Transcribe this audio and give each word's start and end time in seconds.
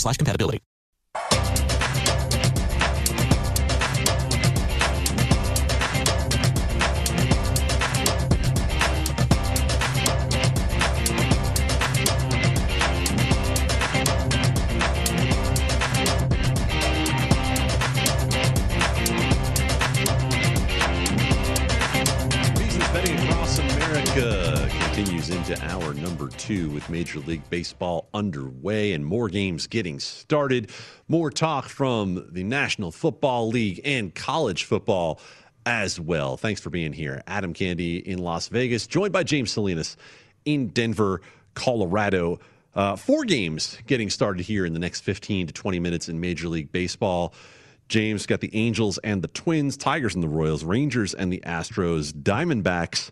slash 0.00 0.16
compatibility. 0.16 0.63
Major 26.94 27.18
League 27.18 27.50
Baseball 27.50 28.08
underway 28.14 28.92
and 28.92 29.04
more 29.04 29.28
games 29.28 29.66
getting 29.66 29.98
started. 29.98 30.70
More 31.08 31.28
talk 31.28 31.68
from 31.68 32.24
the 32.30 32.44
National 32.44 32.92
Football 32.92 33.48
League 33.48 33.80
and 33.84 34.14
college 34.14 34.62
football 34.62 35.18
as 35.66 35.98
well. 35.98 36.36
Thanks 36.36 36.60
for 36.60 36.70
being 36.70 36.92
here. 36.92 37.20
Adam 37.26 37.52
Candy 37.52 37.96
in 37.96 38.18
Las 38.18 38.46
Vegas, 38.46 38.86
joined 38.86 39.12
by 39.12 39.24
James 39.24 39.50
Salinas 39.50 39.96
in 40.44 40.68
Denver, 40.68 41.20
Colorado. 41.54 42.38
Uh, 42.76 42.94
four 42.94 43.24
games 43.24 43.76
getting 43.88 44.08
started 44.08 44.44
here 44.44 44.64
in 44.64 44.72
the 44.72 44.78
next 44.78 45.00
15 45.00 45.48
to 45.48 45.52
20 45.52 45.80
minutes 45.80 46.08
in 46.08 46.20
Major 46.20 46.46
League 46.46 46.70
Baseball. 46.70 47.34
James 47.88 48.24
got 48.24 48.40
the 48.40 48.54
Angels 48.54 48.98
and 48.98 49.20
the 49.20 49.28
Twins, 49.28 49.76
Tigers 49.76 50.14
and 50.14 50.22
the 50.22 50.28
Royals, 50.28 50.62
Rangers 50.62 51.12
and 51.12 51.32
the 51.32 51.42
Astros, 51.44 52.12
Diamondbacks 52.12 53.10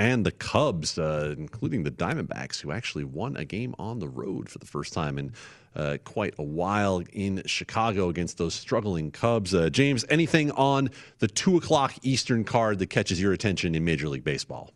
and 0.00 0.24
the 0.24 0.32
Cubs, 0.32 0.98
uh, 0.98 1.34
including 1.36 1.82
the 1.82 1.90
Diamondbacks, 1.90 2.58
who 2.58 2.72
actually 2.72 3.04
won 3.04 3.36
a 3.36 3.44
game 3.44 3.74
on 3.78 3.98
the 3.98 4.08
road 4.08 4.48
for 4.48 4.58
the 4.58 4.64
first 4.64 4.94
time 4.94 5.18
in 5.18 5.34
uh, 5.76 5.98
quite 6.04 6.34
a 6.38 6.42
while 6.42 7.02
in 7.12 7.42
Chicago 7.44 8.08
against 8.08 8.38
those 8.38 8.54
struggling 8.54 9.10
Cubs. 9.10 9.54
Uh, 9.54 9.68
James, 9.68 10.06
anything 10.08 10.52
on 10.52 10.88
the 11.18 11.28
two 11.28 11.58
o'clock 11.58 11.94
Eastern 12.00 12.44
card 12.44 12.78
that 12.78 12.88
catches 12.88 13.20
your 13.20 13.34
attention 13.34 13.74
in 13.74 13.84
Major 13.84 14.08
League 14.08 14.24
Baseball? 14.24 14.70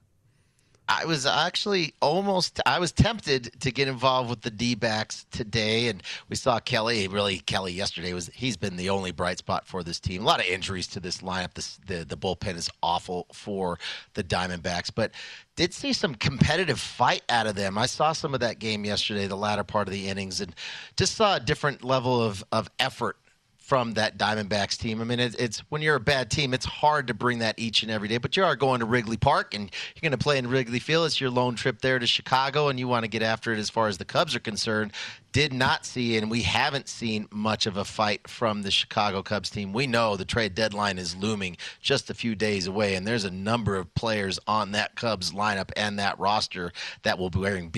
I 0.88 1.06
was 1.06 1.24
actually 1.24 1.94
almost 2.02 2.60
I 2.66 2.78
was 2.78 2.92
tempted 2.92 3.60
to 3.60 3.70
get 3.70 3.88
involved 3.88 4.28
with 4.28 4.42
the 4.42 4.50
D-backs 4.50 5.24
today 5.30 5.88
and 5.88 6.02
we 6.28 6.36
saw 6.36 6.60
Kelly 6.60 7.08
really 7.08 7.38
Kelly 7.38 7.72
yesterday 7.72 8.12
was 8.12 8.30
he's 8.34 8.56
been 8.56 8.76
the 8.76 8.90
only 8.90 9.10
bright 9.10 9.38
spot 9.38 9.66
for 9.66 9.82
this 9.82 9.98
team. 9.98 10.22
A 10.22 10.26
lot 10.26 10.40
of 10.40 10.46
injuries 10.46 10.86
to 10.88 11.00
this 11.00 11.22
lineup. 11.22 11.54
This, 11.54 11.78
the 11.86 12.04
the 12.04 12.16
bullpen 12.16 12.56
is 12.56 12.68
awful 12.82 13.26
for 13.32 13.78
the 14.12 14.22
Diamondbacks, 14.22 14.90
but 14.94 15.12
did 15.56 15.72
see 15.72 15.92
some 15.92 16.14
competitive 16.14 16.80
fight 16.80 17.22
out 17.28 17.46
of 17.46 17.54
them. 17.54 17.78
I 17.78 17.86
saw 17.86 18.12
some 18.12 18.34
of 18.34 18.40
that 18.40 18.58
game 18.58 18.84
yesterday, 18.84 19.26
the 19.26 19.36
latter 19.36 19.64
part 19.64 19.88
of 19.88 19.94
the 19.94 20.08
innings 20.08 20.40
and 20.40 20.54
just 20.96 21.14
saw 21.14 21.36
a 21.36 21.40
different 21.40 21.82
level 21.82 22.22
of 22.22 22.44
of 22.52 22.68
effort 22.78 23.16
from 23.64 23.94
that 23.94 24.18
Diamondbacks 24.18 24.76
team. 24.76 25.00
I 25.00 25.04
mean, 25.04 25.18
it's, 25.18 25.34
it's 25.36 25.60
when 25.70 25.80
you're 25.80 25.96
a 25.96 26.00
bad 26.00 26.30
team, 26.30 26.52
it's 26.52 26.66
hard 26.66 27.06
to 27.06 27.14
bring 27.14 27.38
that 27.38 27.58
each 27.58 27.82
and 27.82 27.90
every 27.90 28.08
day. 28.08 28.18
But 28.18 28.36
you 28.36 28.44
are 28.44 28.56
going 28.56 28.80
to 28.80 28.84
Wrigley 28.84 29.16
Park 29.16 29.54
and 29.54 29.70
you're 29.94 30.02
going 30.02 30.12
to 30.12 30.22
play 30.22 30.36
in 30.36 30.48
Wrigley 30.48 30.78
Field. 30.78 31.06
It's 31.06 31.18
your 31.18 31.30
lone 31.30 31.54
trip 31.54 31.80
there 31.80 31.98
to 31.98 32.06
Chicago, 32.06 32.68
and 32.68 32.78
you 32.78 32.88
want 32.88 33.04
to 33.04 33.08
get 33.08 33.22
after 33.22 33.54
it 33.54 33.58
as 33.58 33.70
far 33.70 33.88
as 33.88 33.96
the 33.96 34.04
Cubs 34.04 34.36
are 34.36 34.40
concerned. 34.40 34.92
Did 35.32 35.54
not 35.54 35.86
see, 35.86 36.16
and 36.18 36.30
we 36.30 36.42
haven't 36.42 36.88
seen 36.88 37.26
much 37.32 37.66
of 37.66 37.78
a 37.78 37.84
fight 37.84 38.28
from 38.28 38.62
the 38.62 38.70
Chicago 38.70 39.22
Cubs 39.22 39.48
team. 39.48 39.72
We 39.72 39.86
know 39.86 40.16
the 40.16 40.26
trade 40.26 40.54
deadline 40.54 40.98
is 40.98 41.16
looming 41.16 41.56
just 41.80 42.10
a 42.10 42.14
few 42.14 42.34
days 42.34 42.66
away, 42.66 42.94
and 42.94 43.06
there's 43.06 43.24
a 43.24 43.30
number 43.30 43.76
of 43.76 43.92
players 43.94 44.38
on 44.46 44.72
that 44.72 44.94
Cubs 44.94 45.32
lineup 45.32 45.70
and 45.74 45.98
that 45.98 46.18
roster 46.20 46.70
that 47.02 47.18
will 47.18 47.30
be 47.30 47.40
wearing 47.40 47.70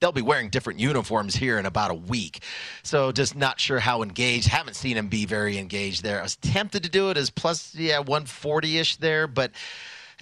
they'll 0.00 0.12
be 0.12 0.22
wearing 0.22 0.48
different 0.48 0.78
uniforms 0.78 1.34
here 1.34 1.58
in 1.58 1.66
about 1.66 1.90
a 1.90 1.94
week. 1.94 2.42
So 2.82 3.12
just 3.12 3.36
not 3.36 3.60
sure 3.60 3.78
how 3.78 4.02
engaged. 4.02 4.48
Haven't 4.48 4.74
seen 4.74 4.96
him 4.96 5.08
be 5.08 5.26
very 5.26 5.58
engaged 5.58 6.02
there. 6.02 6.20
I 6.20 6.22
was 6.22 6.36
tempted 6.36 6.82
to 6.84 6.88
do 6.88 7.10
it 7.10 7.16
as 7.16 7.30
plus 7.30 7.74
yeah 7.74 7.98
140 7.98 8.78
ish 8.78 8.96
there, 8.96 9.26
but 9.26 9.52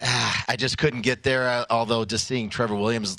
uh, 0.03 0.33
I 0.49 0.57
just 0.57 0.79
couldn't 0.79 1.03
get 1.03 1.23
there. 1.23 1.49
Uh, 1.49 1.65
although 1.71 2.05
just 2.05 2.27
seeing 2.27 2.51
Trevor 2.51 2.75
Williams. 2.75 3.17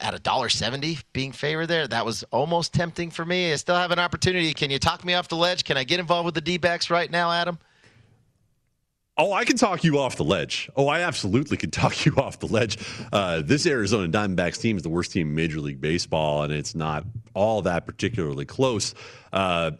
At 0.00 0.14
a 0.14 0.18
dollar 0.18 0.48
seventy, 0.48 0.98
being 1.12 1.30
favored 1.30 1.66
there, 1.66 1.86
that 1.86 2.04
was 2.04 2.24
almost 2.32 2.74
tempting 2.74 3.12
for 3.12 3.24
me. 3.24 3.52
I 3.52 3.56
still 3.56 3.76
have 3.76 3.92
an 3.92 4.00
opportunity. 4.00 4.52
Can 4.52 4.68
you 4.68 4.80
talk 4.80 5.04
me 5.04 5.14
off 5.14 5.28
the 5.28 5.36
ledge? 5.36 5.62
Can 5.62 5.76
I 5.76 5.84
get 5.84 6.00
involved 6.00 6.24
with 6.24 6.34
the 6.34 6.40
D-backs 6.40 6.90
right 6.90 7.08
now, 7.08 7.30
Adam? 7.30 7.56
Oh, 9.24 9.32
I 9.32 9.44
can 9.44 9.56
talk 9.56 9.84
you 9.84 10.00
off 10.00 10.16
the 10.16 10.24
ledge. 10.24 10.68
Oh, 10.74 10.88
I 10.88 11.02
absolutely 11.02 11.56
can 11.56 11.70
talk 11.82 12.04
you 12.04 12.12
off 12.16 12.40
the 12.40 12.48
ledge. 12.48 12.76
Uh, 13.12 13.40
this 13.40 13.68
Arizona 13.68 14.08
Diamondbacks 14.08 14.60
team 14.60 14.76
is 14.76 14.82
the 14.82 14.88
worst 14.88 15.12
team 15.12 15.28
in 15.28 15.34
Major 15.36 15.60
League 15.60 15.80
Baseball, 15.80 16.42
and 16.42 16.52
it's 16.52 16.74
not 16.74 17.04
all 17.32 17.62
that 17.62 17.86
particularly 17.86 18.44
close. 18.44 18.96
Uh, 19.32 19.70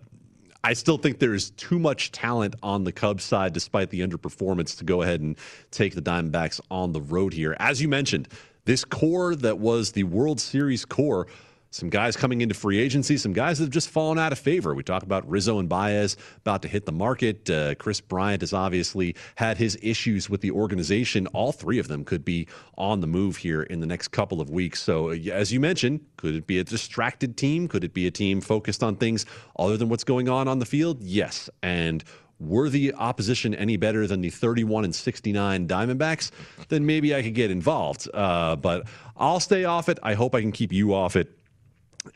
I 0.62 0.75
still 0.75 0.97
think 0.97 1.19
there's 1.19 1.50
too 1.50 1.81
much 1.81 2.12
talent 2.12 2.55
on 2.62 2.85
the 2.85 2.93
Cubs 2.93 3.25
side, 3.25 3.53
despite 3.53 3.91
the 3.91 4.06
underperformance, 4.06 4.79
to 4.79 4.85
go 4.85 5.03
ahead 5.03 5.21
and 5.21 5.37
take 5.73 5.97
the 5.97 6.03
Diamondbacks 6.03 6.61
on 6.71 6.93
the 6.93 7.00
road 7.00 7.33
here. 7.33 7.56
As 7.59 7.83
you 7.83 7.89
mentioned, 7.89 8.29
this 8.65 8.85
core 8.85 9.35
that 9.35 9.59
was 9.59 9.91
the 9.91 10.05
World 10.05 10.41
Series 10.41 10.85
core 10.85 11.27
some 11.73 11.89
guys 11.89 12.17
coming 12.17 12.43
into 12.43 12.55
free 12.55 12.79
agency, 12.79 13.17
some 13.17 13.33
guys 13.33 13.59
that 13.59 13.65
have 13.65 13.71
just 13.71 13.89
fallen 13.89 14.19
out 14.19 14.31
of 14.31 14.39
favor. 14.39 14.75
We 14.75 14.83
talk 14.83 15.03
about 15.03 15.29
Rizzo 15.29 15.59
and 15.59 15.69
Baez 15.69 16.19
about 16.39 16.61
to 16.63 16.69
hit 16.69 16.85
the 16.85 16.93
market. 16.93 17.49
Uh, 17.49 17.75
Kris 17.77 18.01
Bryant 18.01 18.43
has 18.43 18.53
obviously 18.53 19.17
had 19.37 19.57
his 19.57 19.79
issues 19.83 20.29
with 20.29 20.43
the 20.43 20.51
organization. 20.51 21.27
All 21.29 21.51
three 21.51 21.79
of 21.79 21.89
them 21.89 22.05
could 22.05 22.25
be 22.27 22.47
on 22.77 23.01
the 23.01 23.07
move 23.07 23.39
here 23.39 23.63
in 23.63 23.81
the 23.81 23.87
next 23.87 24.09
couple 24.09 24.41
of 24.41 24.51
weeks. 24.51 24.83
So, 24.83 25.11
uh, 25.11 25.15
as 25.33 25.51
you 25.51 25.61
mentioned, 25.61 26.01
could 26.19 26.35
it 26.35 26.47
be 26.47 26.59
a 26.59 26.65
distracted 26.65 27.39
team? 27.39 27.69
Could 27.69 27.85
it 27.85 27.95
be 27.95 28.07
a 28.07 28.11
team 28.11 28.43
focused 28.43 28.83
on 28.83 28.97
things 28.97 29.25
other 29.59 29.79
than 29.79 29.89
what's 29.89 30.05
going 30.05 30.29
on 30.29 30.49
on 30.49 30.59
the 30.59 30.67
field? 30.67 31.03
Yes. 31.03 31.49
And 31.63 32.05
were 32.39 32.69
the 32.69 32.93
opposition 32.95 33.55
any 33.55 33.79
better 33.79 34.07
than 34.07 34.21
the 34.21 34.29
31 34.29 34.85
and 34.85 34.95
69 34.95 35.69
Diamondbacks, 35.69 36.33
then 36.69 36.85
maybe 36.85 37.15
I 37.15 37.23
could 37.23 37.35
get 37.35 37.51
involved. 37.51 38.09
Uh, 38.13 38.57
but 38.57 38.89
I'll 39.17 39.41
stay 39.41 39.65
off 39.65 39.89
it. 39.89 39.99
I 40.03 40.15
hope 40.15 40.35
I 40.35 40.41
can 40.41 40.53
keep 40.53 40.73
you 40.73 40.93
off 40.93 41.17
it 41.17 41.39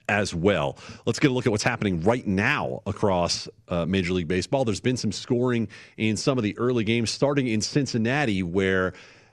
as 0.09 0.35
well. 0.35 0.77
Let's 1.05 1.19
get 1.19 1.31
a 1.31 1.35
look 1.35 1.47
at 1.47 1.53
what's 1.53 1.65
happening 1.65 2.01
right 2.03 2.27
now 2.27 2.83
across 2.87 3.49
uh, 3.69 3.87
Major 3.87 4.13
League 4.13 4.29
Baseball. 4.29 4.65
There's 4.65 4.81
been 4.81 4.97
some 4.97 5.13
scoring 5.13 5.69
in 5.97 6.17
some 6.17 6.39
of 6.39 6.45
the 6.45 6.57
early 6.59 6.85
games, 6.85 7.11
starting 7.11 7.47
in 7.47 7.61
Cincinnati, 7.61 8.43
where 8.43 8.93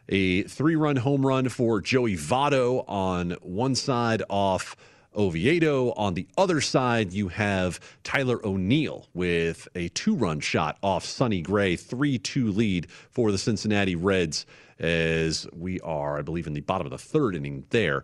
a 0.10 0.44
three 0.44 0.76
run 0.76 0.98
home 0.98 1.26
run 1.26 1.50
for 1.50 1.82
Joey 1.82 2.16
Votto 2.16 2.84
on 2.88 3.32
one 3.42 3.76
side 3.76 4.24
off. 4.30 4.76
Oviedo. 5.16 5.92
On 5.92 6.16
the 6.16 6.28
other 6.40 6.60
side, 6.60 7.14
you 7.14 7.28
have 7.28 7.80
Tyler 8.04 8.44
O'Neill 8.44 9.08
with 9.14 9.68
a 9.76 9.90
two 9.90 10.16
run 10.16 10.40
shot 10.40 10.80
off 10.82 11.06
Sonny 11.06 11.40
Gray, 11.40 11.76
3 11.76 12.18
2 12.18 12.52
lead 12.52 12.88
for 13.12 13.32
the 13.32 13.38
Cincinnati 13.38 13.96
Reds 13.96 14.48
as 14.80 15.48
we 15.54 15.80
are, 15.82 16.18
I 16.18 16.22
believe, 16.22 16.48
in 16.48 16.54
the 16.54 16.62
bottom 16.62 16.88
of 16.88 16.92
the 16.92 16.98
third 16.98 17.36
inning 17.36 17.66
there. 17.70 18.04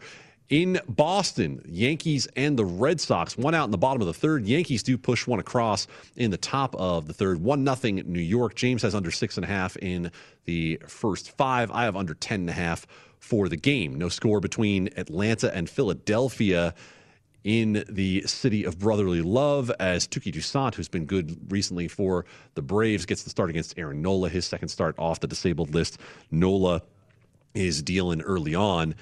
In 0.50 0.82
Boston, 0.88 1.62
Yankees 1.70 2.28
and 2.36 2.58
the 2.58 2.66
Red 2.66 3.00
Sox, 3.00 3.38
one 3.38 3.54
out 3.54 3.66
in 3.66 3.72
the 3.72 3.78
bottom 3.78 4.02
of 4.02 4.08
the 4.08 4.16
third. 4.16 4.48
Yankees 4.48 4.82
do 4.82 4.98
push 4.98 5.28
one 5.28 5.40
across 5.40 5.86
in 6.16 6.32
the 6.32 6.38
top 6.38 6.74
of 6.76 7.06
the 7.06 7.14
third. 7.14 7.40
One 7.40 7.64
nothing 7.64 7.98
New 8.08 8.20
York. 8.20 8.56
James 8.56 8.82
has 8.82 8.96
under 8.96 9.12
six 9.12 9.38
and 9.38 9.46
a 9.46 9.48
half 9.48 9.78
in 9.78 10.12
the 10.46 10.82
first 10.88 11.38
five. 11.38 11.70
I 11.70 11.84
have 11.84 11.96
under 11.96 12.16
ten 12.16 12.42
and 12.42 12.50
a 12.50 12.54
half 12.54 12.88
for 13.20 13.48
the 13.48 13.58
game. 13.58 13.94
No 13.94 14.10
score 14.10 14.40
between 14.40 14.90
Atlanta 14.98 15.56
and 15.56 15.70
Philadelphia 15.70 16.74
in 17.44 17.86
the 17.88 18.24
city 18.24 18.64
of 18.64 18.80
brotherly 18.80 19.22
love 19.22 19.72
as 19.80 20.08
Touki 20.08 20.34
Toussaint, 20.34 20.74
who's 20.74 20.90
been 20.90 21.06
good 21.06 21.52
recently 21.52 21.88
for 21.88 22.26
the 22.56 22.64
Braves, 22.64 23.06
gets 23.06 23.22
the 23.22 23.30
start 23.30 23.52
against 23.52 23.78
Aaron 23.78 24.02
Nola, 24.02 24.30
his 24.30 24.46
second 24.46 24.70
start 24.70 24.96
off 24.98 25.20
the 25.20 25.28
disabled 25.28 25.76
list. 25.76 26.00
Nola 26.32 26.82
is 27.54 27.84
dealing 27.84 28.22
early 28.22 28.56
on. 28.56 28.96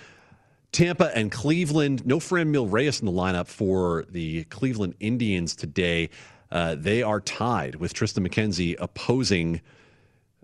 Tampa 0.72 1.16
and 1.16 1.32
Cleveland. 1.32 2.06
No 2.06 2.20
Franmil 2.20 2.72
Reyes 2.72 3.00
in 3.00 3.06
the 3.06 3.12
lineup 3.12 3.48
for 3.48 4.06
the 4.10 4.44
Cleveland 4.46 4.96
Indians 5.00 5.56
today. 5.56 6.10
Uh, 6.52 6.76
they 6.78 7.04
are 7.04 7.20
tied 7.20 7.76
with 7.76 7.94
Triston 7.94 8.28
McKenzie 8.28 8.76
opposing. 8.80 9.62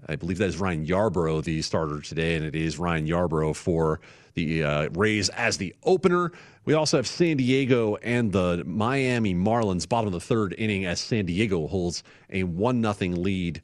I 0.08 0.16
believe 0.16 0.38
that 0.40 0.50
is 0.50 0.58
Ryan 0.58 0.86
Yarbrough, 0.86 1.44
the 1.44 1.62
starter 1.62 2.02
today, 2.02 2.36
and 2.36 2.46
it 2.46 2.56
is 2.56 2.78
Ryan 2.78 3.08
Yarbrough 3.08 3.56
for 3.56 4.02
the 4.34 4.64
uh, 4.64 4.90
Rays 4.94 5.30
as 5.30 5.58
the 5.58 5.74
opener. 5.84 6.32
We 6.66 6.74
also 6.74 6.98
have 6.98 7.08
San 7.08 7.38
Diego 7.38 7.96
and 7.98 8.32
the 8.32 8.64
Miami 8.66 9.34
Marlins, 9.34 9.88
bottom 9.88 10.08
of 10.08 10.14
the 10.14 10.20
third 10.20 10.56
inning, 10.58 10.86
as 10.86 11.00
San 11.00 11.26
Diego 11.26 11.68
holds 11.68 12.04
a 12.30 12.44
1 12.44 12.94
0 12.94 13.12
lead 13.12 13.62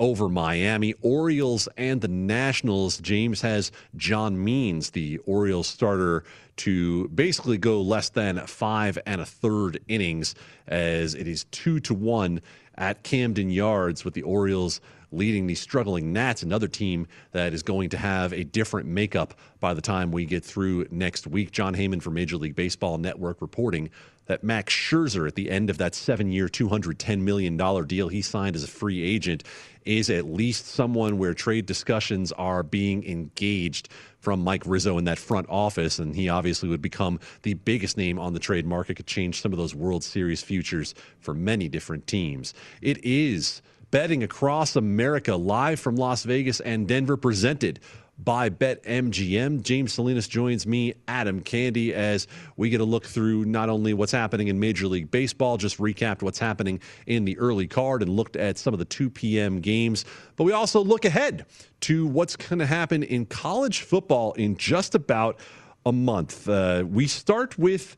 over 0.00 0.28
Miami. 0.28 0.94
Orioles 1.02 1.68
and 1.76 2.00
the 2.00 2.08
Nationals. 2.08 2.98
James 2.98 3.40
has 3.42 3.72
John 3.96 4.42
Means, 4.42 4.90
the 4.90 5.18
Orioles 5.18 5.66
starter, 5.66 6.24
to 6.56 7.08
basically 7.08 7.58
go 7.58 7.80
less 7.80 8.10
than 8.10 8.38
five 8.46 8.98
and 9.06 9.20
a 9.20 9.26
third 9.26 9.80
innings, 9.88 10.34
as 10.66 11.14
it 11.14 11.26
is 11.26 11.44
two 11.44 11.80
to 11.80 11.94
one 11.94 12.40
at 12.76 13.02
Camden 13.02 13.50
Yards 13.50 14.04
with 14.04 14.14
the 14.14 14.22
Orioles 14.22 14.80
leading 15.14 15.46
the 15.46 15.54
struggling 15.54 16.12
Nats, 16.12 16.42
another 16.42 16.68
team 16.68 17.06
that 17.32 17.54
is 17.54 17.62
going 17.62 17.90
to 17.90 17.96
have 17.96 18.32
a 18.32 18.44
different 18.44 18.88
makeup 18.88 19.34
by 19.60 19.72
the 19.72 19.80
time 19.80 20.10
we 20.10 20.26
get 20.26 20.44
through 20.44 20.86
next 20.90 21.26
week. 21.26 21.52
Jon 21.52 21.74
Heyman 21.74 22.02
from 22.02 22.14
Major 22.14 22.36
League 22.36 22.56
Baseball 22.56 22.98
Network 22.98 23.40
reporting 23.40 23.90
that 24.26 24.42
Max 24.42 24.72
Scherzer, 24.72 25.28
at 25.28 25.34
the 25.34 25.50
end 25.50 25.70
of 25.70 25.78
that 25.78 25.94
seven 25.94 26.32
year, 26.32 26.48
$210 26.48 27.20
million 27.20 27.56
deal 27.86 28.08
he 28.08 28.22
signed 28.22 28.56
as 28.56 28.64
a 28.64 28.68
free 28.68 29.02
agent, 29.02 29.44
is 29.84 30.10
at 30.10 30.24
least 30.24 30.66
someone 30.66 31.18
where 31.18 31.34
trade 31.34 31.66
discussions 31.66 32.32
are 32.32 32.62
being 32.62 33.04
engaged 33.06 33.88
from 34.18 34.42
Mike 34.42 34.62
Rizzo 34.64 34.96
in 34.98 35.04
that 35.04 35.18
front 35.18 35.46
office. 35.50 35.98
And 35.98 36.16
he 36.16 36.28
obviously 36.28 36.68
would 36.68 36.82
become 36.82 37.20
the 37.42 37.54
biggest 37.54 37.96
name 37.96 38.18
on 38.18 38.32
the 38.32 38.40
trade 38.40 38.66
market, 38.66 38.96
could 38.96 39.06
change 39.06 39.40
some 39.40 39.52
of 39.52 39.58
those 39.58 39.74
World 39.74 40.02
Series 40.02 40.42
futures 40.42 40.94
for 41.20 41.34
many 41.34 41.68
different 41.68 42.06
teams. 42.06 42.54
It 42.80 43.04
is 43.04 43.62
betting 43.90 44.22
across 44.22 44.74
America 44.74 45.36
live 45.36 45.78
from 45.78 45.94
Las 45.96 46.24
Vegas 46.24 46.58
and 46.60 46.88
Denver 46.88 47.16
presented 47.16 47.78
by 48.18 48.48
BetMGM. 48.50 49.62
James 49.62 49.92
Salinas 49.92 50.28
joins 50.28 50.66
me, 50.66 50.94
Adam 51.08 51.40
Candy, 51.40 51.92
as 51.94 52.26
we 52.56 52.70
get 52.70 52.80
a 52.80 52.84
look 52.84 53.04
through 53.04 53.44
not 53.44 53.68
only 53.68 53.94
what's 53.94 54.12
happening 54.12 54.48
in 54.48 54.60
Major 54.60 54.86
League 54.86 55.10
Baseball, 55.10 55.56
just 55.56 55.78
recapped 55.78 56.22
what's 56.22 56.38
happening 56.38 56.80
in 57.06 57.24
the 57.24 57.36
early 57.38 57.66
card 57.66 58.02
and 58.02 58.10
looked 58.10 58.36
at 58.36 58.58
some 58.58 58.72
of 58.72 58.78
the 58.78 58.84
2 58.84 59.10
p.m. 59.10 59.60
games, 59.60 60.04
but 60.36 60.44
we 60.44 60.52
also 60.52 60.82
look 60.82 61.04
ahead 61.04 61.46
to 61.80 62.06
what's 62.06 62.36
going 62.36 62.58
to 62.58 62.66
happen 62.66 63.02
in 63.02 63.26
college 63.26 63.80
football 63.80 64.32
in 64.34 64.56
just 64.56 64.94
about 64.94 65.38
a 65.86 65.92
month. 65.92 66.48
Uh, 66.48 66.84
we 66.86 67.06
start 67.06 67.58
with 67.58 67.96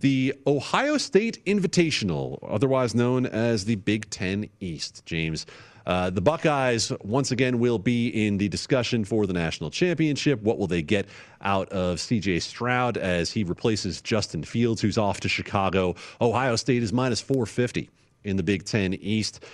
the 0.00 0.34
Ohio 0.46 0.98
State 0.98 1.44
Invitational, 1.46 2.38
otherwise 2.46 2.94
known 2.94 3.26
as 3.26 3.64
the 3.64 3.76
Big 3.76 4.10
Ten 4.10 4.48
East, 4.60 5.02
James. 5.06 5.46
Uh, 5.86 6.10
the 6.10 6.20
Buckeyes, 6.20 6.90
once 7.02 7.30
again, 7.30 7.60
will 7.60 7.78
be 7.78 8.08
in 8.08 8.38
the 8.38 8.48
discussion 8.48 9.04
for 9.04 9.24
the 9.26 9.32
national 9.32 9.70
championship. 9.70 10.42
What 10.42 10.58
will 10.58 10.66
they 10.66 10.82
get 10.82 11.06
out 11.42 11.68
of 11.68 11.98
CJ 11.98 12.42
Stroud 12.42 12.96
as 12.96 13.30
he 13.30 13.44
replaces 13.44 14.00
Justin 14.00 14.42
Fields, 14.42 14.80
who's 14.80 14.98
off 14.98 15.20
to 15.20 15.28
Chicago? 15.28 15.94
Ohio 16.20 16.56
State 16.56 16.82
is 16.82 16.92
minus 16.92 17.20
450 17.20 17.88
in 18.24 18.36
the 18.36 18.42
Big 18.42 18.64
Ten 18.64 18.94
East. 18.94 19.44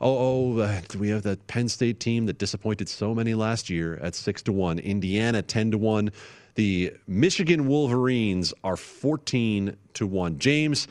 Oh, 0.00 0.56
oh 0.56 0.58
uh, 0.58 0.80
we 0.98 1.08
have 1.10 1.22
that 1.22 1.46
Penn 1.46 1.68
State 1.68 2.00
team 2.00 2.26
that 2.26 2.38
disappointed 2.38 2.88
so 2.88 3.14
many 3.14 3.34
last 3.34 3.70
year 3.70 3.96
at 4.02 4.16
6 4.16 4.42
to 4.42 4.52
1. 4.52 4.80
Indiana 4.80 5.40
10 5.40 5.70
to 5.70 5.78
1. 5.78 6.10
The 6.56 6.94
Michigan 7.06 7.68
Wolverines 7.68 8.52
are 8.64 8.76
14 8.76 9.76
to 9.94 10.06
1. 10.06 10.38
James, 10.38 10.88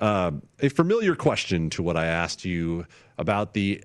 uh, 0.00 0.32
a 0.60 0.68
familiar 0.68 1.14
question 1.14 1.70
to 1.70 1.82
what 1.82 1.96
I 1.96 2.06
asked 2.06 2.44
you 2.44 2.86
about 3.18 3.54
the 3.54 3.84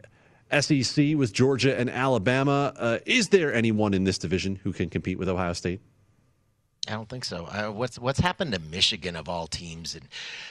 SEC 0.51 1.15
with 1.15 1.33
Georgia 1.33 1.77
and 1.77 1.89
Alabama. 1.89 2.73
Uh, 2.77 2.99
is 3.05 3.29
there 3.29 3.53
anyone 3.53 3.94
in 3.94 4.03
this 4.03 4.17
division 4.17 4.55
who 4.63 4.71
can 4.71 4.89
compete 4.89 5.19
with 5.19 5.29
Ohio 5.29 5.53
State? 5.53 5.81
I 6.88 6.94
don't 6.94 7.09
think 7.09 7.25
so. 7.25 7.45
Uh, 7.45 7.71
what's 7.71 7.99
what's 7.99 8.19
happened 8.19 8.53
to 8.53 8.59
Michigan 8.59 9.15
of 9.15 9.27
all 9.27 9.47
teams, 9.47 9.94
and 9.94 10.07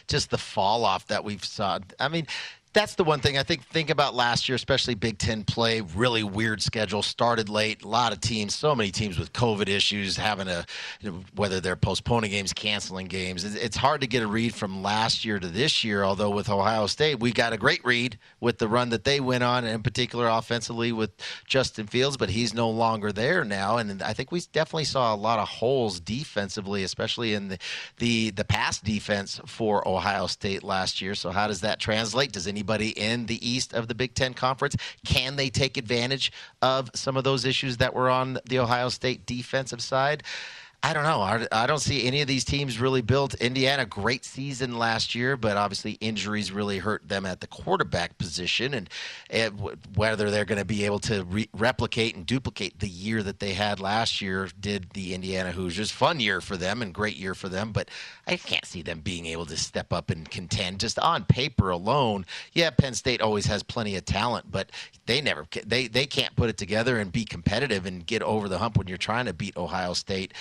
just 0.06 0.31
the 0.31 0.38
fall 0.38 0.84
off 0.84 1.06
that 1.06 1.25
we've 1.25 1.44
saw. 1.44 1.79
I 1.98 2.08
mean, 2.08 2.26
that's 2.77 2.95
the 2.95 3.05
one 3.05 3.21
thing 3.21 3.39
I 3.39 3.43
think 3.43 3.65
think 3.65 3.89
about 3.89 4.15
last 4.15 4.51
year, 4.51 4.55
especially 4.55 4.95
Big 4.95 5.17
Ten 5.17 5.45
play. 5.45 5.81
Really 5.81 6.23
weird 6.23 6.61
schedule. 6.61 7.03
Started 7.03 7.49
late. 7.49 7.83
A 7.83 7.89
lot 7.89 8.13
of 8.13 8.21
teams, 8.21 8.55
so 8.55 8.75
many 8.75 8.91
teams 8.91 9.19
with 9.19 9.33
COVID 9.33 9.67
issues, 9.67 10.19
having 10.19 10.47
a 10.47 10.67
whether 11.35 11.59
they're 11.59 11.75
postponing 11.75 12.31
games, 12.31 12.53
canceling 12.53 13.06
games. 13.06 13.45
It's 13.45 13.79
hard 13.79 14.03
to 14.03 14.06
get 14.06 14.23
a 14.23 14.27
read 14.27 14.55
from 14.55 14.83
last 14.83 15.25
year 15.25 15.39
to 15.39 15.49
this 15.49 15.85
year. 15.85 16.05
Although 16.05 16.29
with 16.29 16.51
Ohio 16.51 16.87
State, 16.87 17.19
we 17.19 17.33
got 17.33 17.55
a 17.55 17.56
great 17.56 17.83
read 17.83 18.19
with 18.41 18.59
the 18.59 18.69
run 18.69 18.91
that 18.91 19.05
they 19.05 19.21
went 19.21 19.43
on, 19.43 19.65
and 19.65 19.77
in 19.77 19.83
particular 19.83 20.29
offensively 20.29 20.93
with 20.93 21.13
Justin 21.47 21.87
Fields, 21.87 22.19
but 22.19 22.29
he's 22.29 22.53
no 22.53 22.69
longer 22.69 23.11
there 23.11 23.43
now. 23.43 23.79
And 23.79 24.03
I 24.03 24.13
think 24.13 24.31
we 24.31 24.43
definitely 24.53 24.85
saw 24.85 25.15
a 25.15 25.17
lot 25.17 25.39
of 25.39 25.49
holes 25.49 25.99
defensively, 25.99 26.85
especially 26.85 27.33
in 27.33 27.49
the 27.49 27.59
the 27.97 28.33
the 28.33 28.45
pass 28.45 28.81
defense 28.81 29.41
for 29.47 29.87
Ohio 29.89 30.27
State 30.27 30.63
last 30.63 31.01
year. 31.01 31.15
So 31.15 31.31
how 31.31 31.47
does 31.47 31.63
that 31.63 31.81
translate? 31.81 32.33
Does 32.33 32.47
anybody 32.47 32.66
anybody 32.67 32.91
in 32.91 33.27
the 33.27 33.49
East 33.49 33.73
of 33.75 33.87
the 33.87 33.94
Big 33.94 34.15
Ten 34.15 34.35
Conference? 34.35 34.77
Can 35.05 35.37
they 35.37 35.51
take 35.51 35.77
advantage 35.77 36.32
of 36.61 36.91
some 36.94 37.17
of 37.17 37.23
those 37.23 37.44
issues 37.44 37.77
that 37.77 37.94
were 37.94 38.11
on 38.11 38.39
the 38.44 38.58
Ohio 38.58 38.89
State 38.89 39.25
defensive 39.25 39.81
side? 39.81 40.25
I 40.83 40.93
don't 40.93 41.03
know. 41.03 41.47
I, 41.51 41.67
don't 41.67 41.81
see 41.81 42.06
any 42.06 42.21
of 42.21 42.29
these 42.29 42.45
teams 42.45 42.79
really 42.79 43.03
built. 43.03 43.35
Indiana, 43.35 43.85
great 43.85 44.25
season 44.25 44.79
last 44.79 45.17
year, 45.17 45.37
but 45.37 45.56
obviously 45.56 45.93
injuries 45.95 46.53
really 46.53 46.79
hurt 46.79 47.09
them 47.09 47.27
at 47.27 47.41
the 47.41 47.49
quarterback 47.49 48.19
position. 48.19 48.73
And, 48.73 48.89
and 49.29 49.59
whether 49.97 50.31
they're 50.31 50.45
going 50.45 50.61
to 50.61 50.65
be 50.65 50.85
able 50.85 51.01
to 51.01 51.25
re- 51.25 51.49
replicate 51.53 52.15
and 52.15 52.25
duplicate 52.25 52.79
the 52.79 52.89
year 52.89 53.23
that 53.25 53.41
they 53.41 53.55
had 53.55 53.81
last 53.81 54.21
year 54.21 54.49
did 54.61 54.91
the 54.91 55.13
Indiana 55.13 55.51
Hoosiers. 55.51 55.91
Fun 55.91 56.21
year 56.21 56.41
for 56.41 56.56
them 56.56 56.83
and 56.83 56.95
great 56.95 57.17
year 57.17 57.35
for 57.35 57.49
them, 57.49 57.73
but 57.73 57.89
I 58.27 58.37
can't 58.37 58.65
see 58.65 58.83
them 58.83 59.01
being 59.01 59.27
able 59.27 59.47
to 59.47 59.56
step 59.56 59.93
up 59.93 60.11
and 60.11 60.31
contend 60.31 60.79
just 60.79 61.01
on 61.01 61.25
paper 61.25 61.71
alone. 61.71 62.27
Yeah, 62.53 62.71
Penn 62.71 62.95
State 62.95 63.21
always 63.21 63.47
has 63.47 63.63
plenty 63.65 63.97
of 63.97 64.05
talent, 64.05 64.53
but 64.53 64.71
they 65.06 65.21
never 65.21 65.47
they 65.65 65.89
they 65.89 66.06
can't 66.06 66.35
put 66.37 66.51
it 66.51 66.56
together 66.56 66.99
and 66.99 67.11
be 67.11 67.25
competitive 67.25 67.87
and 67.87 68.06
get 68.06 68.23
over 68.23 68.49
the 68.49 68.59
hump 68.59 68.77
when 68.77 68.87
you're 68.87 68.99
trying 68.99 69.27
to 69.27 69.33
beat 69.33 69.56
Ohio 69.56 69.93
State. 69.93 70.33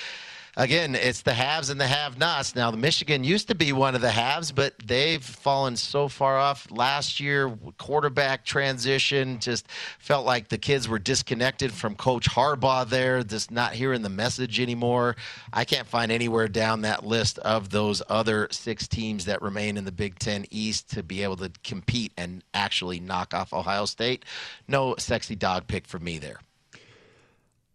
Again, 0.57 0.95
it's 0.95 1.21
the 1.21 1.33
haves 1.33 1.69
and 1.69 1.79
the 1.79 1.87
have-nots. 1.87 2.55
Now, 2.55 2.71
the 2.71 2.77
Michigan 2.77 3.23
used 3.23 3.47
to 3.49 3.55
be 3.55 3.73
one 3.73 3.95
of 3.95 4.01
the 4.01 4.11
haves, 4.11 4.51
but 4.51 4.73
they've 4.83 5.23
fallen 5.23 5.75
so 5.75 6.07
far 6.07 6.37
off. 6.37 6.69
Last 6.71 7.19
year, 7.19 7.57
quarterback 7.77 8.45
transition 8.45 9.39
just 9.39 9.67
felt 9.99 10.25
like 10.25 10.49
the 10.49 10.57
kids 10.57 10.87
were 10.87 10.99
disconnected 10.99 11.71
from 11.71 11.95
Coach 11.95 12.29
Harbaugh. 12.29 12.87
There, 12.87 13.23
just 13.23 13.51
not 13.51 13.73
hearing 13.73 14.01
the 14.01 14.09
message 14.09 14.59
anymore. 14.59 15.15
I 15.51 15.65
can't 15.65 15.87
find 15.87 16.11
anywhere 16.11 16.47
down 16.47 16.81
that 16.81 17.05
list 17.05 17.39
of 17.39 17.69
those 17.69 18.01
other 18.09 18.47
six 18.51 18.87
teams 18.87 19.25
that 19.25 19.41
remain 19.41 19.77
in 19.77 19.85
the 19.85 19.91
Big 19.91 20.19
Ten 20.19 20.45
East 20.51 20.89
to 20.91 21.03
be 21.03 21.23
able 21.23 21.37
to 21.37 21.51
compete 21.63 22.11
and 22.17 22.43
actually 22.53 22.99
knock 22.99 23.33
off 23.33 23.53
Ohio 23.53 23.85
State. 23.85 24.25
No 24.67 24.95
sexy 24.97 25.35
dog 25.35 25.67
pick 25.67 25.87
for 25.87 25.99
me 25.99 26.17
there. 26.17 26.39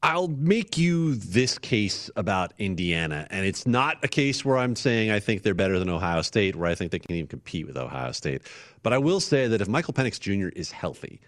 I'll 0.02 0.28
make 0.28 0.78
you 0.78 1.14
this 1.14 1.58
case 1.58 2.10
about 2.16 2.54
Indiana. 2.58 3.26
And 3.30 3.44
it's 3.44 3.66
not 3.66 4.02
a 4.02 4.08
case 4.08 4.44
where 4.44 4.56
I'm 4.56 4.74
saying 4.74 5.10
I 5.10 5.20
think 5.20 5.42
they're 5.42 5.52
better 5.52 5.78
than 5.78 5.90
Ohio 5.90 6.22
State, 6.22 6.56
where 6.56 6.70
I 6.70 6.74
think 6.74 6.90
they 6.90 6.98
can 6.98 7.14
even 7.14 7.28
compete 7.28 7.66
with 7.66 7.76
Ohio 7.76 8.12
State. 8.12 8.42
But 8.82 8.94
I 8.94 8.98
will 8.98 9.20
say 9.20 9.46
that 9.46 9.60
if 9.60 9.68
Michael 9.68 9.92
Penix 9.92 10.18
Jr. 10.18 10.48
is 10.56 10.70
healthy, 10.70 11.20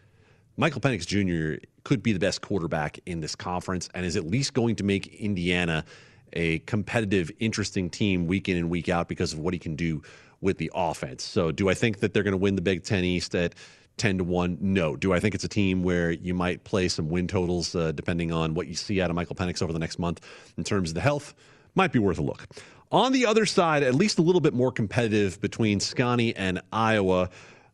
Michael 0.56 0.80
Penix 0.80 1.06
Jr. 1.06 1.62
could 1.84 2.02
be 2.02 2.14
the 2.14 2.18
best 2.18 2.40
quarterback 2.40 2.98
in 3.04 3.20
this 3.20 3.36
conference 3.36 3.90
and 3.94 4.06
is 4.06 4.16
at 4.16 4.24
least 4.24 4.54
going 4.54 4.76
to 4.76 4.84
make 4.84 5.06
Indiana 5.20 5.84
a 6.32 6.60
competitive, 6.60 7.30
interesting 7.40 7.90
team 7.90 8.26
week 8.26 8.48
in 8.48 8.56
and 8.56 8.70
week 8.70 8.88
out 8.88 9.06
because 9.06 9.34
of 9.34 9.38
what 9.38 9.52
he 9.52 9.58
can 9.58 9.76
do 9.76 10.02
with 10.40 10.56
the 10.56 10.70
offense. 10.74 11.22
So, 11.22 11.52
do 11.52 11.68
I 11.68 11.74
think 11.74 12.00
that 12.00 12.14
they're 12.14 12.22
going 12.22 12.32
to 12.32 12.38
win 12.38 12.56
the 12.56 12.62
Big 12.62 12.84
Ten 12.84 13.04
East 13.04 13.34
at 13.34 13.54
10 14.02 14.18
to 14.18 14.24
1? 14.24 14.58
No. 14.60 14.96
Do 14.96 15.12
I 15.12 15.20
think 15.20 15.32
it's 15.32 15.44
a 15.44 15.48
team 15.48 15.84
where 15.84 16.10
you 16.10 16.34
might 16.34 16.64
play 16.64 16.88
some 16.88 17.08
win 17.08 17.28
totals 17.28 17.72
uh, 17.76 17.92
depending 17.92 18.32
on 18.32 18.52
what 18.52 18.66
you 18.66 18.74
see 18.74 19.00
out 19.00 19.10
of 19.10 19.14
Michael 19.14 19.36
Penix 19.36 19.62
over 19.62 19.72
the 19.72 19.78
next 19.78 20.00
month 20.00 20.20
in 20.58 20.64
terms 20.64 20.90
of 20.90 20.96
the 20.96 21.00
health? 21.00 21.34
Might 21.76 21.92
be 21.92 22.00
worth 22.00 22.18
a 22.18 22.22
look. 22.22 22.48
On 22.90 23.12
the 23.12 23.24
other 23.26 23.46
side, 23.46 23.84
at 23.84 23.94
least 23.94 24.18
a 24.18 24.22
little 24.22 24.40
bit 24.40 24.54
more 24.54 24.72
competitive 24.72 25.40
between 25.40 25.78
Scotty 25.78 26.34
and 26.34 26.60
Iowa. 26.72 27.30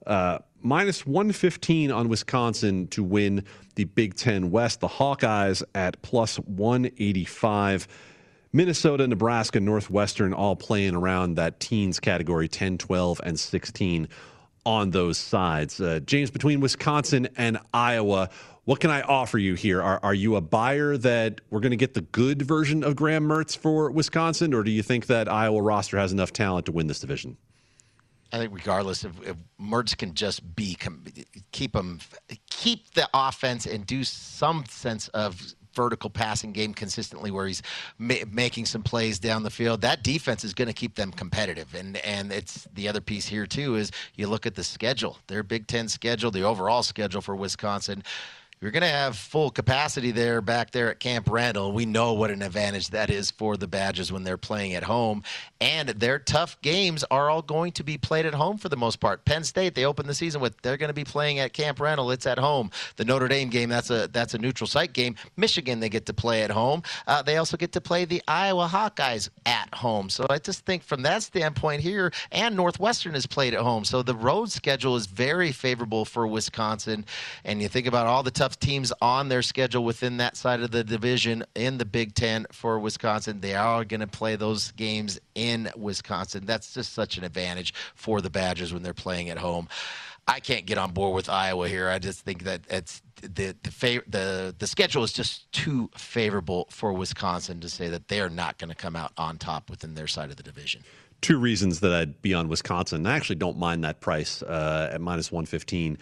Uh, 0.06 0.40
minus 0.60 1.06
115 1.06 1.90
on 1.90 2.10
Wisconsin 2.10 2.88
to 2.88 3.02
win 3.02 3.42
the 3.76 3.84
Big 3.84 4.14
Ten 4.14 4.50
West. 4.50 4.80
The 4.80 4.88
Hawkeyes 4.88 5.62
at 5.74 6.02
plus 6.02 6.36
185. 6.40 7.88
Minnesota, 8.52 9.08
Nebraska, 9.08 9.60
Northwestern 9.60 10.34
all 10.34 10.56
playing 10.56 10.94
around 10.94 11.36
that 11.36 11.58
teens 11.58 11.98
category 11.98 12.48
10, 12.48 12.76
12, 12.76 13.18
and 13.24 13.40
16 13.40 14.08
on 14.68 14.90
those 14.90 15.16
sides. 15.16 15.80
Uh, 15.80 15.98
James, 16.04 16.30
between 16.30 16.60
Wisconsin 16.60 17.26
and 17.38 17.56
Iowa, 17.72 18.28
what 18.66 18.80
can 18.80 18.90
I 18.90 19.00
offer 19.00 19.38
you 19.38 19.54
here? 19.54 19.80
Are, 19.80 19.98
are 20.02 20.12
you 20.12 20.36
a 20.36 20.42
buyer 20.42 20.98
that 20.98 21.40
we're 21.48 21.60
going 21.60 21.70
to 21.70 21.76
get 21.78 21.94
the 21.94 22.02
good 22.02 22.42
version 22.42 22.84
of 22.84 22.94
Graham 22.94 23.26
Mertz 23.26 23.56
for 23.56 23.90
Wisconsin, 23.90 24.52
or 24.52 24.62
do 24.62 24.70
you 24.70 24.82
think 24.82 25.06
that 25.06 25.26
Iowa 25.26 25.62
roster 25.62 25.96
has 25.96 26.12
enough 26.12 26.34
talent 26.34 26.66
to 26.66 26.72
win 26.72 26.86
this 26.86 27.00
division? 27.00 27.38
I 28.30 28.36
think 28.36 28.52
regardless 28.52 29.04
if, 29.04 29.12
if 29.26 29.36
Mertz 29.58 29.96
can 29.96 30.12
just 30.12 30.54
be 30.54 30.76
keep 31.50 31.72
them 31.72 32.00
keep 32.50 32.92
the 32.92 33.08
offense 33.14 33.64
and 33.64 33.86
do 33.86 34.04
some 34.04 34.66
sense 34.68 35.08
of 35.08 35.54
vertical 35.78 36.10
passing 36.10 36.50
game 36.52 36.74
consistently 36.74 37.30
where 37.30 37.46
he's 37.46 37.62
ma- 37.98 38.26
making 38.32 38.66
some 38.66 38.82
plays 38.82 39.20
down 39.20 39.44
the 39.44 39.50
field. 39.50 39.80
That 39.80 40.02
defense 40.02 40.42
is 40.42 40.52
going 40.52 40.66
to 40.66 40.74
keep 40.74 40.96
them 40.96 41.12
competitive. 41.12 41.72
And 41.72 41.98
and 41.98 42.32
it's 42.32 42.66
the 42.74 42.88
other 42.88 43.00
piece 43.00 43.26
here 43.26 43.46
too 43.46 43.76
is 43.76 43.92
you 44.16 44.26
look 44.26 44.44
at 44.44 44.56
the 44.56 44.64
schedule, 44.64 45.18
their 45.28 45.44
Big 45.44 45.68
10 45.68 45.86
schedule, 45.88 46.32
the 46.32 46.42
overall 46.42 46.82
schedule 46.82 47.20
for 47.20 47.36
Wisconsin 47.36 48.02
you're 48.60 48.72
going 48.72 48.82
to 48.82 48.88
have 48.88 49.16
full 49.16 49.50
capacity 49.50 50.10
there 50.10 50.40
back 50.40 50.72
there 50.72 50.90
at 50.90 50.98
Camp 50.98 51.30
Randall. 51.30 51.72
We 51.72 51.86
know 51.86 52.14
what 52.14 52.30
an 52.30 52.42
advantage 52.42 52.90
that 52.90 53.08
is 53.08 53.30
for 53.30 53.56
the 53.56 53.68
Badgers 53.68 54.10
when 54.10 54.24
they're 54.24 54.36
playing 54.36 54.74
at 54.74 54.82
home. 54.82 55.22
And 55.60 55.90
their 55.90 56.18
tough 56.18 56.60
games 56.60 57.04
are 57.10 57.30
all 57.30 57.42
going 57.42 57.72
to 57.72 57.84
be 57.84 57.98
played 57.98 58.26
at 58.26 58.34
home 58.34 58.58
for 58.58 58.68
the 58.68 58.76
most 58.76 58.98
part. 59.00 59.24
Penn 59.24 59.44
State, 59.44 59.74
they 59.74 59.84
open 59.84 60.06
the 60.06 60.14
season 60.14 60.40
with 60.40 60.60
they're 60.62 60.76
going 60.76 60.88
to 60.88 60.94
be 60.94 61.04
playing 61.04 61.38
at 61.38 61.52
Camp 61.52 61.78
Randall. 61.78 62.10
It's 62.10 62.26
at 62.26 62.38
home. 62.38 62.70
The 62.96 63.04
Notre 63.04 63.28
Dame 63.28 63.48
game, 63.48 63.68
that's 63.68 63.90
a 63.90 64.08
that's 64.08 64.34
a 64.34 64.38
neutral 64.38 64.66
site 64.66 64.92
game. 64.92 65.14
Michigan, 65.36 65.78
they 65.78 65.88
get 65.88 66.06
to 66.06 66.14
play 66.14 66.42
at 66.42 66.50
home. 66.50 66.82
Uh, 67.06 67.22
they 67.22 67.36
also 67.36 67.56
get 67.56 67.72
to 67.72 67.80
play 67.80 68.04
the 68.04 68.22
Iowa 68.26 68.68
Hawkeyes 68.70 69.28
at 69.46 69.72
home. 69.74 70.08
So 70.08 70.26
I 70.28 70.38
just 70.38 70.66
think 70.66 70.82
from 70.82 71.02
that 71.02 71.22
standpoint 71.22 71.80
here, 71.80 72.12
and 72.32 72.56
Northwestern 72.56 73.14
is 73.14 73.26
played 73.26 73.54
at 73.54 73.60
home. 73.60 73.84
So 73.84 74.02
the 74.02 74.14
road 74.14 74.50
schedule 74.50 74.96
is 74.96 75.06
very 75.06 75.52
favorable 75.52 76.04
for 76.04 76.26
Wisconsin. 76.26 77.04
And 77.44 77.62
you 77.62 77.68
think 77.68 77.86
about 77.86 78.06
all 78.06 78.22
the 78.22 78.30
tough 78.30 78.47
tough 78.48 78.58
teams 78.58 78.94
on 79.02 79.28
their 79.28 79.42
schedule 79.42 79.84
within 79.84 80.16
that 80.16 80.34
side 80.34 80.62
of 80.62 80.70
the 80.70 80.82
division 80.82 81.44
in 81.54 81.76
the 81.76 81.84
Big 81.84 82.14
Ten 82.14 82.46
for 82.50 82.78
Wisconsin. 82.78 83.42
They 83.42 83.54
are 83.54 83.84
going 83.84 84.00
to 84.00 84.06
play 84.06 84.36
those 84.36 84.72
games 84.72 85.20
in 85.34 85.68
Wisconsin. 85.76 86.46
That's 86.46 86.72
just 86.72 86.94
such 86.94 87.18
an 87.18 87.24
advantage 87.24 87.74
for 87.94 88.22
the 88.22 88.30
Badgers 88.30 88.72
when 88.72 88.82
they're 88.82 88.94
playing 88.94 89.28
at 89.28 89.36
home. 89.36 89.68
I 90.26 90.40
can't 90.40 90.64
get 90.64 90.78
on 90.78 90.92
board 90.92 91.14
with 91.14 91.28
Iowa 91.28 91.68
here. 91.68 91.90
I 91.90 91.98
just 91.98 92.20
think 92.20 92.44
that 92.44 92.62
it's 92.70 93.02
the 93.20 93.54
the 93.62 93.70
fav- 93.70 94.10
the 94.10 94.54
the 94.58 94.66
schedule 94.66 95.04
is 95.04 95.12
just 95.12 95.50
too 95.52 95.90
favorable 95.94 96.68
for 96.70 96.94
Wisconsin 96.94 97.60
to 97.60 97.68
say 97.68 97.88
that 97.88 98.08
they 98.08 98.20
are 98.20 98.30
not 98.30 98.56
going 98.56 98.70
to 98.70 98.76
come 98.76 98.96
out 98.96 99.12
on 99.18 99.36
top 99.36 99.68
within 99.68 99.94
their 99.94 100.06
side 100.06 100.30
of 100.30 100.36
the 100.36 100.42
division. 100.42 100.82
Two 101.20 101.38
reasons 101.38 101.80
that 101.80 101.92
I'd 101.92 102.22
be 102.22 102.32
on 102.32 102.48
Wisconsin. 102.48 103.04
I 103.06 103.14
actually 103.14 103.36
don't 103.36 103.58
mind 103.58 103.84
that 103.84 104.00
price 104.00 104.42
uh, 104.42 104.90
at 104.92 105.02
minus 105.02 105.30
one 105.30 105.44
fifteen 105.44 105.98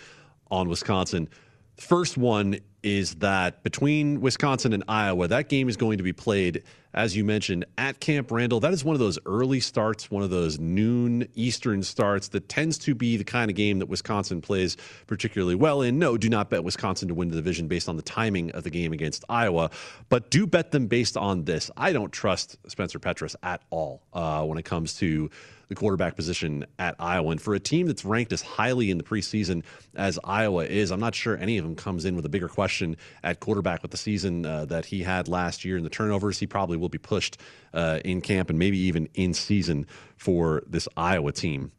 on 0.48 0.68
Wisconsin. 0.68 1.28
First 1.76 2.16
one 2.16 2.58
is 2.82 3.16
that 3.16 3.62
between 3.64 4.20
Wisconsin 4.20 4.72
and 4.72 4.84
Iowa, 4.88 5.28
that 5.28 5.48
game 5.48 5.68
is 5.68 5.76
going 5.76 5.98
to 5.98 6.04
be 6.04 6.12
played, 6.12 6.62
as 6.94 7.16
you 7.16 7.24
mentioned, 7.24 7.66
at 7.76 8.00
Camp 8.00 8.30
Randall. 8.30 8.60
That 8.60 8.72
is 8.72 8.84
one 8.84 8.94
of 8.94 9.00
those 9.00 9.18
early 9.26 9.60
starts, 9.60 10.10
one 10.10 10.22
of 10.22 10.30
those 10.30 10.58
noon 10.58 11.28
Eastern 11.34 11.82
starts 11.82 12.28
that 12.28 12.48
tends 12.48 12.78
to 12.78 12.94
be 12.94 13.16
the 13.16 13.24
kind 13.24 13.50
of 13.50 13.56
game 13.56 13.80
that 13.80 13.88
Wisconsin 13.88 14.40
plays 14.40 14.76
particularly 15.06 15.54
well 15.54 15.82
in. 15.82 15.98
No, 15.98 16.16
do 16.16 16.30
not 16.30 16.48
bet 16.48 16.64
Wisconsin 16.64 17.08
to 17.08 17.14
win 17.14 17.28
the 17.28 17.36
division 17.36 17.66
based 17.68 17.88
on 17.88 17.96
the 17.96 18.02
timing 18.02 18.52
of 18.52 18.62
the 18.62 18.70
game 18.70 18.92
against 18.92 19.24
Iowa, 19.28 19.70
but 20.08 20.30
do 20.30 20.46
bet 20.46 20.70
them 20.70 20.86
based 20.86 21.16
on 21.16 21.44
this. 21.44 21.70
I 21.76 21.92
don't 21.92 22.12
trust 22.12 22.56
Spencer 22.70 22.98
Petras 22.98 23.34
at 23.42 23.62
all 23.70 24.02
uh, 24.14 24.44
when 24.44 24.58
it 24.58 24.64
comes 24.64 24.94
to 24.98 25.28
the 25.68 25.74
quarterback 25.74 26.16
position 26.16 26.64
at 26.78 26.94
Iowa. 26.98 27.32
And 27.32 27.40
for 27.40 27.54
a 27.54 27.60
team 27.60 27.86
that's 27.86 28.04
ranked 28.04 28.32
as 28.32 28.42
highly 28.42 28.90
in 28.90 28.98
the 28.98 29.04
preseason 29.04 29.62
as 29.94 30.18
Iowa 30.24 30.64
is, 30.64 30.90
I'm 30.90 31.00
not 31.00 31.14
sure 31.14 31.36
any 31.36 31.58
of 31.58 31.64
them 31.64 31.74
comes 31.74 32.04
in 32.04 32.16
with 32.16 32.24
a 32.24 32.28
bigger 32.28 32.48
question 32.48 32.96
at 33.22 33.40
quarterback 33.40 33.82
with 33.82 33.90
the 33.90 33.96
season 33.96 34.46
uh, 34.46 34.64
that 34.66 34.86
he 34.86 35.02
had 35.02 35.28
last 35.28 35.64
year 35.64 35.76
and 35.76 35.84
the 35.84 35.90
turnovers. 35.90 36.38
He 36.38 36.46
probably 36.46 36.76
will 36.76 36.88
be 36.88 36.98
pushed 36.98 37.38
uh, 37.74 38.00
in 38.04 38.20
camp 38.20 38.50
and 38.50 38.58
maybe 38.58 38.78
even 38.78 39.08
in 39.14 39.34
season 39.34 39.86
for 40.16 40.62
this 40.66 40.88
Iowa 40.96 41.32
team. 41.32 41.72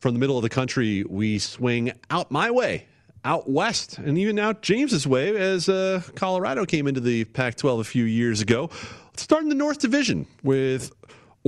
From 0.00 0.14
the 0.14 0.20
middle 0.20 0.36
of 0.36 0.42
the 0.42 0.48
country, 0.48 1.04
we 1.04 1.38
swing 1.38 1.92
out 2.10 2.30
my 2.30 2.50
way 2.50 2.86
out 3.24 3.50
west 3.50 3.98
and 3.98 4.16
even 4.16 4.38
out 4.38 4.62
James's 4.62 5.06
way 5.06 5.36
as 5.36 5.68
uh, 5.68 6.00
Colorado 6.14 6.64
came 6.64 6.86
into 6.86 7.00
the 7.00 7.24
Pac 7.24 7.56
12 7.56 7.80
a 7.80 7.84
few 7.84 8.04
years 8.04 8.40
ago. 8.40 8.70
Let's 9.06 9.22
start 9.22 9.42
in 9.42 9.48
the 9.48 9.54
North 9.54 9.78
Division 9.78 10.26
with 10.42 10.92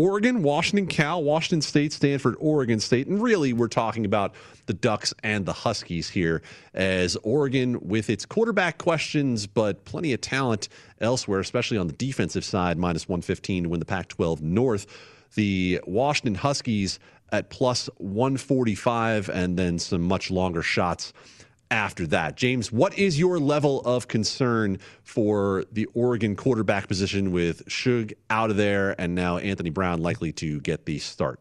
Oregon, 0.00 0.42
Washington, 0.42 0.86
Cal, 0.86 1.22
Washington 1.22 1.60
State, 1.60 1.92
Stanford, 1.92 2.34
Oregon 2.38 2.80
State. 2.80 3.06
And 3.06 3.22
really, 3.22 3.52
we're 3.52 3.68
talking 3.68 4.06
about 4.06 4.34
the 4.64 4.72
Ducks 4.72 5.12
and 5.22 5.44
the 5.44 5.52
Huskies 5.52 6.08
here, 6.08 6.40
as 6.72 7.16
Oregon, 7.16 7.78
with 7.86 8.08
its 8.08 8.24
quarterback 8.24 8.78
questions, 8.78 9.46
but 9.46 9.84
plenty 9.84 10.14
of 10.14 10.22
talent 10.22 10.70
elsewhere, 11.02 11.40
especially 11.40 11.76
on 11.76 11.86
the 11.86 11.92
defensive 11.92 12.46
side, 12.46 12.78
minus 12.78 13.10
115 13.10 13.64
to 13.64 13.68
win 13.68 13.78
the 13.78 13.84
Pac 13.84 14.08
12 14.08 14.40
North. 14.40 14.86
The 15.34 15.82
Washington 15.86 16.34
Huskies 16.34 16.98
at 17.30 17.50
plus 17.50 17.90
145, 17.98 19.28
and 19.28 19.58
then 19.58 19.78
some 19.78 20.00
much 20.00 20.30
longer 20.30 20.62
shots 20.62 21.12
after 21.70 22.06
that. 22.08 22.36
James, 22.36 22.72
what 22.72 22.98
is 22.98 23.18
your 23.18 23.38
level 23.38 23.80
of 23.82 24.08
concern 24.08 24.78
for 25.02 25.64
the 25.72 25.86
Oregon 25.94 26.36
quarterback 26.36 26.88
position 26.88 27.32
with 27.32 27.64
Shough 27.66 28.12
out 28.28 28.50
of 28.50 28.56
there 28.56 29.00
and 29.00 29.14
now 29.14 29.38
Anthony 29.38 29.70
Brown 29.70 30.02
likely 30.02 30.32
to 30.32 30.60
get 30.60 30.86
the 30.86 30.98
start? 30.98 31.40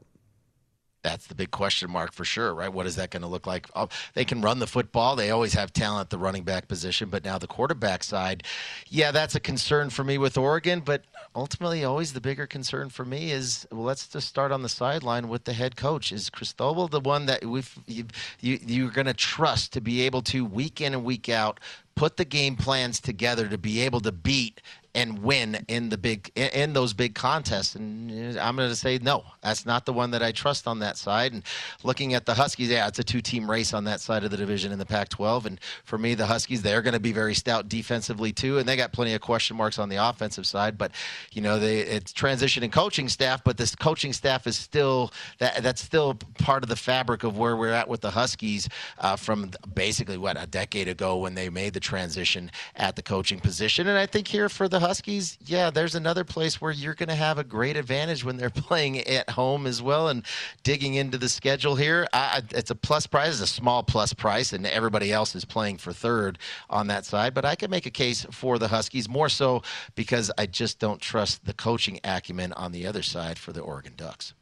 That's 1.01 1.27
the 1.27 1.35
big 1.35 1.51
question 1.51 1.89
mark 1.89 2.13
for 2.13 2.25
sure, 2.25 2.53
right? 2.53 2.71
What 2.71 2.85
is 2.85 2.95
that 2.97 3.09
going 3.09 3.21
to 3.21 3.27
look 3.27 3.47
like? 3.47 3.67
Oh, 3.75 3.87
they 4.13 4.25
can 4.25 4.41
run 4.41 4.59
the 4.59 4.67
football. 4.67 5.15
They 5.15 5.31
always 5.31 5.53
have 5.53 5.71
talent 5.71 6.07
at 6.07 6.09
the 6.09 6.17
running 6.17 6.43
back 6.43 6.67
position, 6.67 7.09
but 7.09 7.23
now 7.23 7.37
the 7.37 7.47
quarterback 7.47 8.03
side, 8.03 8.43
yeah, 8.87 9.11
that's 9.11 9.35
a 9.35 9.39
concern 9.39 9.89
for 9.89 10.03
me 10.03 10.17
with 10.17 10.37
Oregon. 10.37 10.81
But 10.81 11.03
ultimately, 11.35 11.83
always 11.83 12.13
the 12.13 12.21
bigger 12.21 12.47
concern 12.47 12.89
for 12.89 13.05
me 13.05 13.31
is 13.31 13.67
well, 13.71 13.83
let's 13.83 14.07
just 14.07 14.27
start 14.27 14.51
on 14.51 14.61
the 14.61 14.69
sideline 14.69 15.29
with 15.29 15.45
the 15.45 15.53
head 15.53 15.75
coach. 15.75 16.11
Is 16.11 16.29
Cristobal 16.29 16.87
the 16.87 16.99
one 16.99 17.25
that 17.27 17.45
we've, 17.45 17.73
you, 17.87 18.05
you, 18.41 18.59
you're 18.65 18.91
going 18.91 19.07
to 19.07 19.13
trust 19.13 19.73
to 19.73 19.81
be 19.81 20.01
able 20.01 20.21
to 20.23 20.45
week 20.45 20.81
in 20.81 20.93
and 20.93 21.03
week 21.03 21.29
out 21.29 21.59
put 21.99 22.15
the 22.15 22.23
game 22.23 22.55
plans 22.55 23.01
together 23.01 23.49
to 23.49 23.57
be 23.57 23.81
able 23.81 23.99
to 23.99 24.11
beat 24.11 24.61
and 24.95 25.19
win 25.19 25.63
in 25.67 25.89
the 25.89 25.97
big 25.97 26.31
in 26.35 26.73
those 26.73 26.93
big 26.93 27.15
contests. 27.15 27.75
And 27.75 28.37
I'm 28.39 28.55
going 28.55 28.69
to 28.69 28.75
say 28.75 28.99
no, 29.01 29.23
that's 29.41 29.65
not 29.65 29.85
the 29.85 29.93
one 29.93 30.11
that 30.11 30.23
I 30.23 30.31
trust 30.31 30.67
on 30.67 30.79
that 30.79 30.97
side. 30.97 31.33
And 31.33 31.43
looking 31.83 32.13
at 32.13 32.25
the 32.25 32.33
Huskies, 32.33 32.69
yeah, 32.69 32.87
it's 32.87 32.99
a 32.99 33.03
two-team 33.03 33.49
race 33.49 33.73
on 33.73 33.83
that 33.85 34.01
side 34.01 34.23
of 34.23 34.31
the 34.31 34.37
division 34.37 34.71
in 34.71 34.79
the 34.79 34.85
Pac-12. 34.85 35.45
And 35.45 35.59
for 35.83 35.97
me, 35.97 36.15
the 36.15 36.25
Huskies 36.25 36.61
they're 36.61 36.81
going 36.81 36.93
to 36.93 36.99
be 36.99 37.11
very 37.11 37.33
stout 37.33 37.69
defensively 37.69 38.31
too, 38.31 38.57
and 38.57 38.67
they 38.67 38.75
got 38.75 38.91
plenty 38.91 39.13
of 39.13 39.21
question 39.21 39.55
marks 39.57 39.77
on 39.77 39.89
the 39.89 39.97
offensive 39.97 40.47
side. 40.47 40.77
But 40.77 40.91
you 41.31 41.41
know, 41.41 41.59
they 41.59 41.79
it's 41.79 42.11
transition 42.11 42.63
in 42.63 42.71
coaching 42.71 43.09
staff, 43.09 43.43
but 43.43 43.57
this 43.57 43.75
coaching 43.75 44.13
staff 44.13 44.47
is 44.47 44.57
still 44.57 45.11
that 45.37 45.61
that's 45.61 45.81
still 45.81 46.15
part 46.39 46.63
of 46.63 46.69
the 46.69 46.75
fabric 46.75 47.23
of 47.23 47.37
where 47.37 47.55
we're 47.55 47.73
at 47.73 47.87
with 47.87 48.01
the 48.01 48.11
Huskies 48.11 48.67
uh, 48.99 49.15
from 49.15 49.51
basically 49.73 50.17
what 50.17 50.41
a 50.41 50.47
decade 50.47 50.87
ago 50.87 51.17
when 51.17 51.35
they 51.35 51.49
made 51.49 51.73
the 51.73 51.79
transition 51.79 52.51
at 52.75 52.95
the 52.95 53.01
coaching 53.01 53.39
position. 53.39 53.87
And 53.87 53.97
I 53.97 54.05
think 54.05 54.27
here 54.27 54.49
for 54.49 54.67
the 54.67 54.78
Huskies, 54.79 55.37
yeah, 55.45 55.69
there's 55.69 55.95
another 55.95 56.23
place 56.23 56.59
where 56.59 56.71
you're 56.71 56.93
going 56.93 57.09
to 57.09 57.15
have 57.15 57.37
a 57.37 57.43
great 57.43 57.77
advantage 57.77 58.23
when 58.23 58.37
they're 58.37 58.49
playing 58.49 58.99
at 58.99 59.29
home 59.29 59.65
as 59.65 59.81
well. 59.81 60.07
And 60.09 60.25
digging 60.63 60.95
into 60.95 61.17
the 61.17 61.29
schedule 61.29 61.75
here, 61.75 62.07
I, 62.13 62.41
it's 62.51 62.71
a 62.71 62.75
plus 62.75 63.07
price, 63.07 63.29
it's 63.29 63.41
a 63.41 63.47
small 63.47 63.83
plus 63.83 64.13
price, 64.13 64.53
and 64.53 64.65
everybody 64.65 65.11
else 65.11 65.35
is 65.35 65.45
playing 65.45 65.77
for 65.77 65.93
third 65.93 66.39
on 66.69 66.87
that 66.87 67.05
side. 67.05 67.33
But 67.33 67.45
I 67.45 67.55
can 67.55 67.69
make 67.69 67.85
a 67.85 67.91
case 67.91 68.25
for 68.31 68.57
the 68.57 68.67
Huskies 68.67 69.09
more 69.09 69.29
so 69.29 69.61
because 69.95 70.31
I 70.37 70.45
just 70.45 70.79
don't 70.79 71.01
trust 71.01 71.45
the 71.45 71.53
coaching 71.53 71.99
acumen 72.03 72.53
on 72.53 72.71
the 72.71 72.85
other 72.85 73.03
side 73.03 73.37
for 73.37 73.51
the 73.51 73.61
Oregon 73.61 73.93
Ducks. 73.95 74.33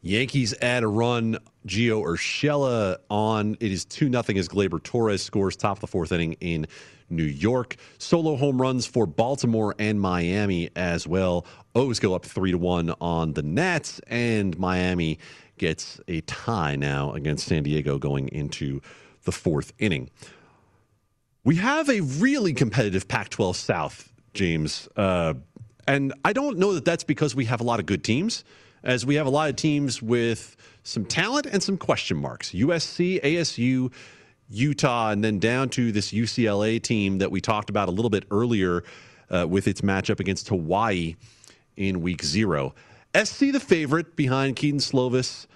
Yankees 0.00 0.54
add 0.62 0.84
a 0.84 0.88
run. 0.88 1.38
Gio 1.66 2.02
Urshela 2.02 2.98
on. 3.10 3.56
It 3.60 3.72
is 3.72 3.84
2 3.84 4.10
0 4.10 4.22
as 4.36 4.48
Gleyber 4.48 4.82
Torres 4.82 5.22
scores 5.22 5.56
top 5.56 5.78
of 5.78 5.80
the 5.80 5.86
fourth 5.86 6.12
inning 6.12 6.34
in 6.40 6.66
New 7.10 7.24
York. 7.24 7.76
Solo 7.98 8.36
home 8.36 8.60
runs 8.60 8.86
for 8.86 9.06
Baltimore 9.06 9.74
and 9.78 10.00
Miami 10.00 10.70
as 10.76 11.06
well. 11.06 11.46
O's 11.74 11.98
go 11.98 12.14
up 12.14 12.24
3 12.24 12.52
to 12.52 12.58
1 12.58 12.94
on 13.00 13.32
the 13.32 13.42
Nats, 13.42 14.00
and 14.06 14.58
Miami 14.58 15.18
gets 15.58 16.00
a 16.08 16.20
tie 16.22 16.76
now 16.76 17.12
against 17.12 17.46
San 17.46 17.62
Diego 17.62 17.98
going 17.98 18.28
into 18.28 18.80
the 19.24 19.32
fourth 19.32 19.72
inning. 19.78 20.10
We 21.44 21.56
have 21.56 21.88
a 21.88 22.00
really 22.00 22.52
competitive 22.52 23.08
Pac 23.08 23.30
12 23.30 23.56
South, 23.56 24.12
James. 24.34 24.88
Uh, 24.96 25.34
and 25.86 26.12
I 26.24 26.32
don't 26.32 26.58
know 26.58 26.74
that 26.74 26.84
that's 26.84 27.04
because 27.04 27.34
we 27.34 27.46
have 27.46 27.60
a 27.60 27.64
lot 27.64 27.80
of 27.80 27.86
good 27.86 28.04
teams 28.04 28.44
as 28.82 29.04
we 29.04 29.16
have 29.16 29.26
a 29.26 29.30
lot 29.30 29.50
of 29.50 29.56
teams 29.56 30.02
with 30.02 30.56
some 30.82 31.04
talent 31.04 31.46
and 31.46 31.62
some 31.62 31.76
question 31.76 32.16
marks. 32.16 32.50
USC, 32.52 33.22
ASU, 33.22 33.92
Utah, 34.48 35.10
and 35.10 35.22
then 35.22 35.38
down 35.38 35.68
to 35.70 35.92
this 35.92 36.12
UCLA 36.12 36.82
team 36.82 37.18
that 37.18 37.30
we 37.30 37.40
talked 37.40 37.70
about 37.70 37.88
a 37.88 37.92
little 37.92 38.10
bit 38.10 38.24
earlier 38.30 38.82
uh, 39.30 39.46
with 39.46 39.68
its 39.68 39.82
matchup 39.82 40.20
against 40.20 40.48
Hawaii 40.48 41.16
in 41.76 42.00
week 42.00 42.22
zero. 42.22 42.74
SC 43.14 43.52
the 43.52 43.60
favorite 43.60 44.16
behind 44.16 44.56
Kedon 44.56 44.80
Slovis, 44.80 45.46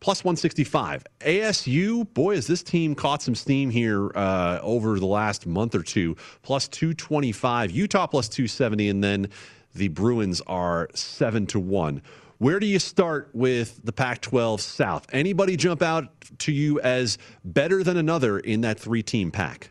plus 0.00 0.22
165. 0.22 1.04
ASU, 1.20 2.12
boy, 2.12 2.34
has 2.34 2.46
this 2.46 2.62
team 2.62 2.94
caught 2.94 3.22
some 3.22 3.34
steam 3.34 3.70
here 3.70 4.10
uh, 4.14 4.58
over 4.62 4.98
the 4.98 5.06
last 5.06 5.46
month 5.46 5.74
or 5.74 5.82
two, 5.82 6.16
plus 6.42 6.68
225. 6.68 7.70
Utah 7.70 8.06
plus 8.06 8.28
270, 8.28 8.88
and 8.88 9.02
then 9.02 9.28
the 9.74 9.88
Bruins 9.88 10.40
are 10.46 10.88
7 10.94 11.46
to 11.46 11.58
1. 11.58 12.02
Where 12.38 12.58
do 12.58 12.66
you 12.66 12.78
start 12.78 13.30
with 13.32 13.80
the 13.84 13.92
Pac 13.92 14.20
12 14.20 14.60
South? 14.60 15.06
Anybody 15.12 15.56
jump 15.56 15.82
out 15.82 16.08
to 16.38 16.52
you 16.52 16.80
as 16.80 17.18
better 17.44 17.82
than 17.82 17.96
another 17.96 18.38
in 18.38 18.62
that 18.62 18.78
three 18.78 19.02
team 19.02 19.30
pack? 19.30 19.70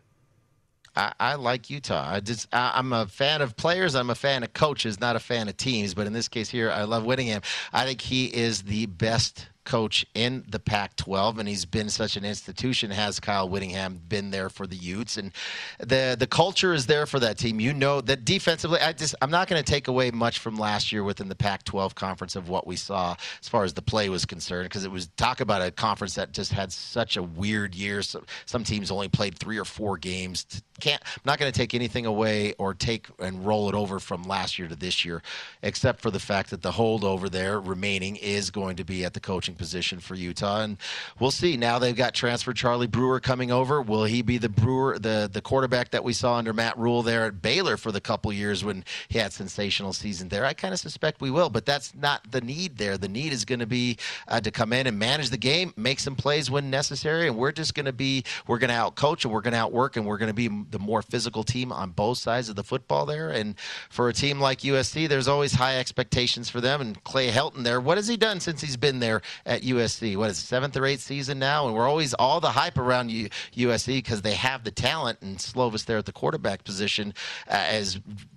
I, 0.95 1.13
I, 1.19 1.35
like 1.35 1.69
Utah. 1.69 2.07
I 2.07 2.19
just 2.19 2.47
I, 2.53 2.77
am 2.77 2.93
a 2.93 3.07
fan 3.07 3.41
of 3.41 3.57
players. 3.57 3.95
I'm 3.95 4.09
a 4.09 4.15
fan 4.15 4.43
of 4.43 4.53
coaches, 4.53 4.99
not 4.99 5.15
a 5.15 5.19
fan 5.19 5.49
of 5.49 5.57
teams. 5.57 5.93
But 5.93 6.07
in 6.07 6.13
this 6.13 6.27
case 6.27 6.49
here, 6.49 6.71
I 6.71 6.83
love 6.83 7.03
Whittingham. 7.03 7.41
I 7.71 7.85
think 7.85 7.99
he 7.99 8.25
is 8.25 8.63
the 8.63 8.85
best 8.85 9.47
coach 9.63 10.05
in 10.13 10.43
the 10.47 10.59
Pac 10.59 10.95
12, 10.95 11.39
and 11.39 11.47
he's 11.47 11.65
been 11.65 11.89
such 11.89 12.15
an 12.17 12.25
institution. 12.25 12.91
Has 12.91 13.19
Kyle 13.19 13.47
Whittingham 13.47 13.99
been 14.07 14.31
there 14.31 14.49
for 14.49 14.67
the 14.67 14.75
Utes? 14.75 15.17
And 15.17 15.31
the 15.79 16.15
the 16.17 16.27
culture 16.27 16.73
is 16.73 16.85
there 16.85 17.05
for 17.05 17.19
that 17.19 17.37
team. 17.37 17.59
You 17.59 17.73
know 17.73 18.01
that 18.01 18.25
defensively, 18.25 18.79
I 18.79 18.93
just 18.93 19.15
I'm 19.21 19.31
not 19.31 19.47
going 19.47 19.63
to 19.63 19.69
take 19.69 19.87
away 19.87 20.11
much 20.11 20.39
from 20.39 20.57
last 20.57 20.91
year 20.91 21.03
within 21.03 21.29
the 21.29 21.35
Pac 21.35 21.63
12 21.63 21.95
conference 21.95 22.35
of 22.35 22.49
what 22.49 22.67
we 22.67 22.75
saw 22.75 23.15
as 23.41 23.49
far 23.49 23.63
as 23.63 23.73
the 23.73 23.81
play 23.81 24.09
was 24.09 24.25
concerned, 24.25 24.65
because 24.65 24.85
it 24.85 24.91
was 24.91 25.07
talk 25.17 25.41
about 25.41 25.61
a 25.61 25.71
conference 25.71 26.15
that 26.15 26.31
just 26.31 26.51
had 26.51 26.71
such 26.71 27.17
a 27.17 27.23
weird 27.23 27.75
year. 27.75 28.01
So 28.01 28.23
some 28.45 28.63
teams 28.63 28.91
only 28.91 29.09
played 29.09 29.37
three 29.37 29.57
or 29.57 29.65
four 29.65 29.97
games. 29.97 30.45
Can't 30.79 31.01
I'm 31.05 31.21
not 31.25 31.39
going 31.39 31.51
to 31.51 31.57
take 31.57 31.73
anything 31.73 32.05
away 32.05 32.53
or 32.57 32.73
take 32.73 33.07
and 33.19 33.45
roll 33.45 33.69
it 33.69 33.75
over 33.75 33.99
from 33.99 34.23
last 34.23 34.59
year 34.59 34.67
to 34.67 34.75
this 34.75 35.05
year, 35.05 35.21
except 35.61 36.01
for 36.01 36.11
the 36.11 36.19
fact 36.19 36.49
that 36.49 36.61
the 36.61 36.71
holdover 36.71 37.29
there 37.29 37.59
remaining 37.59 38.15
is 38.17 38.49
going 38.49 38.75
to 38.77 38.83
be 38.83 39.05
at 39.05 39.13
the 39.13 39.19
coaching 39.19 39.52
position 39.53 39.99
for 39.99 40.15
Utah, 40.15 40.61
and 40.61 40.77
we'll 41.19 41.31
see. 41.31 41.57
Now 41.57 41.79
they've 41.79 41.95
got 41.95 42.13
transfer 42.13 42.53
Charlie 42.53 42.87
Brewer 42.87 43.19
coming 43.19 43.51
over. 43.51 43.81
Will 43.81 44.05
he 44.05 44.21
be 44.21 44.37
the 44.37 44.49
Brewer, 44.49 44.99
the 44.99 45.29
the 45.31 45.41
quarterback 45.41 45.91
that 45.91 46.03
we 46.03 46.13
saw 46.13 46.35
under 46.35 46.53
Matt 46.53 46.77
Rhule 46.77 47.03
there 47.03 47.25
at 47.25 47.41
Baylor 47.41 47.77
for 47.77 47.91
the 47.91 48.01
couple 48.01 48.31
years 48.33 48.63
when 48.63 48.83
he 49.07 49.19
had 49.19 49.33
sensational 49.33 49.93
season 49.93 50.29
there? 50.29 50.45
I 50.45 50.53
kind 50.53 50.73
of 50.73 50.79
suspect 50.79 51.21
we 51.21 51.31
will, 51.31 51.49
but 51.49 51.65
that's 51.65 51.93
not 51.95 52.29
the 52.31 52.41
need 52.41 52.77
there. 52.77 52.97
The 52.97 53.07
need 53.07 53.33
is 53.33 53.45
going 53.45 53.59
to 53.59 53.65
be 53.65 53.97
uh, 54.27 54.41
to 54.41 54.51
come 54.51 54.73
in 54.73 54.87
and 54.87 54.97
manage 54.97 55.29
the 55.29 55.37
game, 55.37 55.73
make 55.75 55.99
some 55.99 56.15
plays 56.15 56.49
when 56.49 56.69
necessary, 56.69 57.27
and 57.27 57.37
we're 57.37 57.51
just 57.51 57.75
going 57.75 57.85
to 57.85 57.93
be 57.93 58.23
we're 58.47 58.59
going 58.59 58.69
to 58.69 58.75
out 58.75 58.95
coach 58.95 59.25
and 59.25 59.33
we're 59.33 59.41
going 59.41 59.53
to 59.53 59.59
outwork 59.59 59.97
and 59.97 60.05
we're 60.05 60.17
going 60.17 60.29
to 60.29 60.33
be 60.33 60.47
the 60.47 60.79
more 60.79 61.01
physical 61.01 61.43
team 61.43 61.71
on 61.71 61.91
both 61.91 62.17
sides 62.17 62.49
of 62.49 62.55
the 62.55 62.63
football 62.63 63.05
there. 63.05 63.29
And 63.29 63.55
for 63.89 64.09
a 64.09 64.13
team 64.13 64.39
like 64.39 64.59
USC, 64.59 65.07
there's 65.07 65.27
always 65.27 65.53
high 65.53 65.77
expectations 65.77 66.49
for 66.49 66.61
them. 66.61 66.81
And 66.81 67.03
Clay 67.03 67.29
Helton 67.29 67.63
there, 67.63 67.79
what 67.79 67.97
has 67.97 68.07
he 68.07 68.17
done 68.17 68.39
since 68.39 68.61
he's 68.61 68.77
been 68.77 68.99
there 68.99 69.21
at 69.45 69.61
USC. 69.61 70.15
What 70.15 70.29
is 70.29 70.39
it, 70.39 70.43
seventh 70.43 70.75
or 70.77 70.85
eighth 70.85 71.01
season 71.01 71.39
now? 71.39 71.65
And 71.67 71.75
we're 71.75 71.87
always 71.87 72.13
all 72.13 72.39
the 72.39 72.51
hype 72.51 72.77
around 72.77 73.11
U- 73.11 73.29
USC 73.55 73.97
because 73.97 74.21
they 74.21 74.33
have 74.33 74.63
the 74.63 74.71
talent, 74.71 75.19
and 75.21 75.37
Slovis 75.37 75.85
there 75.85 75.97
at 75.97 76.05
the 76.05 76.11
quarterback 76.11 76.63
position 76.63 77.13
uh, 77.49 77.83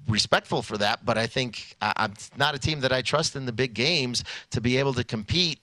respectful 0.09 0.63
for 0.63 0.79
that. 0.79 1.05
But 1.05 1.19
I 1.19 1.27
think 1.27 1.77
I- 1.81 1.93
I'm 1.97 2.15
not 2.37 2.55
a 2.55 2.59
team 2.59 2.81
that 2.81 2.93
I 2.93 3.03
trust 3.03 3.37
in 3.37 3.47
the 3.47 3.53
big 3.53 3.75
games 3.75 4.25
to 4.51 4.61
be 4.61 4.77
able 4.79 4.95
to 4.95 5.05
compete 5.05 5.61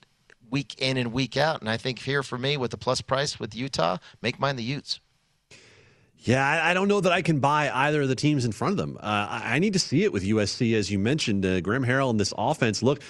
week 0.50 0.76
in 0.78 0.96
and 0.96 1.12
week 1.12 1.36
out. 1.36 1.60
And 1.60 1.68
I 1.68 1.76
think 1.76 1.98
here 1.98 2.22
for 2.22 2.38
me 2.38 2.56
with 2.56 2.70
the 2.70 2.76
plus 2.76 3.00
price 3.00 3.40
with 3.40 3.54
Utah, 3.54 3.98
make 4.22 4.38
mine 4.38 4.56
the 4.56 4.62
Utes. 4.62 5.00
Yeah, 6.18 6.42
I 6.64 6.72
don't 6.72 6.88
know 6.88 7.02
that 7.02 7.12
I 7.12 7.20
can 7.20 7.38
buy 7.38 7.70
either 7.70 8.00
of 8.00 8.08
the 8.08 8.14
teams 8.14 8.46
in 8.46 8.52
front 8.52 8.72
of 8.72 8.78
them. 8.78 8.96
Uh, 8.98 9.42
I 9.44 9.58
need 9.58 9.74
to 9.74 9.78
see 9.78 10.04
it 10.04 10.12
with 10.12 10.22
USC, 10.24 10.74
as 10.74 10.90
you 10.90 10.98
mentioned. 10.98 11.44
Uh, 11.44 11.60
Graham 11.60 11.84
Harrell 11.84 12.08
and 12.08 12.18
this 12.18 12.32
offense. 12.38 12.82
Look, 12.82 13.02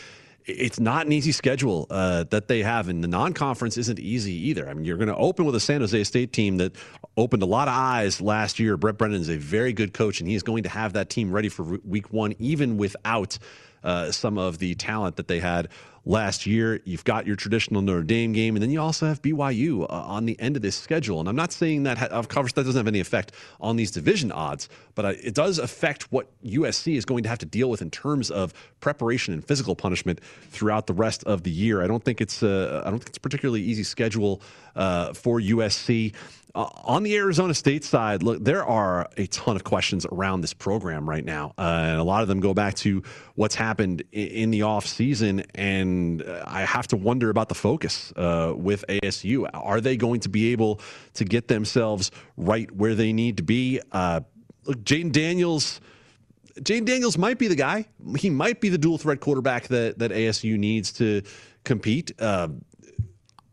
it's 0.47 0.79
not 0.79 1.07
an 1.07 1.13
easy 1.13 1.33
schedule 1.33 1.87
uh, 1.91 2.25
that 2.25 2.49
they 2.49 2.63
have, 2.63 2.89
and 2.89 3.03
the 3.03 3.09
non-conference 3.09 3.79
isn't 3.79 3.99
easy 3.99 4.35
either. 4.49 4.69
I 4.69 4.75
mean, 4.75 4.85
you're 4.85 4.97
going 4.97 5.09
to 5.09 5.17
open 5.17 5.47
with 5.47 5.55
a 5.55 5.61
San 5.61 5.81
Jose 5.81 6.05
State 6.05 6.33
team 6.33 6.59
that 6.59 6.77
opened 7.17 7.43
a 7.43 7.47
lot 7.47 7.69
of 7.69 7.75
eyes 7.75 8.21
last 8.21 8.59
year. 8.59 8.77
Brent 8.77 8.99
Brennan 8.99 9.21
is 9.21 9.31
a 9.31 9.37
very 9.37 9.73
good 9.73 9.95
coach, 9.95 10.21
and 10.21 10.29
he 10.29 10.35
is 10.35 10.43
going 10.43 10.65
to 10.65 10.69
have 10.69 10.93
that 10.95 11.09
team 11.09 11.33
ready 11.33 11.49
for 11.49 11.63
Week 11.85 12.13
One, 12.13 12.35
even 12.39 12.77
without 12.77 13.39
uh, 13.83 14.11
some 14.11 14.39
of 14.39 14.59
the 14.59 14.75
talent 14.75 15.17
that 15.17 15.29
they 15.29 15.41
had 15.41 15.69
last 16.05 16.47
year. 16.47 16.81
You've 16.85 17.05
got 17.05 17.27
your 17.27 17.37
traditional 17.37 17.83
Notre 17.83 18.03
Dame 18.03 18.33
game, 18.33 18.57
and 18.57 18.63
then 18.63 18.71
you 18.71 18.81
also 18.81 19.07
have 19.07 19.23
BYU 19.23 19.83
uh, 19.83 19.87
on 19.89 20.27
the 20.27 20.39
end 20.41 20.57
of 20.57 20.63
this 20.63 20.77
schedule. 20.77 21.21
And 21.21 21.29
I'm 21.29 21.37
not 21.37 21.53
saying 21.53 21.85
that 21.85 22.11
of 22.11 22.29
course 22.29 22.53
that 22.53 22.65
doesn't 22.65 22.79
have 22.79 22.89
any 22.89 23.01
effect 23.01 23.33
on 23.61 23.77
these 23.77 23.91
division 23.91 24.33
odds, 24.33 24.69
but 24.95 25.05
uh, 25.05 25.13
it 25.23 25.35
does 25.35 25.59
affect 25.59 26.13
what 26.13 26.29
USC 26.45 26.97
is 26.97 27.05
going 27.05 27.23
to 27.23 27.29
have 27.29 27.39
to 27.39 27.47
deal 27.47 27.71
with 27.71 27.83
in 27.83 27.91
terms 27.91 28.31
of 28.31 28.53
preparation 28.81 29.35
and 29.35 29.45
physical 29.45 29.75
punishment 29.75 30.21
throughout 30.51 30.87
the 30.87 30.95
rest 30.95 31.25
of 31.25 31.43
the 31.43 31.51
year. 31.51 31.83
I 31.83 31.87
don't 31.87 32.05
think 32.05 32.21
it's 32.21 32.43
a, 32.43 32.79
uh, 32.79 32.87
I 32.87 32.91
don't 32.91 32.99
think 32.99 33.09
it's 33.09 33.19
particularly 33.19 33.63
easy 33.63 33.85
schedule 33.85 34.43
uh, 34.77 35.13
for 35.13 35.41
USC. 35.41 36.13
Uh, 36.55 36.69
on 36.85 37.03
the 37.03 37.17
Arizona 37.17 37.53
State 37.53 37.83
side, 37.83 38.23
look, 38.23 38.45
there 38.45 38.65
are 38.65 39.09
a 39.17 39.27
ton 39.27 39.57
of 39.57 39.65
questions 39.65 40.07
around 40.13 40.41
this 40.41 40.55
program 40.55 41.09
right 41.09 41.25
now. 41.25 41.53
Uh, 41.59 41.63
and 41.63 41.99
a 41.99 42.05
lot 42.05 42.23
of 42.23 42.29
them 42.29 42.39
go 42.39 42.55
back 42.55 42.75
to 42.75 43.03
what's 43.35 43.57
happened 43.57 44.05
in, 44.13 44.53
the 44.53 44.61
offseason. 44.61 45.45
And 45.57 46.23
I 46.45 46.61
have 46.61 46.87
to 46.89 46.97
wonder 46.97 47.29
about 47.31 47.49
the 47.49 47.57
focus 47.57 48.13
uh, 48.15 48.53
with 48.57 48.85
ASU. 48.89 49.49
Are 49.53 49.81
they 49.81 49.97
going 49.97 50.21
to 50.21 50.29
be 50.29 50.53
able 50.53 50.81
to 51.15 51.25
get 51.25 51.49
themselves 51.49 52.13
right 52.37 52.71
where 52.71 52.95
they 52.95 53.13
need 53.13 53.39
to 53.39 53.43
be? 53.43 53.81
Uh, 53.91 54.21
look, 54.65 54.79
Jayden 54.85 55.11
Daniels. 55.11 55.81
Jayden 56.61 56.85
Daniels 56.85 57.19
might 57.19 57.39
be 57.39 57.49
the 57.49 57.57
guy. 57.57 57.87
He 58.17 58.31
might 58.31 58.61
be 58.61 58.69
the 58.69 58.79
dual 58.79 58.97
threat 58.97 59.19
quarterback 59.19 59.67
that, 59.69 59.99
that 59.99 60.13
ASU 60.13 60.57
needs 60.57 60.93
to 60.93 61.23
compete. 61.65 62.13
Uh, 62.21 62.49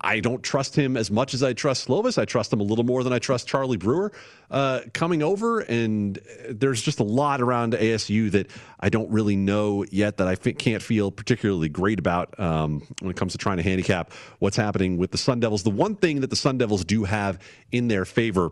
I 0.03 0.19
don't 0.19 0.41
trust 0.41 0.75
him 0.75 0.97
as 0.97 1.11
much 1.11 1.33
as 1.33 1.43
I 1.43 1.53
trust 1.53 1.87
Slovis. 1.87 2.17
I 2.17 2.25
trust 2.25 2.51
him 2.51 2.59
a 2.59 2.63
little 2.63 2.83
more 2.83 3.03
than 3.03 3.13
I 3.13 3.19
trust 3.19 3.47
Charlie 3.47 3.77
Brewer 3.77 4.11
uh, 4.49 4.81
coming 4.93 5.21
over. 5.21 5.59
And 5.61 6.19
there's 6.49 6.81
just 6.81 6.99
a 6.99 7.03
lot 7.03 7.41
around 7.41 7.73
ASU 7.73 8.31
that 8.31 8.47
I 8.79 8.89
don't 8.89 9.09
really 9.11 9.35
know 9.35 9.85
yet 9.91 10.17
that 10.17 10.27
I 10.27 10.35
can't 10.35 10.81
feel 10.81 11.11
particularly 11.11 11.69
great 11.69 11.99
about 11.99 12.37
um, 12.39 12.87
when 12.99 13.11
it 13.11 13.17
comes 13.17 13.31
to 13.33 13.37
trying 13.37 13.57
to 13.57 13.63
handicap 13.63 14.11
what's 14.39 14.57
happening 14.57 14.97
with 14.97 15.11
the 15.11 15.17
Sun 15.17 15.39
Devils. 15.39 15.63
The 15.63 15.69
one 15.69 15.95
thing 15.95 16.21
that 16.21 16.29
the 16.29 16.35
Sun 16.35 16.57
Devils 16.57 16.83
do 16.83 17.03
have 17.03 17.39
in 17.71 17.87
their 17.87 18.05
favor 18.05 18.51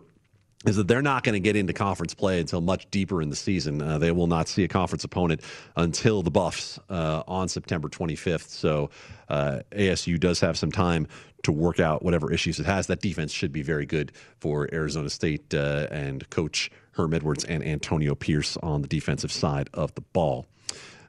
is 0.66 0.76
that 0.76 0.88
they're 0.88 1.02
not 1.02 1.24
going 1.24 1.34
to 1.34 1.40
get 1.40 1.56
into 1.56 1.72
conference 1.72 2.14
play 2.14 2.40
until 2.40 2.60
much 2.60 2.90
deeper 2.92 3.22
in 3.22 3.30
the 3.30 3.36
season. 3.36 3.82
Uh, 3.82 3.98
they 3.98 4.12
will 4.12 4.28
not 4.28 4.50
see 4.50 4.64
a 4.64 4.68
conference 4.68 5.06
opponent 5.06 5.42
until 5.78 6.22
the 6.22 6.32
Buffs 6.32 6.78
uh, 6.90 7.24
on 7.28 7.48
September 7.48 7.88
25th. 7.88 8.50
So 8.50 8.90
uh, 9.30 9.60
ASU 9.72 10.20
does 10.20 10.42
have 10.42 10.58
some 10.58 10.72
time 10.72 11.08
to 11.44 11.54
work 11.54 11.80
out 11.80 12.04
whatever 12.04 12.34
issues 12.34 12.60
it 12.60 12.66
has. 12.66 12.88
That 12.88 13.00
defense 13.00 13.32
should 13.32 13.54
be 13.54 13.62
very 13.62 13.86
good 13.86 14.12
for 14.40 14.68
Arizona 14.74 15.10
State 15.10 15.54
uh, 15.54 15.88
and 15.92 16.30
coach 16.30 16.70
Herm 16.92 17.14
Edwards 17.14 17.46
and 17.46 17.64
Antonio 17.64 18.14
Pierce 18.14 18.58
on 18.58 18.82
the 18.82 18.88
defensive 18.90 19.32
side 19.32 19.70
of 19.74 19.96
the 19.96 20.02
ball. 20.02 20.46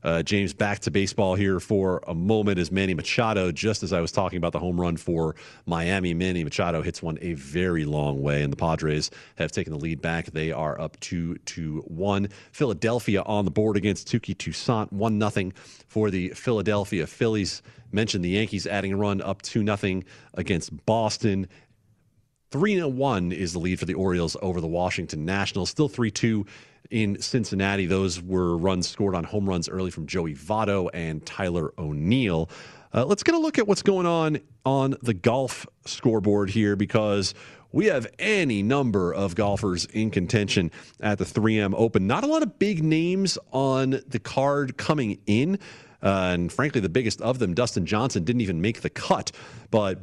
Uh, 0.03 0.23
James, 0.23 0.55
back 0.55 0.79
to 0.81 0.91
baseball 0.91 1.35
here 1.35 1.61
for 1.61 2.03
a 2.07 2.15
moment 2.15 2.59
as 2.59 2.73
Manny 2.73 2.95
Machado, 2.95 3.53
just 3.53 3.83
as 3.83 3.93
I 3.93 4.01
was 4.01 4.11
talking 4.11 4.39
about 4.39 4.53
the 4.53 4.59
home 4.59 4.81
run 4.81 4.97
for 4.97 5.37
Miami, 5.67 6.15
Manny 6.15 6.43
Machado 6.43 6.81
hits 6.81 7.03
one 7.03 7.19
a 7.21 7.35
very 7.35 7.85
long 7.85 8.23
way, 8.23 8.43
and 8.43 8.53
the 8.53 8.57
Padres 8.57 9.11
have 9.37 9.53
taken 9.53 9.73
the 9.73 9.79
lead 9.79 10.01
back. 10.01 10.27
They 10.27 10.53
are 10.53 10.81
up 10.81 10.99
two 11.01 11.37
to 11.37 11.83
one. 11.87 12.29
Philadelphia 12.53 13.23
on 13.23 13.45
the 13.45 13.51
board 13.51 13.77
against 13.77 14.09
Touki 14.09 14.35
Toussaint, 14.37 14.91
one 14.93 15.19
nothing 15.19 15.53
for 15.87 16.11
the 16.11 16.31
Philadelphia 16.31 17.07
Phillies. 17.07 17.63
Mentioned 17.93 18.25
the 18.25 18.31
Yankees 18.31 18.67
adding 18.67 18.93
a 18.93 18.97
run 18.97 19.21
up 19.21 19.43
two 19.43 19.63
nothing 19.63 20.05
against 20.35 20.87
Boston. 20.87 21.49
3 22.51 22.77
to 22.77 22.89
1 22.89 23.31
is 23.31 23.53
the 23.53 23.61
lead 23.61 23.79
for 23.79 23.85
the 23.85 23.95
Orioles 23.95 24.37
over 24.43 24.61
the 24.61 24.67
Washington 24.67 25.25
Nationals. 25.25 25.71
Still 25.71 25.89
3 25.89 26.11
2 26.11 26.47
in 26.91 27.21
Cincinnati. 27.21 27.87
Those 27.87 28.21
were 28.21 28.57
runs 28.57 28.89
scored 28.89 29.15
on 29.15 29.25
home 29.25 29.49
runs 29.49 29.69
early 29.69 29.91
from 29.91 30.07
Joey 30.07 30.35
Votto 30.35 30.91
and 30.93 31.25
Tyler 31.25 31.73
O'Neill. 31.79 32.51
Uh, 32.93 33.05
let's 33.05 33.23
get 33.23 33.35
a 33.35 33.39
look 33.39 33.59
at 33.59 33.69
what's 33.69 33.83
going 33.83 34.07
on 34.07 34.41
on 34.65 34.97
the 35.03 35.15
golf 35.15 35.67
scoreboard 35.87 36.51
here 36.51 36.75
because 36.75 37.35
we 37.73 37.87
have 37.87 38.09
any 38.19 38.63
number 38.63 39.15
of 39.15 39.37
golfers 39.37 39.85
in 39.87 40.11
contention 40.11 40.73
at 41.01 41.19
the 41.19 41.25
3M 41.25 41.73
Open. 41.77 42.07
Not 42.09 42.25
a 42.25 42.27
lot 42.27 42.43
of 42.43 42.59
big 42.59 42.83
names 42.83 43.39
on 43.53 44.01
the 44.09 44.19
card 44.19 44.77
coming 44.77 45.21
in. 45.27 45.59
Uh, 46.03 46.31
and 46.33 46.53
frankly, 46.53 46.81
the 46.81 46.89
biggest 46.89 47.21
of 47.21 47.39
them, 47.39 47.55
Dustin 47.55 47.87
Johnson, 47.87 48.25
didn't 48.25 48.41
even 48.41 48.61
make 48.61 48.81
the 48.81 48.91
cut. 48.91 49.31
But 49.71 50.01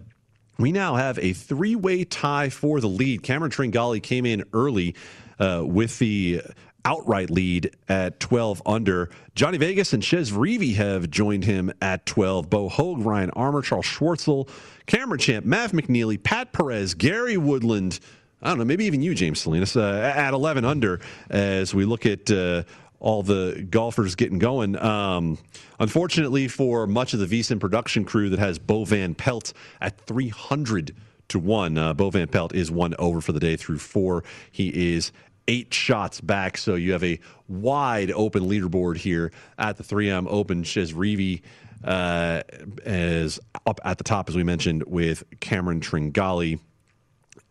we 0.57 0.71
now 0.71 0.95
have 0.95 1.19
a 1.19 1.33
three 1.33 1.75
way 1.75 2.05
tie 2.05 2.49
for 2.49 2.79
the 2.79 2.87
lead. 2.87 3.23
Cameron 3.23 3.51
Tringali 3.51 4.01
came 4.01 4.25
in 4.25 4.45
early 4.53 4.95
uh, 5.39 5.63
with 5.65 5.99
the 5.99 6.41
outright 6.87 7.29
lead 7.29 7.75
at 7.89 8.17
12 8.21 8.61
under. 8.65 9.09
Johnny 9.35 9.57
Vegas 9.57 9.91
and 9.91 10.01
Chez 10.01 10.31
Reavie 10.31 10.75
have 10.75 11.09
joined 11.09 11.43
him 11.43 11.69
at 11.81 12.05
12. 12.05 12.49
Bo 12.49 12.69
Hoag, 12.69 12.99
Ryan 12.99 13.29
Armour, 13.31 13.61
Charles 13.61 13.85
Schwartzel, 13.85 14.47
Cameron 14.85 15.19
Champ, 15.19 15.45
Mav 15.45 15.73
McNealy, 15.73 16.21
Pat 16.21 16.53
Perez, 16.53 16.93
Gary 16.93 17.35
Woodland. 17.35 17.99
I 18.41 18.47
don't 18.49 18.59
know, 18.59 18.65
maybe 18.65 18.85
even 18.85 19.01
you, 19.01 19.13
James 19.13 19.41
Salinas, 19.41 19.75
uh, 19.75 20.13
at 20.15 20.33
11 20.33 20.63
under 20.63 21.01
as 21.29 21.75
we 21.75 21.83
look 21.83 22.05
at 22.05 22.31
uh, 22.31 22.63
all 23.01 23.21
the 23.21 23.67
golfers 23.69 24.15
getting 24.15 24.39
going. 24.39 24.77
Um, 24.77 25.37
unfortunately, 25.81 26.47
for 26.47 26.87
much 26.87 27.13
of 27.13 27.19
the 27.19 27.25
VSiN 27.25 27.59
production 27.59 28.05
crew 28.05 28.29
that 28.29 28.39
has 28.39 28.59
Bo 28.59 28.85
Van 28.85 29.13
Pelt 29.13 29.51
at 29.81 29.99
300 30.05 30.95
to 31.29 31.39
1, 31.39 31.77
uh, 31.77 31.93
Bo 31.93 32.09
Van 32.11 32.29
Pelt 32.29 32.55
is 32.55 32.71
one 32.71 32.95
over 32.97 33.19
for 33.19 33.33
the 33.33 33.41
day 33.41 33.57
through 33.57 33.79
four. 33.79 34.23
He 34.49 34.93
is 34.95 35.11
eight 35.47 35.73
shots 35.73 36.21
back. 36.21 36.57
So 36.57 36.75
you 36.75 36.91
have 36.93 37.03
a 37.03 37.19
wide 37.47 38.11
open 38.11 38.43
leaderboard 38.43 38.97
here 38.97 39.31
at 39.57 39.77
the 39.77 39.83
3M 39.83 40.27
Open. 40.29 40.63
Chez 40.63 40.93
Reavie 40.93 41.41
uh, 41.83 42.43
is 42.85 43.39
up 43.65 43.79
at 43.83 43.97
the 43.97 44.03
top, 44.03 44.29
as 44.29 44.35
we 44.35 44.43
mentioned, 44.43 44.83
with 44.83 45.23
Cameron 45.39 45.79
Tringali 45.79 46.59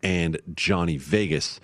and 0.03 0.39
Johnny 0.53 0.97
Vegas. 0.97 1.59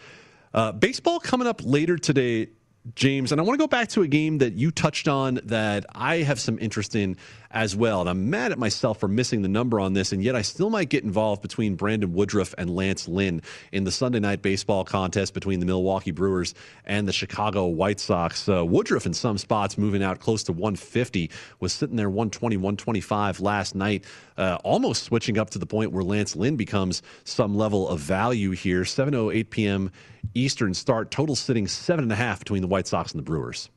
Uh, 0.54 0.72
baseball 0.72 1.19
coming 1.19 1.48
up 1.48 1.62
later 1.63 1.98
today, 1.98 2.50
James, 2.96 3.32
and 3.32 3.39
I 3.39 3.43
want 3.43 3.58
to 3.58 3.63
go 3.63 3.67
back 3.67 3.89
to 3.89 4.02
a 4.02 4.08
game 4.08 4.39
that 4.39 4.54
you 4.54 4.69
touched 4.69 5.08
on 5.08 5.39
that 5.46 5.86
I 5.96 6.17
have 6.17 6.39
some 6.39 6.60
interest 6.60 6.96
in 6.96 7.17
as 7.54 7.76
well. 7.76 8.02
And 8.02 8.10
I'm 8.10 8.30
mad 8.30 8.52
at 8.52 8.58
myself 8.58 9.00
for 9.00 9.08
missing 9.08 9.44
the 9.44 9.48
number 9.48 9.80
on 9.80 9.94
this, 9.94 10.12
and 10.12 10.24
yet 10.24 10.36
I 10.36 10.42
still 10.42 10.70
might 10.70 10.89
get 10.89 11.04
involved 11.04 11.42
between 11.42 11.76
Brandon 11.76 12.12
Woodruff 12.12 12.54
and 12.58 12.76
Lance 12.76 13.08
Lynn 13.08 13.42
in 13.72 13.84
the 13.84 13.92
Sunday 13.92 14.20
night 14.20 14.42
baseball 14.42 14.84
contest 14.84 15.34
between 15.34 15.60
the 15.60 15.66
Milwaukee 15.66 16.12
Brewers 16.12 16.56
and 16.86 17.08
the 17.08 17.13
Chicago 17.13 17.68
White 17.68 18.00
Sox. 18.00 18.50
Uh, 18.50 18.66
Woodruff 18.66 19.06
in 19.06 19.13
some 19.13 19.38
spots 19.38 19.78
moving 19.78 20.04
out 20.04 20.20
close 20.20 20.44
to 20.44 20.52
150, 20.52 21.30
was 21.60 21.72
sitting 21.72 21.96
there 21.96 22.10
120, 22.10 22.58
125 22.58 23.39
last 23.39 23.76
night, 23.76 24.04
uh, 24.38 24.58
almost 24.63 25.04
switching 25.04 25.38
up 25.38 25.52
to 25.52 25.60
the 25.60 25.66
point 25.66 25.92
where 25.92 26.04
Lance 26.04 26.36
Lynn 26.36 26.56
becomes 26.56 27.04
some 27.24 27.56
level 27.56 27.88
of 27.88 28.00
value 28.00 28.52
here. 28.52 28.82
7.08 28.82 29.50
p.m. 29.52 29.92
Eastern 30.34 30.74
start, 30.74 31.12
total 31.12 31.36
sitting 31.36 31.68
seven 31.68 32.04
and 32.04 32.12
a 32.12 32.16
half 32.16 32.39
between 32.39 32.62
the 32.62 32.68
White 32.68 32.88
Sox 32.88 33.12
and 33.12 33.20
the 33.20 33.24
Brewers 33.24 33.70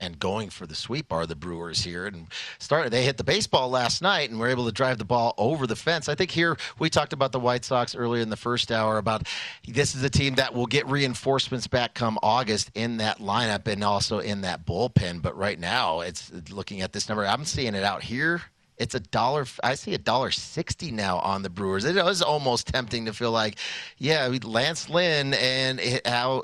and 0.00 0.18
going 0.18 0.50
for 0.50 0.66
the 0.66 0.74
sweep 0.74 1.12
are 1.12 1.26
the 1.26 1.36
Brewers 1.36 1.82
here. 1.82 2.06
And 2.06 2.26
started 2.58 2.92
they 2.92 3.04
hit 3.04 3.16
the 3.16 3.24
baseball 3.24 3.70
last 3.70 4.02
night 4.02 4.30
and 4.30 4.38
were 4.38 4.48
able 4.48 4.66
to 4.66 4.72
drive 4.72 4.98
the 4.98 5.04
ball 5.04 5.34
over 5.38 5.66
the 5.66 5.76
fence. 5.76 6.08
I 6.08 6.14
think 6.14 6.30
here 6.30 6.56
we 6.78 6.90
talked 6.90 7.12
about 7.12 7.32
the 7.32 7.40
White 7.40 7.64
Sox 7.64 7.94
earlier 7.94 8.22
in 8.22 8.30
the 8.30 8.36
first 8.36 8.72
hour 8.72 8.98
about 8.98 9.26
this 9.66 9.94
is 9.94 10.02
a 10.02 10.10
team 10.10 10.36
that 10.36 10.54
will 10.54 10.66
get 10.66 10.86
reinforcements 10.88 11.66
back 11.66 11.94
come 11.94 12.18
August 12.22 12.70
in 12.74 12.98
that 12.98 13.18
lineup 13.18 13.66
and 13.66 13.84
also 13.84 14.18
in 14.18 14.42
that 14.42 14.66
bullpen. 14.66 15.22
But 15.22 15.36
right 15.36 15.58
now, 15.58 16.00
it's 16.00 16.30
looking 16.50 16.80
at 16.80 16.92
this 16.92 17.08
number. 17.08 17.26
I'm 17.26 17.44
seeing 17.44 17.74
it 17.74 17.84
out 17.84 18.02
here 18.02 18.42
it's 18.80 18.94
a 18.94 19.00
dollar. 19.00 19.46
I 19.62 19.74
see 19.74 19.94
a 19.94 19.98
dollar 19.98 20.30
sixty 20.30 20.90
now 20.90 21.18
on 21.18 21.42
the 21.42 21.50
Brewers. 21.50 21.84
It 21.84 21.94
was 21.94 22.22
almost 22.22 22.66
tempting 22.66 23.04
to 23.04 23.12
feel 23.12 23.30
like, 23.30 23.58
yeah, 23.98 24.28
Lance 24.42 24.88
Lynn 24.88 25.34
and 25.34 25.80
how, 26.04 26.42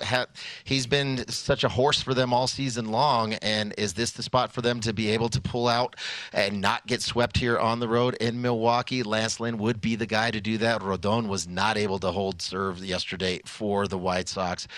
he's 0.65 0.87
been 0.87 1.27
such 1.29 1.65
a 1.65 1.69
horse 1.69 2.03
for 2.03 2.15
them 2.15 2.33
all 2.33 2.47
season 2.47 2.93
long. 2.93 3.35
And 3.35 3.75
is 3.79 3.95
this 3.95 4.13
the 4.13 4.23
spot 4.23 4.53
for 4.53 4.61
them 4.61 4.81
to 4.81 4.93
be 4.93 5.11
able 5.11 5.31
to 5.31 5.41
pull 5.41 5.67
out 5.67 5.97
and 6.33 6.61
not 6.61 6.87
get 6.87 7.03
swept 7.03 7.39
here 7.39 7.59
on 7.59 7.81
the 7.81 7.89
road 7.89 8.15
in 8.21 8.43
Milwaukee? 8.43 9.03
Lance 9.03 9.41
Lynn 9.41 9.59
would 9.59 9.81
be 9.81 9.97
the 9.97 10.07
guy 10.07 10.31
to 10.31 10.41
do 10.41 10.59
that. 10.59 10.83
Rodon 10.83 11.29
was 11.29 11.49
not 11.49 11.77
able 11.77 11.99
to 12.01 12.13
hold 12.13 12.43
serve 12.43 12.85
yesterday 12.85 13.41
for 13.45 13.89
the 13.89 13.99
White 13.99 14.29
Sox 14.29 14.69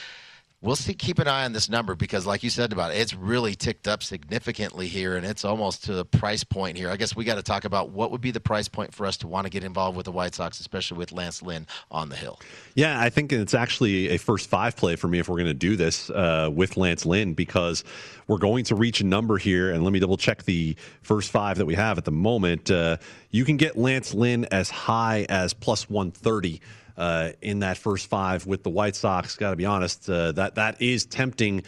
we'll 0.61 0.77
see 0.77 0.95
keep 0.95 1.19
an 1.19 1.29
eye 1.29 1.45
on 1.45 1.53
this 1.53 1.69
number 1.69 1.95
because 1.95 2.27
like 2.27 2.43
you 2.43 2.51
said 2.51 2.73
about 2.73 2.93
it, 2.93 2.99
it's 2.99 3.15
really 3.15 3.55
ticked 3.55 3.87
up 3.87 4.03
significantly 4.03 4.89
here 4.89 5.17
and 5.17 5.25
it's 5.25 5.45
almost 5.45 5.85
to 5.85 5.93
the 5.95 6.05
price 6.05 6.45
point 6.45 6.77
here. 6.77 6.91
I 6.91 6.97
guess 6.97 7.15
we 7.15 7.25
got 7.25 7.37
to 7.37 7.43
talk 7.43 7.65
about 7.65 7.91
what 7.91 8.11
would 8.11 8.21
be 8.21 8.31
the 8.31 8.41
price 8.41 8.69
point 8.69 8.93
for 8.93 9.07
us 9.07 9.17
to 9.19 9.29
want 9.29 9.47
to 9.47 9.51
get 9.51 9.65
involved 9.65 9.97
with 9.97 10.07
the 10.07 10.13
white 10.13 10.35
sox 10.35 10.61
especially 10.61 10.99
with 10.99 11.13
lance 11.13 11.43
lynn 11.43 11.67
on 11.91 12.09
the 12.09 12.17
hill. 12.17 12.41
Yeah 12.75 13.01
i 13.01 13.11
think 13.11 13.33
it's 13.33 13.55
actually 13.55 14.09
a 14.11 14.19
first 14.19 14.49
five 14.49 14.77
play 14.77 14.97
for 14.97 15.09
me 15.09 15.19
if 15.19 15.29
we're 15.29 15.37
going 15.37 15.47
to 15.47 15.55
do 15.55 15.77
this 15.77 16.11
uh, 16.11 16.51
with 16.53 16.77
lance 16.77 17.07
lynn 17.07 17.35
because 17.35 17.85
we're 18.27 18.39
going 18.39 18.65
to 18.65 18.75
reach 18.75 19.01
a 19.01 19.05
number 19.05 19.39
here 19.39 19.71
and 19.71 19.85
let 19.85 19.93
me 19.93 19.99
double 19.99 20.17
check 20.17 20.45
the 20.45 20.77
first 21.03 21.31
five 21.31 21.59
that 21.59 21.67
we 21.67 21.75
have 21.75 21.99
at 21.99 22.05
the 22.05 22.13
moment. 22.13 22.71
Uh, 22.71 22.99
you 23.31 23.45
can 23.45 23.57
get 23.57 23.77
lance 23.77 24.13
lynn 24.15 24.45
as 24.47 24.69
high 24.71 25.27
as 25.29 25.55
plus 25.55 25.89
130 25.89 26.61
uh, 26.99 27.31
in 27.41 27.61
that 27.61 27.79
first 27.79 28.09
five 28.09 28.45
with 28.45 28.63
the 28.63 28.71
White 28.71 28.97
Sox. 28.97 29.37
Got 29.37 29.51
to 29.51 29.57
be 29.57 29.65
honest, 29.65 30.11
uh, 30.11 30.33
that 30.33 30.57
that 30.57 30.83
is 30.83 31.07
tempting. 31.07 31.63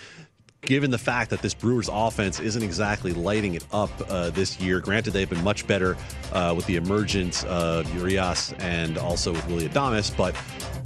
Given 0.62 0.90
the 0.90 0.98
fact 0.98 1.30
that 1.30 1.40
this 1.40 1.54
Brewers 1.54 1.88
offense 1.90 2.38
isn't 2.38 2.62
exactly 2.62 3.14
lighting 3.14 3.54
it 3.54 3.64
up 3.72 3.90
uh, 4.10 4.28
this 4.28 4.60
year, 4.60 4.78
granted 4.78 5.12
they've 5.12 5.30
been 5.30 5.42
much 5.42 5.66
better 5.66 5.96
uh, 6.34 6.52
with 6.54 6.66
the 6.66 6.76
emergence 6.76 7.44
of 7.44 7.90
Urias 7.94 8.52
and 8.58 8.98
also 8.98 9.32
with 9.32 9.46
Willy 9.48 9.66
Adames, 9.66 10.14
but 10.14 10.36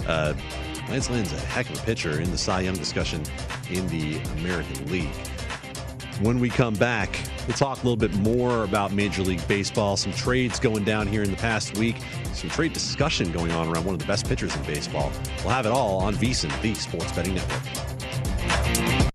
uh, 0.07 0.33
Lance 0.87 1.09
Lynn's 1.09 1.33
a 1.33 1.39
heck 1.39 1.69
of 1.69 1.77
a 1.77 1.81
pitcher 1.83 2.21
in 2.21 2.31
the 2.31 2.37
Cy 2.37 2.61
Young 2.61 2.75
discussion 2.75 3.21
in 3.69 3.85
the 3.89 4.17
American 4.39 4.89
League. 4.89 5.09
When 6.21 6.39
we 6.39 6.49
come 6.49 6.75
back, 6.75 7.19
we'll 7.45 7.57
talk 7.57 7.83
a 7.83 7.85
little 7.85 7.97
bit 7.97 8.13
more 8.15 8.63
about 8.63 8.93
Major 8.93 9.21
League 9.21 9.45
Baseball, 9.49 9.97
some 9.97 10.13
trades 10.13 10.61
going 10.61 10.85
down 10.85 11.07
here 11.07 11.23
in 11.23 11.29
the 11.29 11.35
past 11.35 11.77
week, 11.77 11.97
some 12.33 12.49
trade 12.49 12.71
discussion 12.71 13.33
going 13.33 13.51
on 13.51 13.67
around 13.67 13.83
one 13.83 13.95
of 13.95 13.99
the 13.99 14.07
best 14.07 14.25
pitchers 14.25 14.55
in 14.55 14.63
baseball. 14.63 15.11
We'll 15.39 15.53
have 15.53 15.65
it 15.65 15.73
all 15.73 15.97
on 15.97 16.15
VSiN, 16.15 16.61
the 16.61 16.73
Sports 16.75 17.11
Betting 17.11 17.35
Network. 17.35 19.14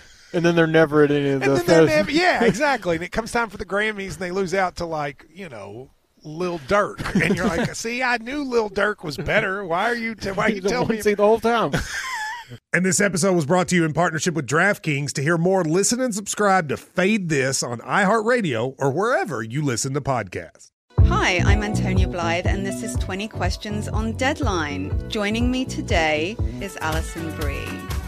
and 0.33 0.45
then 0.45 0.55
they're 0.55 0.67
never 0.67 1.03
at 1.03 1.11
any 1.11 1.29
of 1.29 1.41
and 1.43 1.57
then 1.57 1.65
they're 1.65 1.85
never, 1.85 2.11
yeah, 2.11 2.43
exactly. 2.43 2.95
And 2.95 3.03
it 3.03 3.11
comes 3.11 3.31
time 3.31 3.49
for 3.49 3.57
the 3.57 3.65
Grammys, 3.65 4.13
and 4.13 4.19
they 4.19 4.31
lose 4.31 4.53
out 4.53 4.75
to 4.77 4.85
like 4.85 5.25
you 5.33 5.49
know 5.49 5.89
Lil 6.23 6.59
Durk, 6.59 7.21
and 7.21 7.35
you're 7.35 7.47
like, 7.47 7.75
see, 7.75 8.03
I 8.03 8.17
knew 8.17 8.43
Lil 8.43 8.69
Durk 8.69 9.03
was 9.03 9.17
better. 9.17 9.65
Why 9.65 9.89
are 9.89 9.95
you? 9.95 10.15
T- 10.15 10.31
why 10.31 10.45
are 10.45 10.51
you 10.51 10.61
telling 10.61 10.89
me? 10.89 11.01
See 11.01 11.13
the 11.13 11.25
whole 11.25 11.39
time. 11.39 11.71
And 12.73 12.85
this 12.85 12.99
episode 12.99 13.33
was 13.33 13.45
brought 13.45 13.69
to 13.69 13.77
you 13.77 13.85
in 13.85 13.93
partnership 13.93 14.33
with 14.33 14.45
DraftKings. 14.45 15.13
To 15.13 15.21
hear 15.21 15.37
more, 15.37 15.63
listen 15.63 16.01
and 16.01 16.13
subscribe 16.13 16.67
to 16.67 16.75
Fade 16.75 17.29
This 17.29 17.63
on 17.63 17.79
iHeartRadio 17.79 18.75
or 18.77 18.91
wherever 18.91 19.41
you 19.41 19.61
listen 19.61 19.93
to 19.93 20.01
podcasts. 20.01 20.67
Hi, 21.05 21.37
I'm 21.45 21.63
Antonia 21.63 22.07
Blyth, 22.07 22.45
and 22.45 22.65
this 22.65 22.83
is 22.83 22.95
20 22.95 23.27
Questions 23.27 23.87
on 23.87 24.13
Deadline. 24.13 25.09
Joining 25.09 25.49
me 25.49 25.65
today 25.65 26.35
is 26.59 26.77
Alison 26.77 27.33
Brie. 27.37 27.90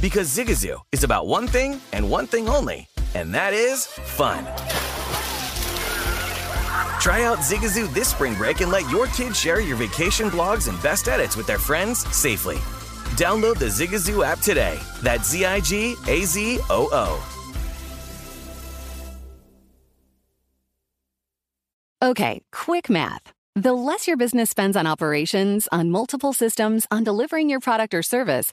Because 0.00 0.34
Zigazoo 0.34 0.78
is 0.92 1.04
about 1.04 1.26
one 1.26 1.46
thing 1.46 1.80
and 1.92 2.10
one 2.10 2.26
thing 2.26 2.48
only, 2.48 2.86
and 3.14 3.34
that 3.34 3.52
is 3.54 3.86
fun. 3.86 4.44
Try 7.00 7.24
out 7.24 7.38
Zigazoo 7.38 7.92
this 7.92 8.08
spring 8.08 8.34
break 8.34 8.60
and 8.60 8.70
let 8.70 8.90
your 8.90 9.06
kids 9.08 9.38
share 9.38 9.60
your 9.60 9.76
vacation 9.76 10.28
blogs 10.30 10.68
and 10.68 10.82
best 10.82 11.08
edits 11.08 11.36
with 11.36 11.46
their 11.46 11.58
friends 11.58 12.00
safely. 12.14 12.56
Download 13.16 13.58
the 13.58 13.66
Zigazoo 13.66 14.24
app 14.24 14.40
today. 14.40 14.78
That's 15.02 15.30
Z 15.30 15.44
I 15.44 15.60
G 15.60 15.94
A 16.08 16.24
Z 16.24 16.58
O 16.70 16.88
O. 16.92 17.30
Okay, 22.02 22.42
quick 22.52 22.90
math. 22.90 23.32
The 23.54 23.72
less 23.72 24.06
your 24.06 24.16
business 24.16 24.50
spends 24.50 24.76
on 24.76 24.86
operations, 24.86 25.68
on 25.70 25.88
multiple 25.90 26.32
systems, 26.32 26.86
on 26.90 27.04
delivering 27.04 27.48
your 27.48 27.60
product 27.60 27.94
or 27.94 28.02
service, 28.02 28.52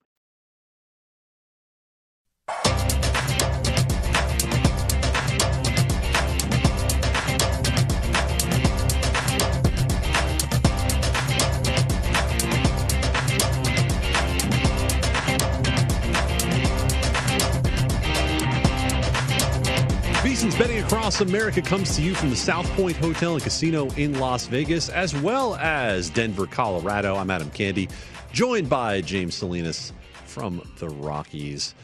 VSiN's 20.41 20.57
Betting 20.57 20.83
Across 20.83 21.21
America 21.21 21.61
comes 21.61 21.95
to 21.95 22.01
you 22.01 22.15
from 22.15 22.31
the 22.31 22.35
South 22.35 22.67
Point 22.71 22.97
Hotel 22.97 23.35
and 23.35 23.43
Casino 23.43 23.91
in 23.91 24.17
Las 24.17 24.47
Vegas, 24.47 24.89
as 24.89 25.15
well 25.21 25.55
as 25.57 26.09
Denver, 26.09 26.47
Colorado. 26.47 27.15
I'm 27.15 27.29
Adam 27.29 27.51
Candy, 27.51 27.87
joined 28.31 28.67
by 28.67 29.01
James 29.01 29.35
Salinas 29.35 29.93
from 30.25 30.67
the 30.79 30.89
Rockies. 30.89 31.75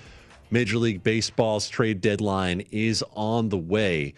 Major 0.49 0.79
League 0.79 1.03
Baseball's 1.03 1.69
trade 1.69 2.01
deadline 2.01 2.61
is 2.71 3.03
on 3.13 3.49
the 3.49 3.59
way. 3.59 4.15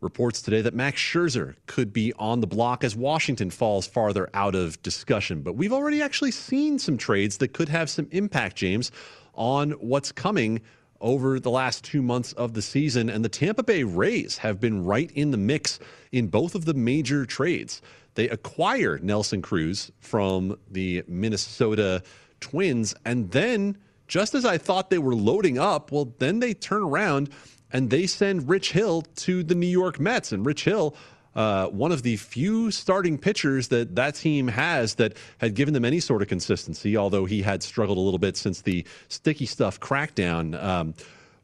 Reports 0.00 0.40
today 0.40 0.62
that 0.62 0.72
Max 0.72 0.98
Scherzer 0.98 1.56
could 1.66 1.92
be 1.92 2.14
on 2.14 2.40
the 2.40 2.46
block 2.46 2.84
as 2.84 2.96
Washington 2.96 3.50
falls 3.50 3.86
farther 3.86 4.30
out 4.32 4.54
of 4.54 4.80
discussion. 4.82 5.42
But 5.42 5.56
we've 5.56 5.72
already 5.72 6.00
actually 6.00 6.30
seen 6.30 6.78
some 6.78 6.96
trades 6.96 7.36
that 7.38 7.52
could 7.52 7.68
have 7.68 7.90
some 7.90 8.08
impact, 8.10 8.56
James, 8.56 8.90
on 9.34 9.72
what's 9.72 10.12
coming 10.12 10.62
over 11.02 11.38
the 11.38 11.50
last 11.50 11.84
two 11.84 12.00
months 12.00 12.32
of 12.32 12.54
the 12.54 12.62
season. 12.62 13.10
And 13.10 13.24
the 13.24 13.28
Tampa 13.28 13.62
Bay 13.62 13.82
Rays 13.82 14.38
have 14.38 14.60
been 14.60 14.84
right 14.84 15.10
in 15.12 15.30
the 15.30 15.36
mix 15.36 15.78
in 16.10 16.28
both 16.28 16.54
of 16.54 16.64
the 16.64 16.74
major 16.74 17.26
trades. 17.26 17.82
They 18.14 18.28
acquire 18.28 18.98
Nelson 18.98 19.42
Cruz 19.42 19.90
from 20.00 20.58
the 20.70 21.02
Minnesota 21.06 22.02
Twins. 22.40 22.94
And 23.04 23.30
then, 23.30 23.76
just 24.06 24.34
as 24.34 24.44
I 24.44 24.58
thought 24.58 24.90
they 24.90 24.98
were 24.98 25.14
loading 25.14 25.58
up, 25.58 25.92
well, 25.92 26.14
then 26.18 26.40
they 26.40 26.54
turn 26.54 26.82
around 26.82 27.30
and 27.72 27.90
they 27.90 28.06
send 28.06 28.48
Rich 28.48 28.72
Hill 28.72 29.02
to 29.16 29.42
the 29.42 29.54
New 29.54 29.66
York 29.66 29.98
Mets. 29.98 30.32
And 30.32 30.44
Rich 30.44 30.64
Hill, 30.64 30.94
uh, 31.34 31.66
one 31.68 31.92
of 31.92 32.02
the 32.02 32.16
few 32.16 32.70
starting 32.70 33.18
pitchers 33.18 33.68
that 33.68 33.94
that 33.96 34.14
team 34.14 34.48
has 34.48 34.96
that 34.96 35.16
had 35.38 35.54
given 35.54 35.74
them 35.74 35.84
any 35.84 36.00
sort 36.00 36.22
of 36.22 36.28
consistency, 36.28 36.96
although 36.96 37.24
he 37.24 37.42
had 37.42 37.62
struggled 37.62 37.98
a 37.98 38.00
little 38.00 38.18
bit 38.18 38.36
since 38.36 38.62
the 38.62 38.84
sticky 39.08 39.46
stuff 39.46 39.80
crackdown. 39.80 40.62
Um, 40.62 40.94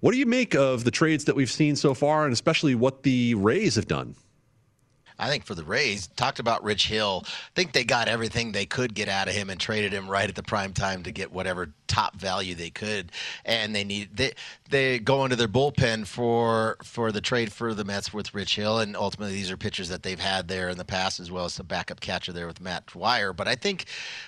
what 0.01 0.13
do 0.13 0.19
you 0.19 0.27
make 0.27 0.55
of 0.55 0.85
the 0.85 0.91
trades 0.91 1.25
that 1.25 1.35
we've 1.35 1.51
seen 1.51 1.75
so 1.75 1.93
far, 1.93 2.25
and 2.25 2.33
especially 2.33 2.75
what 2.75 3.03
the 3.03 3.35
Rays 3.35 3.75
have 3.75 3.89
done? 3.89 4.15
I 5.19 5.29
think 5.29 5.45
for 5.45 5.55
the 5.55 5.65
Rays, 5.65 6.07
talked 6.09 6.39
about 6.39 6.63
Rich 6.63 6.87
Hill. 6.89 7.25
I 7.27 7.31
think 7.55 7.73
they 7.73 7.85
got 7.85 8.09
everything 8.09 8.53
they 8.53 8.67
could 8.67 8.95
get 8.95 9.09
out 9.09 9.29
of 9.29 9.35
him 9.35 9.51
and 9.51 9.59
traded 9.59 9.93
him 9.93 10.09
right 10.09 10.29
at 10.29 10.37
the 10.37 10.43
prime 10.43 10.73
time 10.73 11.03
to 11.03 11.13
get 11.13 11.33
whatever 11.33 11.73
top 11.89 12.15
value 12.15 12.55
they 12.55 12.71
could, 12.71 13.11
and 13.45 13.75
they 13.75 13.83
need 13.83 14.17
they 14.17 14.33
they 14.71 14.99
go 14.99 15.25
into 15.25 15.37
their 15.37 15.49
bullpen 15.49 16.07
for 16.07 16.77
for 16.85 17.11
the 17.11 17.21
trade 17.21 17.53
for 17.53 17.75
the 17.75 17.85
Mets 17.85 18.13
with 18.13 18.35
Rich 18.35 18.57
Hill, 18.57 18.79
and 18.79 18.97
ultimately 18.97 19.35
these 19.35 19.51
are 19.51 19.57
pitchers 19.57 19.89
that 19.89 20.03
they've 20.03 20.21
had 20.21 20.47
there 20.49 20.69
in 20.69 20.79
the 20.79 20.85
past 20.85 21.19
as 21.19 21.31
well 21.31 21.47
as 21.47 21.59
a 21.59 21.65
backup 21.65 22.01
catcher 22.01 22.33
there 22.33 22.47
with 22.47 22.61
Matt 22.61 22.85
Dyer. 22.87 23.33
But 23.33 23.49
I 23.49 23.57
think 23.57 23.87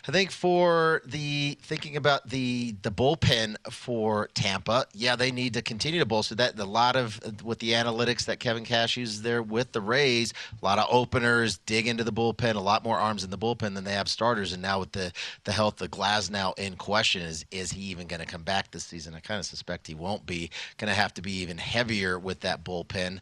I 0.09 0.13
think 0.13 0.33
for 0.33 1.03
the 1.05 1.57
thinking 1.63 1.97
about 1.97 2.31
the 2.31 2.75
the 2.83 2.91
bullpen 2.91 3.57
for 3.71 4.29
Tampa, 4.35 4.87
yeah, 4.93 5.15
they 5.15 5.31
need 5.31 5.55
to 5.55 5.63
continue 5.63 6.01
to 6.01 6.07
bolster 6.07 6.35
that. 6.37 6.59
A 6.59 6.65
lot 6.65 6.97
of 6.97 7.21
with 7.45 7.61
the 7.61 7.73
analytics 7.73 8.25
that 8.25 8.41
Kevin 8.41 8.65
Cash 8.65 8.97
uses 8.97 9.23
there 9.23 9.43
with 9.43 9.73
the 9.73 9.81
Rays, 9.81 10.33
a 10.61 10.65
lot 10.65 10.80
of 10.81 10.95
openers 10.95 11.59
dig 11.59 11.87
into 11.87 12.05
the 12.05 12.13
bullpen, 12.13 12.55
a 12.55 12.61
lot 12.61 12.85
more 12.85 12.99
arms 12.99 13.25
in 13.25 13.31
the 13.31 13.39
bullpen 13.39 13.75
than 13.75 13.85
they 13.85 13.93
have 13.93 14.09
starters, 14.09 14.53
and 14.53 14.63
now 14.63 14.81
with 14.81 14.93
the 14.93 15.13
the 15.45 15.53
health 15.53 15.81
of 15.81 15.91
Glasnow 15.91 16.59
in 16.59 16.77
question, 16.77 17.23
is 17.23 17.45
is 17.51 17.73
he 17.73 17.83
even 17.83 18.07
going 18.07 18.21
to 18.21 18.27
come 18.27 18.43
back 18.43 18.71
this 18.71 18.85
season? 18.85 19.15
I 19.15 19.21
kind 19.21 19.39
of 19.39 19.47
suspect 19.47 19.87
he 19.87 19.95
won't 19.95 20.27
be. 20.27 20.51
Going 20.79 20.89
to 20.89 20.95
have 20.95 21.15
to 21.15 21.23
be 21.23 21.33
even 21.41 21.59
heavier 21.59 22.19
with 22.19 22.41
that 22.41 22.65
bullpen. 22.65 23.21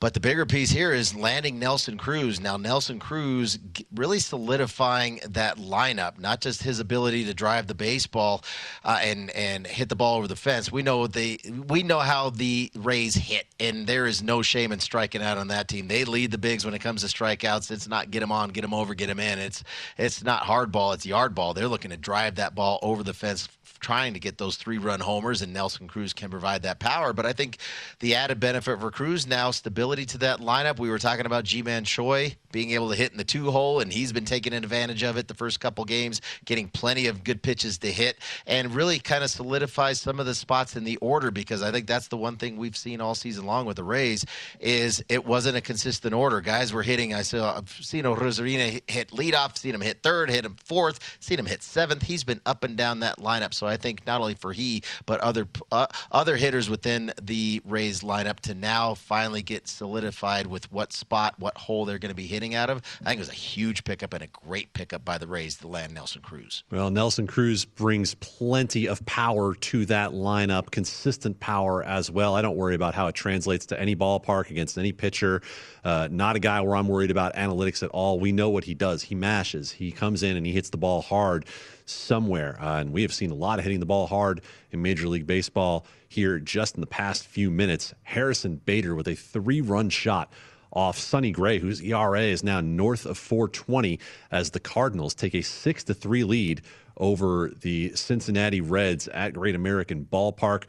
But 0.00 0.14
the 0.14 0.20
bigger 0.20 0.44
piece 0.44 0.70
here 0.70 0.92
is 0.92 1.14
landing 1.14 1.58
Nelson 1.58 1.96
Cruz. 1.96 2.40
Now, 2.40 2.56
Nelson 2.56 2.98
Cruz 2.98 3.58
really 3.94 4.18
solidifying 4.18 5.20
that 5.30 5.56
lineup, 5.56 6.18
not 6.18 6.40
just 6.40 6.62
his 6.62 6.80
ability 6.80 7.24
to 7.24 7.34
drive 7.34 7.66
the 7.66 7.74
baseball 7.74 8.44
uh, 8.84 8.98
and 9.02 9.30
and 9.30 9.66
hit 9.66 9.88
the 9.88 9.96
ball 9.96 10.16
over 10.16 10.28
the 10.28 10.36
fence. 10.36 10.70
We 10.70 10.82
know 10.82 11.06
they 11.06 11.38
we 11.68 11.82
know 11.82 12.00
how 12.00 12.30
the 12.30 12.70
Rays 12.74 13.14
hit, 13.14 13.46
and 13.60 13.86
there 13.86 14.06
is 14.06 14.22
no 14.22 14.42
shame 14.42 14.72
in 14.72 14.80
striking 14.80 15.22
out 15.22 15.38
on 15.38 15.48
that 15.48 15.68
team. 15.68 15.88
They 15.88 16.04
lead 16.04 16.30
the 16.30 16.38
bigs 16.38 16.64
when 16.64 16.74
it 16.74 16.80
comes 16.80 17.02
to 17.02 17.06
strikeouts. 17.06 17.70
It's 17.70 17.88
not 17.88 18.10
get 18.10 18.20
them 18.20 18.32
on, 18.32 18.50
get 18.50 18.62
them 18.62 18.74
over, 18.74 18.94
get 18.94 19.06
them 19.06 19.20
in. 19.20 19.38
It's 19.38 19.62
it's 19.96 20.22
not 20.22 20.42
hard 20.42 20.72
ball. 20.72 20.92
It's 20.92 21.06
yard 21.06 21.34
ball. 21.34 21.54
They're 21.54 21.68
looking 21.68 21.90
to 21.90 21.96
drive 21.96 22.34
that 22.36 22.54
ball 22.54 22.78
over 22.82 23.02
the 23.02 23.14
fence 23.14 23.48
trying 23.80 24.14
to 24.14 24.20
get 24.20 24.38
those 24.38 24.56
three 24.56 24.78
run 24.78 25.00
homers, 25.00 25.42
and 25.42 25.52
Nelson 25.52 25.88
Cruz 25.88 26.12
can 26.12 26.30
provide 26.30 26.62
that 26.62 26.78
power. 26.78 27.12
But 27.12 27.26
I 27.26 27.32
think 27.32 27.58
the 28.00 28.14
added 28.14 28.40
benefit 28.40 28.80
for 28.80 28.90
Cruz 28.90 29.26
now, 29.26 29.50
stability 29.50 30.06
to 30.06 30.18
that 30.18 30.40
lineup. 30.40 30.78
We 30.78 30.90
were 30.90 30.98
talking 30.98 31.26
about 31.26 31.44
Ji-Man 31.44 31.84
Choi 31.84 32.36
being 32.54 32.70
able 32.70 32.88
to 32.88 32.94
hit 32.94 33.10
in 33.10 33.18
the 33.18 33.24
two 33.24 33.50
hole, 33.50 33.80
and 33.80 33.92
he's 33.92 34.12
been 34.12 34.24
taking 34.24 34.52
advantage 34.52 35.02
of 35.02 35.16
it 35.16 35.26
the 35.26 35.34
first 35.34 35.58
couple 35.58 35.84
games, 35.84 36.20
getting 36.44 36.68
plenty 36.68 37.08
of 37.08 37.24
good 37.24 37.42
pitches 37.42 37.78
to 37.78 37.90
hit, 37.90 38.16
and 38.46 38.76
really 38.76 39.00
kind 39.00 39.24
of 39.24 39.30
solidifies 39.30 40.00
some 40.00 40.20
of 40.20 40.26
the 40.26 40.36
spots 40.36 40.76
in 40.76 40.84
the 40.84 40.96
order 40.98 41.32
because 41.32 41.62
I 41.62 41.72
think 41.72 41.88
that's 41.88 42.06
the 42.06 42.16
one 42.16 42.36
thing 42.36 42.56
we've 42.56 42.76
seen 42.76 43.00
all 43.00 43.16
season 43.16 43.44
long 43.44 43.66
with 43.66 43.76
the 43.76 43.82
Rays 43.82 44.24
is 44.60 45.02
it 45.08 45.26
wasn't 45.26 45.56
a 45.56 45.60
consistent 45.60 46.14
order. 46.14 46.40
Guys 46.40 46.72
were 46.72 46.84
hitting. 46.84 47.12
I 47.12 47.22
saw 47.22 47.56
I've 47.56 47.68
seen 47.70 48.04
Arozarena 48.04 48.88
hit 48.88 49.10
leadoff, 49.10 49.58
seen 49.58 49.74
him 49.74 49.80
hit 49.80 50.04
third, 50.04 50.30
hit 50.30 50.44
him 50.44 50.54
fourth, 50.64 51.16
seen 51.18 51.40
him 51.40 51.46
hit 51.46 51.60
seventh. 51.64 52.04
He's 52.04 52.22
been 52.22 52.40
up 52.46 52.62
and 52.62 52.76
down 52.76 53.00
that 53.00 53.18
lineup. 53.18 53.52
So 53.52 53.66
I 53.66 53.76
think 53.76 54.06
not 54.06 54.20
only 54.20 54.34
for 54.34 54.52
he 54.52 54.84
but 55.06 55.18
other 55.20 55.48
uh, 55.72 55.88
other 56.12 56.36
hitters 56.36 56.70
within 56.70 57.12
the 57.20 57.60
Rays 57.64 58.02
lineup 58.02 58.38
to 58.40 58.54
now 58.54 58.94
finally 58.94 59.42
get 59.42 59.66
solidified 59.66 60.46
with 60.46 60.70
what 60.70 60.92
spot, 60.92 61.34
what 61.40 61.56
hole 61.56 61.84
they're 61.84 61.98
going 61.98 62.10
to 62.10 62.14
be 62.14 62.28
hitting 62.28 62.43
out 62.52 62.68
of. 62.68 62.82
I 63.02 63.10
think 63.10 63.18
it 63.18 63.20
was 63.20 63.28
a 63.28 63.32
huge 63.32 63.84
pickup 63.84 64.12
and 64.12 64.24
a 64.24 64.26
great 64.26 64.72
pickup 64.72 65.04
by 65.04 65.18
the 65.18 65.28
Rays 65.28 65.56
to 65.58 65.68
land 65.68 65.94
Nelson 65.94 66.20
Cruz. 66.20 66.64
Well, 66.72 66.90
Nelson 66.90 67.28
Cruz 67.28 67.64
brings 67.64 68.14
plenty 68.16 68.88
of 68.88 69.06
power 69.06 69.54
to 69.54 69.86
that 69.86 70.10
lineup, 70.10 70.72
consistent 70.72 71.38
power 71.38 71.84
as 71.84 72.10
well. 72.10 72.34
I 72.34 72.42
don't 72.42 72.56
worry 72.56 72.74
about 72.74 72.94
how 72.94 73.06
it 73.06 73.14
translates 73.14 73.66
to 73.66 73.80
any 73.80 73.94
ballpark 73.94 74.50
against 74.50 74.76
any 74.76 74.90
pitcher. 74.90 75.42
Uh, 75.84 76.08
not 76.10 76.34
a 76.34 76.40
guy 76.40 76.60
where 76.60 76.74
I'm 76.74 76.88
worried 76.88 77.12
about 77.12 77.34
analytics 77.34 77.82
at 77.82 77.90
all. 77.90 78.18
We 78.18 78.32
know 78.32 78.50
what 78.50 78.64
he 78.64 78.74
does. 78.74 79.02
He 79.02 79.14
mashes. 79.14 79.70
He 79.70 79.92
comes 79.92 80.22
in 80.22 80.36
and 80.36 80.44
he 80.44 80.52
hits 80.52 80.70
the 80.70 80.78
ball 80.78 81.02
hard 81.02 81.46
somewhere. 81.86 82.56
Uh, 82.60 82.80
and 82.80 82.92
we 82.92 83.02
have 83.02 83.12
seen 83.12 83.30
a 83.30 83.34
lot 83.34 83.58
of 83.58 83.64
hitting 83.64 83.80
the 83.80 83.86
ball 83.86 84.06
hard 84.06 84.40
in 84.70 84.82
Major 84.82 85.06
League 85.06 85.26
Baseball 85.26 85.86
here 86.08 86.38
just 86.38 86.74
in 86.74 86.80
the 86.80 86.86
past 86.86 87.26
few 87.26 87.50
minutes. 87.50 87.94
Harrison 88.02 88.56
Bader 88.56 88.94
with 88.94 89.08
a 89.08 89.14
three 89.14 89.60
run 89.60 89.90
shot 89.90 90.32
off 90.74 90.98
Sonny 90.98 91.30
Gray, 91.30 91.58
whose 91.58 91.80
ERA 91.80 92.22
is 92.22 92.44
now 92.44 92.60
north 92.60 93.06
of 93.06 93.16
420 93.16 93.98
as 94.30 94.50
the 94.50 94.60
Cardinals 94.60 95.14
take 95.14 95.34
a 95.34 95.42
6 95.42 95.84
to 95.84 95.94
3 95.94 96.24
lead 96.24 96.62
over 96.96 97.52
the 97.60 97.94
Cincinnati 97.94 98.60
Reds 98.60 99.08
at 99.08 99.34
Great 99.34 99.54
American 99.54 100.06
Ballpark. 100.10 100.64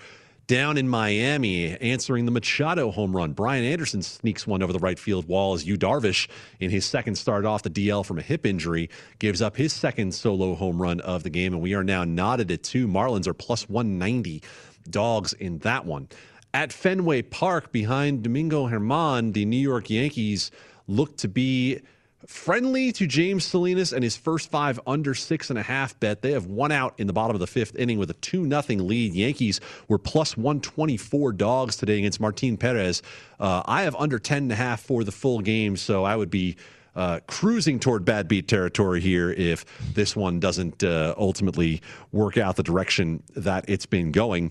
Down 0.47 0.77
in 0.77 0.87
Miami, 0.87 1.75
answering 1.77 2.25
the 2.25 2.31
Machado 2.31 2.91
home 2.91 3.15
run. 3.15 3.33
Brian 3.33 3.65
Anderson 3.65 4.03
sneaks 4.03 4.45
one 4.45 4.61
over 4.61 4.71
the 4.71 4.77
right 4.77 4.99
field 4.99 5.27
wall 5.27 5.55
as 5.55 5.65
Yu 5.65 5.75
Darvish, 5.75 6.27
in 6.59 6.69
his 6.69 6.85
second 6.85 7.15
start 7.15 7.45
off 7.45 7.63
the 7.63 7.69
DL 7.71 8.05
from 8.05 8.19
a 8.19 8.21
hip 8.21 8.45
injury, 8.45 8.91
gives 9.17 9.41
up 9.41 9.57
his 9.57 9.73
second 9.73 10.13
solo 10.13 10.53
home 10.53 10.79
run 10.79 10.99
of 10.99 11.23
the 11.23 11.31
game. 11.31 11.53
And 11.53 11.63
we 11.63 11.73
are 11.73 11.83
now 11.83 12.03
knotted 12.03 12.51
at 12.51 12.61
two. 12.61 12.87
Marlins 12.87 13.25
are 13.25 13.33
plus 13.33 13.67
190 13.67 14.43
dogs 14.87 15.33
in 15.33 15.57
that 15.59 15.83
one. 15.83 16.09
At 16.55 16.71
Fenway 16.71 17.23
Park, 17.23 17.73
behind 17.73 18.23
Domingo 18.23 18.69
Germán, 18.69 19.33
the 19.33 19.43
New 19.43 19.57
York 19.57 19.89
Yankees 19.89 20.51
look 20.87 21.17
to 21.17 21.27
be 21.27 21.81
friendly 22.25 22.93
to 22.93 23.05
James 23.05 23.43
Salinas 23.43 23.91
and 23.91 24.01
his 24.01 24.15
first 24.15 24.49
five 24.49 24.79
under 24.87 25.13
six 25.13 25.49
and 25.49 25.59
a 25.59 25.61
half 25.61 25.99
bet. 25.99 26.21
They 26.21 26.31
have 26.31 26.45
one 26.45 26.71
out 26.71 26.97
in 26.97 27.07
the 27.07 27.13
bottom 27.13 27.35
of 27.35 27.41
the 27.41 27.45
fifth 27.45 27.75
inning 27.75 27.99
with 27.99 28.09
a 28.09 28.13
2 28.13 28.45
nothing 28.45 28.87
lead. 28.87 29.13
Yankees 29.13 29.59
were 29.89 29.97
plus 29.97 30.37
124 30.37 31.33
dogs 31.33 31.75
today 31.75 31.97
against 31.97 32.21
Martin 32.21 32.55
Perez. 32.55 33.01
Uh, 33.37 33.61
I 33.65 33.81
have 33.81 33.95
under 33.97 34.17
10 34.17 34.43
and 34.43 34.51
a 34.53 34.55
half 34.55 34.79
for 34.79 35.03
the 35.03 35.11
full 35.11 35.41
game, 35.41 35.75
so 35.75 36.05
I 36.05 36.15
would 36.15 36.29
be. 36.29 36.55
Uh, 36.95 37.19
cruising 37.27 37.77
toward 37.77 38.05
bad 38.05 38.25
beat 38.25 38.47
territory 38.47 39.01
here 39.01 39.29
if 39.29 39.65
this 39.93 40.15
one 40.15 40.39
doesn't 40.39 40.81
uh, 40.81 41.13
ultimately 41.17 41.81
work 42.13 42.37
out 42.37 42.55
the 42.55 42.63
direction 42.63 43.21
that 43.35 43.65
it's 43.67 43.85
been 43.85 44.13
going. 44.13 44.49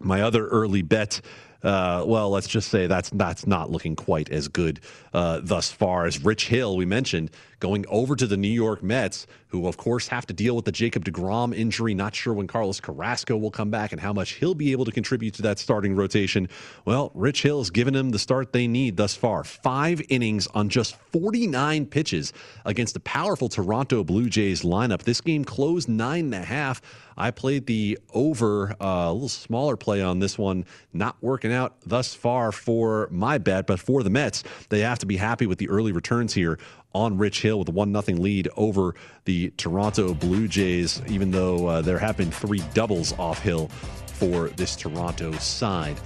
My 0.00 0.22
other 0.22 0.46
early 0.48 0.82
bet 0.82 1.20
uh, 1.64 2.04
well, 2.06 2.28
let's 2.28 2.46
just 2.46 2.68
say 2.68 2.86
that's 2.86 3.08
that's 3.10 3.46
not 3.46 3.70
looking 3.70 3.96
quite 3.96 4.28
as 4.28 4.48
good 4.48 4.80
uh, 5.14 5.40
thus 5.42 5.72
far 5.72 6.04
as 6.04 6.22
Rich 6.22 6.48
Hill. 6.48 6.76
We 6.76 6.84
mentioned 6.84 7.30
going 7.64 7.86
over 7.88 8.14
to 8.14 8.26
the 8.26 8.36
New 8.36 8.46
York 8.46 8.82
Mets, 8.82 9.26
who 9.46 9.66
of 9.66 9.78
course 9.78 10.08
have 10.08 10.26
to 10.26 10.34
deal 10.34 10.54
with 10.54 10.66
the 10.66 10.72
Jacob 10.72 11.02
deGrom 11.02 11.56
injury. 11.56 11.94
Not 11.94 12.14
sure 12.14 12.34
when 12.34 12.46
Carlos 12.46 12.78
Carrasco 12.78 13.38
will 13.38 13.50
come 13.50 13.70
back 13.70 13.90
and 13.90 13.98
how 13.98 14.12
much 14.12 14.32
he'll 14.32 14.54
be 14.54 14.72
able 14.72 14.84
to 14.84 14.92
contribute 14.92 15.32
to 15.34 15.42
that 15.42 15.58
starting 15.58 15.96
rotation. 15.96 16.50
Well, 16.84 17.10
Rich 17.14 17.42
Hill 17.42 17.60
has 17.60 17.70
given 17.70 17.94
them 17.94 18.10
the 18.10 18.18
start 18.18 18.52
they 18.52 18.66
need 18.66 18.98
thus 18.98 19.14
far. 19.14 19.44
Five 19.44 20.02
innings 20.10 20.46
on 20.48 20.68
just 20.68 20.96
49 21.12 21.86
pitches 21.86 22.34
against 22.66 22.92
the 22.92 23.00
powerful 23.00 23.48
Toronto 23.48 24.04
Blue 24.04 24.28
Jays 24.28 24.60
lineup. 24.60 25.04
This 25.04 25.22
game 25.22 25.42
closed 25.42 25.88
nine 25.88 26.26
and 26.26 26.34
a 26.34 26.44
half. 26.44 26.82
I 27.16 27.30
played 27.30 27.66
the 27.66 27.98
over, 28.12 28.72
uh, 28.72 29.06
a 29.06 29.12
little 29.12 29.28
smaller 29.28 29.76
play 29.76 30.02
on 30.02 30.18
this 30.18 30.36
one, 30.36 30.66
not 30.92 31.16
working 31.22 31.52
out 31.52 31.76
thus 31.86 32.12
far 32.12 32.50
for 32.50 33.08
my 33.12 33.38
bet, 33.38 33.68
but 33.68 33.78
for 33.78 34.02
the 34.02 34.10
Mets, 34.10 34.42
they 34.68 34.80
have 34.80 34.98
to 34.98 35.06
be 35.06 35.16
happy 35.16 35.46
with 35.46 35.58
the 35.58 35.68
early 35.68 35.92
returns 35.92 36.34
here 36.34 36.58
on 36.94 37.18
Rich 37.18 37.42
Hill 37.42 37.58
with 37.58 37.68
a 37.68 37.72
1 37.72 38.02
0 38.02 38.18
lead 38.18 38.48
over 38.56 38.94
the 39.24 39.50
Toronto 39.56 40.14
Blue 40.14 40.48
Jays, 40.48 41.02
even 41.08 41.30
though 41.30 41.66
uh, 41.66 41.82
there 41.82 41.98
have 41.98 42.16
been 42.16 42.30
three 42.30 42.62
doubles 42.72 43.12
off 43.18 43.42
Hill 43.42 43.68
for 44.06 44.48
this 44.50 44.76
Toronto 44.76 45.32
side. 45.32 45.96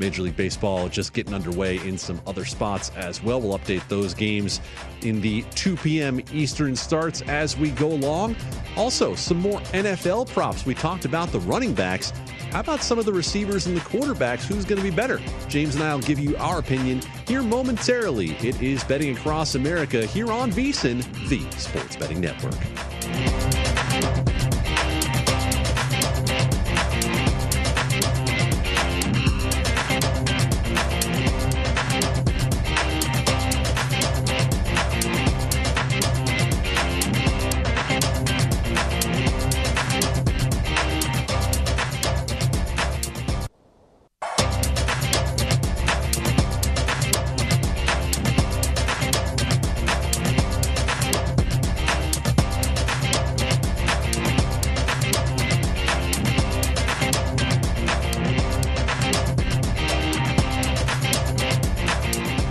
Major 0.00 0.22
League 0.22 0.36
Baseball 0.36 0.88
just 0.88 1.12
getting 1.12 1.34
underway 1.34 1.76
in 1.86 1.98
some 1.98 2.20
other 2.26 2.44
spots 2.44 2.90
as 2.96 3.22
well. 3.22 3.40
We'll 3.40 3.58
update 3.58 3.86
those 3.88 4.14
games 4.14 4.60
in 5.02 5.20
the 5.20 5.42
2 5.54 5.76
p.m. 5.76 6.20
Eastern 6.32 6.76
starts 6.76 7.22
as 7.22 7.56
we 7.56 7.70
go 7.70 7.88
along. 7.88 8.36
Also, 8.76 9.14
some 9.14 9.38
more 9.38 9.60
NFL 9.72 10.28
props. 10.28 10.64
We 10.66 10.74
talked 10.74 11.04
about 11.04 11.30
the 11.32 11.40
running 11.40 11.74
backs. 11.74 12.12
How 12.50 12.60
about 12.60 12.82
some 12.82 12.98
of 12.98 13.04
the 13.04 13.12
receivers 13.12 13.66
and 13.66 13.76
the 13.76 13.80
quarterbacks? 13.82 14.44
Who's 14.44 14.64
going 14.64 14.78
to 14.78 14.82
be 14.82 14.94
better? 14.94 15.20
James 15.48 15.74
and 15.74 15.84
I 15.84 15.94
will 15.94 16.02
give 16.02 16.18
you 16.18 16.36
our 16.38 16.58
opinion 16.60 17.02
here 17.26 17.42
momentarily. 17.42 18.30
It 18.36 18.60
is 18.62 18.82
Betting 18.84 19.16
Across 19.16 19.54
America 19.54 20.06
here 20.06 20.32
on 20.32 20.50
VSIN, 20.50 21.02
the 21.28 21.40
Sports 21.58 21.96
Betting 21.96 22.20
Network. 22.20 22.54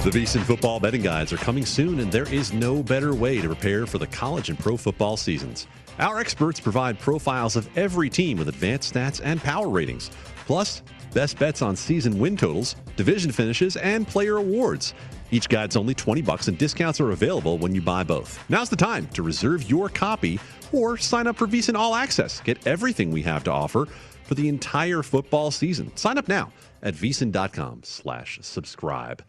The 0.07 0.19
VSIN 0.21 0.43
football 0.43 0.79
betting 0.79 1.01
guides 1.01 1.33
are 1.33 1.37
coming 1.37 1.65
soon, 1.65 1.99
and 1.99 2.09
there 2.09 2.33
is 2.33 2.53
no 2.53 2.81
better 2.81 3.13
way 3.13 3.41
to 3.41 3.47
prepare 3.47 3.85
for 3.85 3.97
the 3.97 4.07
college 4.07 4.47
and 4.47 4.57
pro 4.57 4.77
football 4.77 5.17
seasons. 5.17 5.67
Our 5.99 6.17
experts 6.19 6.61
provide 6.61 6.97
profiles 6.97 7.57
of 7.57 7.67
every 7.77 8.09
team 8.09 8.37
with 8.37 8.47
advanced 8.47 8.93
stats 8.93 9.19
and 9.21 9.41
power 9.41 9.67
ratings, 9.67 10.09
plus 10.45 10.81
best 11.13 11.37
bets 11.37 11.61
on 11.61 11.75
season 11.75 12.17
win 12.19 12.37
totals, 12.37 12.77
division 12.95 13.33
finishes, 13.33 13.75
and 13.75 14.07
player 14.07 14.37
awards. 14.37 14.93
Each 15.29 15.49
guide's 15.49 15.75
only 15.75 15.93
20 15.93 16.21
bucks 16.21 16.47
and 16.47 16.57
discounts 16.57 17.01
are 17.01 17.11
available 17.11 17.57
when 17.57 17.75
you 17.75 17.81
buy 17.81 18.03
both. 18.03 18.41
Now's 18.47 18.69
the 18.69 18.77
time 18.77 19.07
to 19.07 19.23
reserve 19.23 19.69
your 19.69 19.89
copy 19.89 20.39
or 20.71 20.95
sign 20.95 21.27
up 21.27 21.35
for 21.35 21.47
VSiN 21.47 21.75
All 21.75 21.95
Access. 21.95 22.39
Get 22.39 22.65
everything 22.65 23.11
we 23.11 23.23
have 23.23 23.43
to 23.43 23.51
offer 23.51 23.89
for 24.23 24.35
the 24.35 24.47
entire 24.47 25.03
football 25.03 25.51
season. 25.51 25.91
Sign 25.97 26.17
up 26.17 26.29
now 26.29 26.53
at 26.81 26.93
vsin.com 26.93 27.81
slash 27.83 28.39
subscribe. 28.41 29.21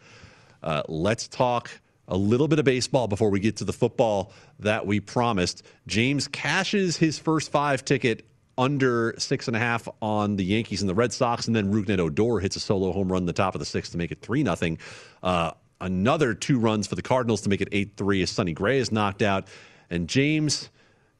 Uh, 0.62 0.82
let's 0.88 1.28
talk 1.28 1.70
a 2.08 2.16
little 2.16 2.48
bit 2.48 2.58
of 2.58 2.64
baseball 2.64 3.06
before 3.06 3.30
we 3.30 3.38
get 3.38 3.56
to 3.56 3.64
the 3.64 3.72
football 3.72 4.32
that 4.58 4.86
we 4.86 5.00
promised. 5.00 5.62
James 5.86 6.26
cashes 6.28 6.96
his 6.96 7.18
first 7.18 7.50
five 7.50 7.84
ticket 7.84 8.24
under 8.56 9.14
six 9.18 9.46
and 9.46 9.56
a 9.56 9.60
half 9.60 9.86
on 10.02 10.36
the 10.36 10.44
Yankees 10.44 10.80
and 10.80 10.88
the 10.88 10.94
Red 10.94 11.12
Sox, 11.12 11.46
and 11.46 11.54
then 11.54 11.72
Rougned 11.72 12.00
Odor 12.00 12.40
hits 12.40 12.56
a 12.56 12.60
solo 12.60 12.92
home 12.92 13.12
run 13.12 13.22
in 13.22 13.26
the 13.26 13.32
top 13.32 13.54
of 13.54 13.58
the 13.60 13.66
sixth 13.66 13.92
to 13.92 13.98
make 13.98 14.10
it 14.10 14.20
three 14.20 14.42
nothing. 14.42 14.78
Uh, 15.22 15.52
another 15.80 16.34
two 16.34 16.58
runs 16.58 16.86
for 16.86 16.96
the 16.96 17.02
Cardinals 17.02 17.42
to 17.42 17.48
make 17.48 17.60
it 17.60 17.68
eight 17.72 17.92
three 17.96 18.22
as 18.22 18.30
Sonny 18.30 18.52
Gray 18.52 18.78
is 18.78 18.90
knocked 18.90 19.22
out, 19.22 19.46
and 19.90 20.08
James. 20.08 20.70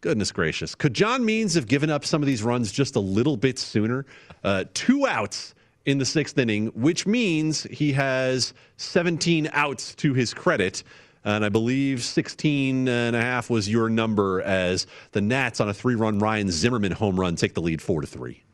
Goodness 0.01 0.31
gracious. 0.31 0.77
Could 0.77 0.95
John 0.95 1.25
Means 1.25 1.55
have 1.55 1.67
given 1.67 1.91
up 1.91 2.05
some 2.05 2.23
of 2.23 2.29
these 2.29 2.41
runs 2.41 2.71
just 2.71 2.95
a 2.95 3.01
little 3.01 3.37
bit 3.37 3.59
sooner? 3.59 4.07
Uh, 4.45 4.63
two 4.73 5.09
outs 5.09 5.57
in 5.89 5.97
the 5.97 6.05
sixth 6.05 6.37
inning, 6.37 6.67
which 6.75 7.07
means 7.07 7.63
he 7.63 7.95
has 7.95 8.53
17 8.77 9.49
outs 9.55 9.95
to 9.95 10.13
his 10.13 10.35
credit. 10.35 10.83
And 11.25 11.43
I 11.43 11.49
believe 11.49 12.03
16 12.03 12.87
and 12.87 13.17
a 13.17 13.21
half 13.21 13.49
was 13.49 13.71
your 13.71 13.89
number 13.89 14.43
as 14.43 14.87
the 15.13 15.23
Nats 15.23 15.61
on 15.61 15.71
a 15.71 15.75
three 15.75 15.95
run 15.95 16.19
Ryan 16.19 16.51
Zimmerman 16.51 16.93
home 16.93 17.19
run 17.19 17.37
take 17.37 17.55
the 17.55 17.63
lead 17.63 17.81
four 17.81 18.03
to 18.03 18.07
three 18.07 18.45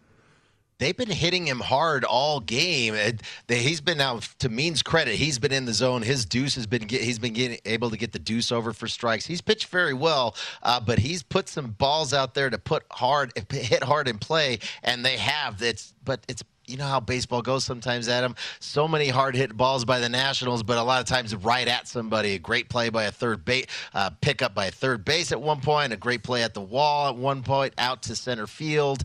they've 0.78 0.96
been 0.96 1.10
hitting 1.10 1.46
him 1.46 1.60
hard 1.60 2.04
all 2.04 2.40
game. 2.40 2.94
he's 3.48 3.80
been 3.80 3.98
now 3.98 4.20
to 4.38 4.48
Means 4.48 4.82
credit, 4.82 5.14
he's 5.14 5.38
been 5.38 5.52
in 5.52 5.64
the 5.64 5.72
zone. 5.72 6.02
His 6.02 6.24
deuce 6.24 6.54
has 6.56 6.66
been 6.66 6.88
he's 6.88 7.18
been 7.18 7.32
getting, 7.32 7.58
able 7.64 7.90
to 7.90 7.96
get 7.96 8.12
the 8.12 8.18
deuce 8.18 8.52
over 8.52 8.72
for 8.72 8.88
strikes. 8.88 9.24
He's 9.24 9.40
pitched 9.40 9.68
very 9.68 9.94
well, 9.94 10.36
uh, 10.62 10.80
but 10.80 10.98
he's 10.98 11.22
put 11.22 11.48
some 11.48 11.70
balls 11.72 12.12
out 12.12 12.34
there 12.34 12.50
to 12.50 12.58
put 12.58 12.84
hard, 12.90 13.32
hit 13.50 13.82
hard 13.82 14.08
in 14.08 14.18
play, 14.18 14.58
and 14.82 15.04
they 15.04 15.16
have. 15.16 15.62
It's 15.62 15.94
but 16.04 16.24
it's 16.28 16.42
you 16.66 16.76
know 16.76 16.86
how 16.86 17.00
baseball 17.00 17.42
goes 17.42 17.64
sometimes, 17.64 18.08
Adam. 18.08 18.34
So 18.60 18.88
many 18.88 19.08
hard 19.08 19.36
hit 19.36 19.56
balls 19.56 19.84
by 19.84 20.00
the 20.00 20.08
Nationals, 20.08 20.62
but 20.62 20.78
a 20.78 20.82
lot 20.82 21.00
of 21.00 21.06
times 21.06 21.34
right 21.34 21.66
at 21.66 21.88
somebody. 21.88 22.34
A 22.34 22.38
great 22.38 22.68
play 22.68 22.88
by 22.88 23.04
a 23.04 23.10
third 23.10 23.44
base, 23.44 23.66
uh, 23.92 24.10
pickup 24.20 24.54
by 24.54 24.66
a 24.66 24.70
third 24.70 25.04
base 25.04 25.32
at 25.32 25.40
one 25.40 25.60
point, 25.60 25.92
a 25.92 25.96
great 25.96 26.22
play 26.22 26.42
at 26.42 26.54
the 26.54 26.60
wall 26.60 27.08
at 27.08 27.16
one 27.16 27.42
point, 27.42 27.74
out 27.78 28.02
to 28.04 28.16
center 28.16 28.46
field. 28.46 29.02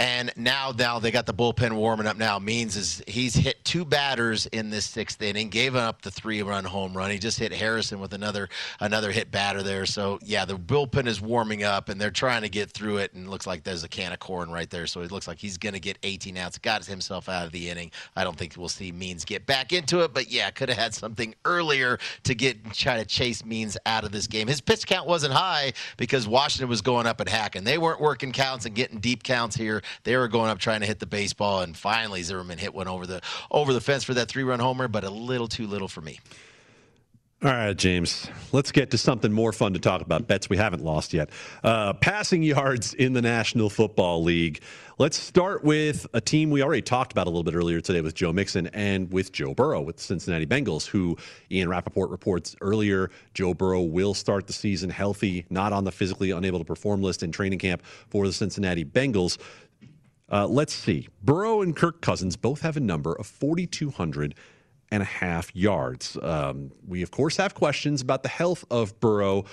And 0.00 0.32
now, 0.34 0.72
now 0.74 0.98
they 0.98 1.10
got 1.10 1.26
the 1.26 1.34
bullpen 1.34 1.74
warming 1.74 2.06
up. 2.06 2.16
Now 2.16 2.38
means 2.38 2.74
is 2.74 3.02
he's 3.06 3.34
hit 3.34 3.62
two 3.66 3.84
batters 3.84 4.46
in 4.46 4.70
this 4.70 4.86
sixth 4.86 5.20
inning, 5.20 5.50
gave 5.50 5.76
up 5.76 6.00
the 6.00 6.10
three-run 6.10 6.64
home 6.64 6.96
run. 6.96 7.10
He 7.10 7.18
just 7.18 7.38
hit 7.38 7.52
Harrison 7.52 8.00
with 8.00 8.14
another 8.14 8.48
another 8.80 9.12
hit 9.12 9.30
batter 9.30 9.62
there. 9.62 9.84
So 9.84 10.18
yeah, 10.22 10.46
the 10.46 10.54
bullpen 10.54 11.06
is 11.06 11.20
warming 11.20 11.64
up, 11.64 11.90
and 11.90 12.00
they're 12.00 12.10
trying 12.10 12.40
to 12.40 12.48
get 12.48 12.70
through 12.70 12.96
it. 12.96 13.12
And 13.12 13.26
it 13.26 13.28
looks 13.28 13.46
like 13.46 13.62
there's 13.62 13.84
a 13.84 13.90
can 13.90 14.10
of 14.14 14.20
corn 14.20 14.50
right 14.50 14.70
there. 14.70 14.86
So 14.86 15.02
it 15.02 15.12
looks 15.12 15.28
like 15.28 15.36
he's 15.36 15.58
going 15.58 15.74
to 15.74 15.80
get 15.80 15.98
18 16.02 16.34
outs. 16.38 16.56
Got 16.56 16.86
himself 16.86 17.28
out 17.28 17.44
of 17.44 17.52
the 17.52 17.68
inning. 17.68 17.90
I 18.16 18.24
don't 18.24 18.38
think 18.38 18.54
we'll 18.56 18.70
see 18.70 18.92
Means 18.92 19.26
get 19.26 19.44
back 19.44 19.70
into 19.74 20.00
it, 20.00 20.14
but 20.14 20.30
yeah, 20.30 20.48
could 20.50 20.70
have 20.70 20.78
had 20.78 20.94
something 20.94 21.34
earlier 21.44 21.98
to 22.22 22.34
get 22.34 22.72
try 22.72 22.96
to 22.96 23.04
chase 23.04 23.44
Means 23.44 23.76
out 23.84 24.04
of 24.04 24.12
this 24.12 24.26
game. 24.26 24.48
His 24.48 24.62
pitch 24.62 24.86
count 24.86 25.06
wasn't 25.06 25.34
high 25.34 25.74
because 25.98 26.26
Washington 26.26 26.70
was 26.70 26.80
going 26.80 27.06
up 27.06 27.20
and 27.20 27.28
hacking. 27.28 27.64
They 27.64 27.76
weren't 27.76 28.00
working 28.00 28.32
counts 28.32 28.64
and 28.64 28.74
getting 28.74 28.98
deep 28.98 29.22
counts 29.22 29.54
here. 29.56 29.82
They 30.04 30.16
were 30.16 30.28
going 30.28 30.50
up 30.50 30.58
trying 30.58 30.80
to 30.80 30.86
hit 30.86 30.98
the 30.98 31.06
baseball, 31.06 31.60
and 31.60 31.76
finally 31.76 32.22
Zimmerman 32.22 32.58
hit 32.58 32.74
one 32.74 32.88
over 32.88 33.06
the 33.06 33.20
over 33.50 33.72
the 33.72 33.80
fence 33.80 34.04
for 34.04 34.14
that 34.14 34.28
three 34.28 34.42
run 34.42 34.60
homer, 34.60 34.88
but 34.88 35.04
a 35.04 35.10
little 35.10 35.48
too 35.48 35.66
little 35.66 35.88
for 35.88 36.00
me. 36.00 36.18
All 37.42 37.50
right, 37.50 37.74
James. 37.74 38.28
Let's 38.52 38.70
get 38.70 38.90
to 38.90 38.98
something 38.98 39.32
more 39.32 39.50
fun 39.54 39.72
to 39.72 39.78
talk 39.78 40.02
about. 40.02 40.26
Bets 40.26 40.50
we 40.50 40.58
haven't 40.58 40.84
lost 40.84 41.14
yet. 41.14 41.30
Uh, 41.64 41.94
passing 41.94 42.42
yards 42.42 42.92
in 42.92 43.14
the 43.14 43.22
National 43.22 43.70
Football 43.70 44.22
League. 44.22 44.60
Let's 44.98 45.16
start 45.16 45.64
with 45.64 46.06
a 46.12 46.20
team 46.20 46.50
we 46.50 46.62
already 46.62 46.82
talked 46.82 47.12
about 47.12 47.26
a 47.26 47.30
little 47.30 47.42
bit 47.42 47.54
earlier 47.54 47.80
today 47.80 48.02
with 48.02 48.14
Joe 48.14 48.34
Mixon 48.34 48.66
and 48.74 49.10
with 49.10 49.32
Joe 49.32 49.54
Burrow 49.54 49.80
with 49.80 49.96
the 49.96 50.02
Cincinnati 50.02 50.44
Bengals, 50.44 50.86
who 50.86 51.16
Ian 51.50 51.70
Rapoport 51.70 52.10
reports 52.10 52.54
earlier 52.60 53.10
Joe 53.32 53.54
Burrow 53.54 53.80
will 53.80 54.12
start 54.12 54.46
the 54.46 54.52
season 54.52 54.90
healthy, 54.90 55.46
not 55.48 55.72
on 55.72 55.84
the 55.84 55.92
physically 55.92 56.32
unable 56.32 56.58
to 56.58 56.64
perform 56.66 57.00
list 57.00 57.22
in 57.22 57.32
training 57.32 57.58
camp 57.58 57.82
for 58.10 58.26
the 58.26 58.34
Cincinnati 58.34 58.84
Bengals. 58.84 59.38
Uh, 60.30 60.46
let's 60.46 60.72
see. 60.72 61.08
Burrow 61.22 61.62
and 61.62 61.74
Kirk 61.74 62.00
Cousins 62.00 62.36
both 62.36 62.60
have 62.60 62.76
a 62.76 62.80
number 62.80 63.12
of 63.12 63.26
4,200 63.26 64.34
and 64.92 65.02
a 65.02 65.06
half 65.06 65.54
yards. 65.54 66.16
Um, 66.20 66.72
we, 66.86 67.02
of 67.02 67.10
course, 67.10 67.36
have 67.36 67.54
questions 67.54 68.00
about 68.00 68.22
the 68.22 68.28
health 68.28 68.64
of 68.70 68.98
Burrow. 69.00 69.44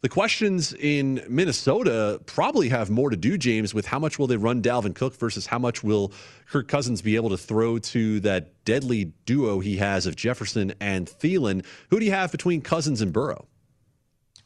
The 0.00 0.08
questions 0.08 0.72
in 0.74 1.24
Minnesota 1.28 2.20
probably 2.26 2.68
have 2.70 2.90
more 2.90 3.10
to 3.10 3.16
do, 3.16 3.38
James, 3.38 3.72
with 3.72 3.86
how 3.86 4.00
much 4.00 4.18
will 4.18 4.26
they 4.26 4.36
run 4.36 4.60
Dalvin 4.60 4.96
Cook 4.96 5.14
versus 5.14 5.46
how 5.46 5.60
much 5.60 5.84
will 5.84 6.12
Kirk 6.50 6.66
Cousins 6.66 7.02
be 7.02 7.14
able 7.14 7.30
to 7.30 7.36
throw 7.36 7.78
to 7.78 8.18
that 8.20 8.64
deadly 8.64 9.12
duo 9.26 9.60
he 9.60 9.76
has 9.76 10.06
of 10.06 10.16
Jefferson 10.16 10.74
and 10.80 11.06
Thielen. 11.06 11.64
Who 11.90 12.00
do 12.00 12.04
you 12.04 12.10
have 12.10 12.32
between 12.32 12.62
Cousins 12.62 13.00
and 13.00 13.12
Burrow? 13.12 13.46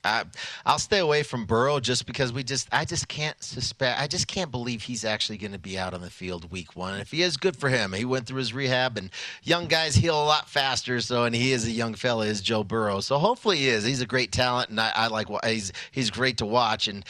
I, 0.06 0.24
will 0.72 0.78
stay 0.78 0.98
away 0.98 1.22
from 1.22 1.46
Burrow 1.46 1.80
just 1.80 2.06
because 2.06 2.32
we 2.32 2.42
just 2.42 2.68
I 2.72 2.84
just 2.84 3.08
can't 3.08 3.40
suspect 3.42 4.00
I 4.00 4.06
just 4.06 4.28
can't 4.28 4.50
believe 4.50 4.82
he's 4.82 5.04
actually 5.04 5.38
going 5.38 5.52
to 5.52 5.58
be 5.58 5.78
out 5.78 5.94
on 5.94 6.00
the 6.00 6.10
field 6.10 6.50
week 6.50 6.76
one. 6.76 6.94
And 6.94 7.02
if 7.02 7.10
he 7.10 7.22
is, 7.22 7.36
good 7.36 7.56
for 7.56 7.68
him. 7.68 7.92
He 7.92 8.04
went 8.04 8.26
through 8.26 8.38
his 8.38 8.54
rehab, 8.54 8.96
and 8.96 9.10
young 9.42 9.66
guys 9.66 9.94
heal 9.94 10.20
a 10.20 10.24
lot 10.24 10.48
faster. 10.48 11.00
So, 11.00 11.24
and 11.24 11.34
he 11.34 11.52
is 11.52 11.66
a 11.66 11.70
young 11.70 11.94
fella, 11.94 12.26
is 12.26 12.40
Joe 12.40 12.64
Burrow. 12.64 13.00
So 13.00 13.18
hopefully 13.18 13.58
he 13.58 13.68
is. 13.68 13.84
He's 13.84 14.00
a 14.00 14.06
great 14.06 14.32
talent, 14.32 14.70
and 14.70 14.80
I, 14.80 14.92
I 14.94 15.06
like 15.08 15.28
he's 15.44 15.72
he's 15.90 16.10
great 16.10 16.38
to 16.38 16.46
watch, 16.46 16.88
and 16.88 17.04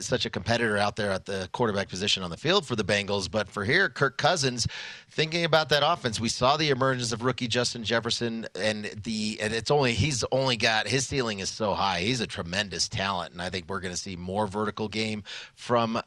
such 0.00 0.26
a 0.26 0.30
competitor 0.30 0.76
out 0.76 0.96
there 0.96 1.10
at 1.10 1.26
the 1.26 1.48
quarterback 1.52 1.88
position 1.88 2.22
on 2.22 2.30
the 2.30 2.36
field 2.36 2.66
for 2.66 2.76
the 2.76 2.84
Bengals. 2.84 3.30
But 3.30 3.48
for 3.48 3.64
here, 3.64 3.88
Kirk 3.88 4.18
Cousins, 4.18 4.66
thinking 5.10 5.44
about 5.44 5.68
that 5.70 5.82
offense, 5.84 6.20
we 6.20 6.28
saw 6.28 6.56
the 6.56 6.70
emergence 6.70 7.12
of 7.12 7.22
rookie 7.22 7.48
Justin 7.48 7.84
Jefferson, 7.84 8.46
and 8.54 8.86
the 9.04 9.38
and 9.40 9.52
it's 9.52 9.70
only 9.70 9.92
he's 9.92 10.24
only 10.32 10.56
got 10.56 10.88
his 10.88 11.06
ceiling 11.06 11.40
is 11.40 11.48
so 11.48 11.74
high. 11.74 12.00
He's 12.00 12.20
a 12.20 12.26
tremendous 12.40 12.88
talent, 12.88 13.32
and 13.32 13.42
I 13.42 13.50
think 13.50 13.66
we're 13.68 13.80
going 13.80 13.92
to 13.92 14.00
see 14.00 14.16
more 14.16 14.46
vertical 14.46 14.88
game 14.88 15.22
from 15.54 16.00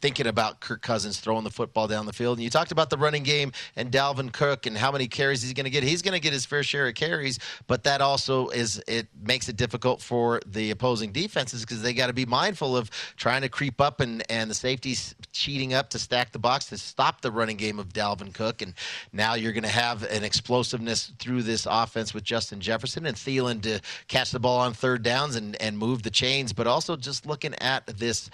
thinking 0.00 0.26
about 0.26 0.60
Kirk 0.60 0.82
Cousins 0.82 1.20
throwing 1.20 1.44
the 1.44 1.50
football 1.50 1.86
down 1.86 2.06
the 2.06 2.12
field. 2.12 2.38
And 2.38 2.44
you 2.44 2.50
talked 2.50 2.72
about 2.72 2.90
the 2.90 2.96
running 2.96 3.22
game 3.22 3.52
and 3.76 3.90
Dalvin 3.90 4.32
Cook 4.32 4.66
and 4.66 4.76
how 4.76 4.90
many 4.90 5.06
carries 5.06 5.42
he's 5.42 5.52
going 5.52 5.64
to 5.64 5.70
get. 5.70 5.82
He's 5.82 6.02
going 6.02 6.14
to 6.14 6.20
get 6.20 6.32
his 6.32 6.46
fair 6.46 6.62
share 6.62 6.88
of 6.88 6.94
carries, 6.94 7.38
but 7.66 7.84
that 7.84 8.00
also 8.00 8.48
is 8.48 8.82
it 8.88 9.08
makes 9.22 9.48
it 9.48 9.56
difficult 9.56 10.00
for 10.00 10.40
the 10.46 10.70
opposing 10.70 11.12
defenses 11.12 11.60
because 11.60 11.82
they 11.82 11.92
got 11.92 12.06
to 12.06 12.12
be 12.12 12.26
mindful 12.26 12.76
of 12.76 12.90
trying 13.16 13.42
to 13.42 13.48
creep 13.48 13.80
up 13.80 14.00
and 14.00 14.22
and 14.30 14.50
the 14.50 14.54
safeties 14.54 15.14
cheating 15.32 15.74
up 15.74 15.90
to 15.90 15.98
stack 15.98 16.32
the 16.32 16.38
box 16.38 16.66
to 16.66 16.78
stop 16.78 17.20
the 17.20 17.30
running 17.30 17.56
game 17.56 17.78
of 17.78 17.92
Dalvin 17.92 18.32
Cook. 18.32 18.62
And 18.62 18.74
now 19.12 19.34
you're 19.34 19.52
going 19.52 19.62
to 19.64 19.68
have 19.68 20.02
an 20.04 20.24
explosiveness 20.24 21.12
through 21.18 21.42
this 21.42 21.66
offense 21.70 22.14
with 22.14 22.24
Justin 22.24 22.60
Jefferson 22.60 23.06
and 23.06 23.16
Thielen 23.16 23.62
to 23.62 23.80
catch 24.08 24.30
the 24.30 24.40
ball 24.40 24.60
on 24.60 24.72
third 24.72 25.02
downs 25.02 25.36
and 25.36 25.49
and 25.56 25.76
move 25.76 26.02
the 26.02 26.10
chains, 26.10 26.52
but 26.52 26.66
also 26.66 26.96
just 26.96 27.26
looking 27.26 27.54
at 27.60 27.86
this 27.86 28.30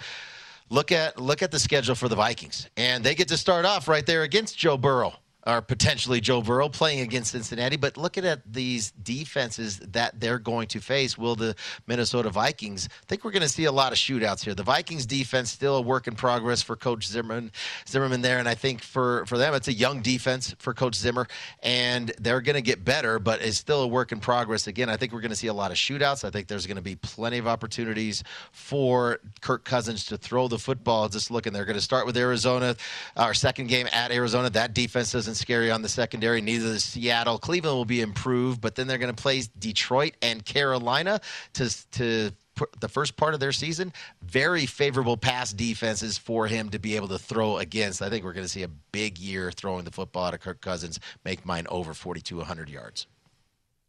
look 0.69 0.91
at 0.91 1.19
look 1.19 1.41
at 1.41 1.51
the 1.51 1.59
schedule 1.59 1.95
for 1.95 2.09
the 2.09 2.15
Vikings, 2.15 2.69
and 2.77 3.03
they 3.03 3.15
get 3.15 3.27
to 3.29 3.37
start 3.37 3.65
off 3.65 3.87
right 3.87 4.05
there 4.05 4.23
against 4.23 4.57
Joe 4.57 4.77
Burrow 4.77 5.13
or 5.47 5.61
potentially 5.61 6.19
Joe 6.19 6.41
Burrow 6.41 6.67
playing 6.67 6.99
against 6.99 7.31
Cincinnati. 7.31 7.77
But 7.77 7.95
looking 7.95 8.25
at 8.25 8.41
these 8.51 8.91
defenses 8.91 9.79
that 9.79 10.19
they're 10.19 10.39
going 10.39 10.67
to 10.67 10.81
face, 10.81 11.17
will 11.17 11.37
the 11.37 11.55
Minnesota 11.87 12.29
Vikings? 12.29 12.89
I 12.91 13.05
think 13.07 13.23
we're 13.23 13.31
going 13.31 13.43
to 13.43 13.49
see 13.49 13.63
a 13.63 13.71
lot 13.71 13.93
of 13.93 13.97
shootouts 13.97 14.43
here. 14.43 14.53
The 14.53 14.63
Vikings 14.63 15.05
defense 15.05 15.49
still 15.49 15.77
a 15.77 15.81
work 15.81 16.07
in 16.07 16.15
progress 16.15 16.61
for 16.61 16.75
Coach 16.75 17.07
Zimmerman, 17.07 17.53
Zimmerman 17.87 18.21
there, 18.21 18.39
and 18.39 18.49
I 18.49 18.55
think 18.55 18.81
for 18.81 19.25
for 19.25 19.37
them 19.37 19.53
it's 19.53 19.69
a 19.69 19.73
young 19.73 20.01
defense 20.01 20.53
for 20.59 20.73
Coach 20.73 20.95
Zimmer, 20.95 21.27
and 21.63 22.11
they're 22.19 22.41
going 22.41 22.55
to 22.55 22.61
get 22.61 22.83
better, 22.83 23.17
but 23.17 23.41
it's 23.41 23.57
still 23.57 23.83
a 23.83 23.87
work 23.87 24.11
in 24.11 24.19
progress. 24.19 24.67
Again, 24.67 24.89
I 24.89 24.97
think 24.97 25.13
we're 25.13 25.21
going 25.21 25.31
to 25.31 25.37
see 25.37 25.47
a 25.47 25.53
lot 25.53 25.71
of 25.71 25.77
shootouts. 25.77 26.25
I 26.25 26.29
think 26.29 26.47
there's 26.47 26.67
going 26.67 26.75
to 26.75 26.83
be 26.83 26.95
plenty 26.97 27.37
of 27.37 27.47
opportunities 27.47 28.23
for 28.51 29.19
Kirk 29.39 29.63
Cousins 29.63 30.05
to 30.07 30.17
throw 30.17 30.49
the 30.49 30.59
football. 30.59 31.07
Just 31.07 31.31
looking, 31.31 31.53
they're 31.53 31.65
going 31.65 31.77
to 31.77 31.81
start 31.81 32.05
with 32.05 32.17
Arizona, 32.17 32.75
our 33.15 33.33
second 33.33 33.67
game 33.67 33.87
at 33.93 34.11
Arizona. 34.11 34.49
That 34.49 34.73
defense 34.73 35.13
doesn't 35.13 35.36
scary 35.37 35.71
on 35.71 35.81
the 35.81 35.89
secondary. 35.89 36.41
Neither 36.41 36.73
does 36.73 36.83
Seattle. 36.83 37.37
Cleveland 37.37 37.77
will 37.77 37.85
be 37.85 38.01
improved, 38.01 38.61
but 38.61 38.75
then 38.75 38.87
they're 38.87 38.97
going 38.97 39.13
to 39.13 39.21
play 39.21 39.43
Detroit 39.57 40.15
and 40.21 40.43
Carolina 40.43 41.21
to 41.53 41.91
to 41.91 42.31
the 42.79 42.89
first 42.89 43.17
part 43.17 43.33
of 43.33 43.39
their 43.39 43.51
season, 43.51 43.93
very 44.23 44.65
favorable 44.65 45.17
pass 45.17 45.53
defenses 45.53 46.17
for 46.17 46.47
him 46.47 46.69
to 46.69 46.79
be 46.79 46.95
able 46.95 47.07
to 47.09 47.19
throw 47.19 47.57
against. 47.57 48.01
I 48.01 48.09
think 48.09 48.23
we're 48.25 48.33
going 48.33 48.45
to 48.45 48.51
see 48.51 48.63
a 48.63 48.67
big 48.67 49.17
year 49.17 49.51
throwing 49.51 49.85
the 49.85 49.91
football 49.91 50.31
to 50.31 50.37
Kirk 50.37 50.61
Cousins, 50.61 50.99
make 51.23 51.45
mine 51.45 51.67
over 51.69 51.93
4,200 51.93 52.69
yards. 52.69 53.07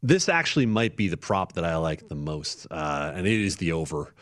This 0.01 0.29
actually 0.29 0.65
might 0.65 0.95
be 0.95 1.07
the 1.09 1.17
prop 1.17 1.53
that 1.53 1.65
I 1.65 1.75
like 1.77 2.07
the 2.07 2.15
most, 2.15 2.67
uh, 2.71 3.11
and 3.13 3.27
it 3.27 3.41
is 3.41 3.57
the 3.57 3.73
over 3.73 4.13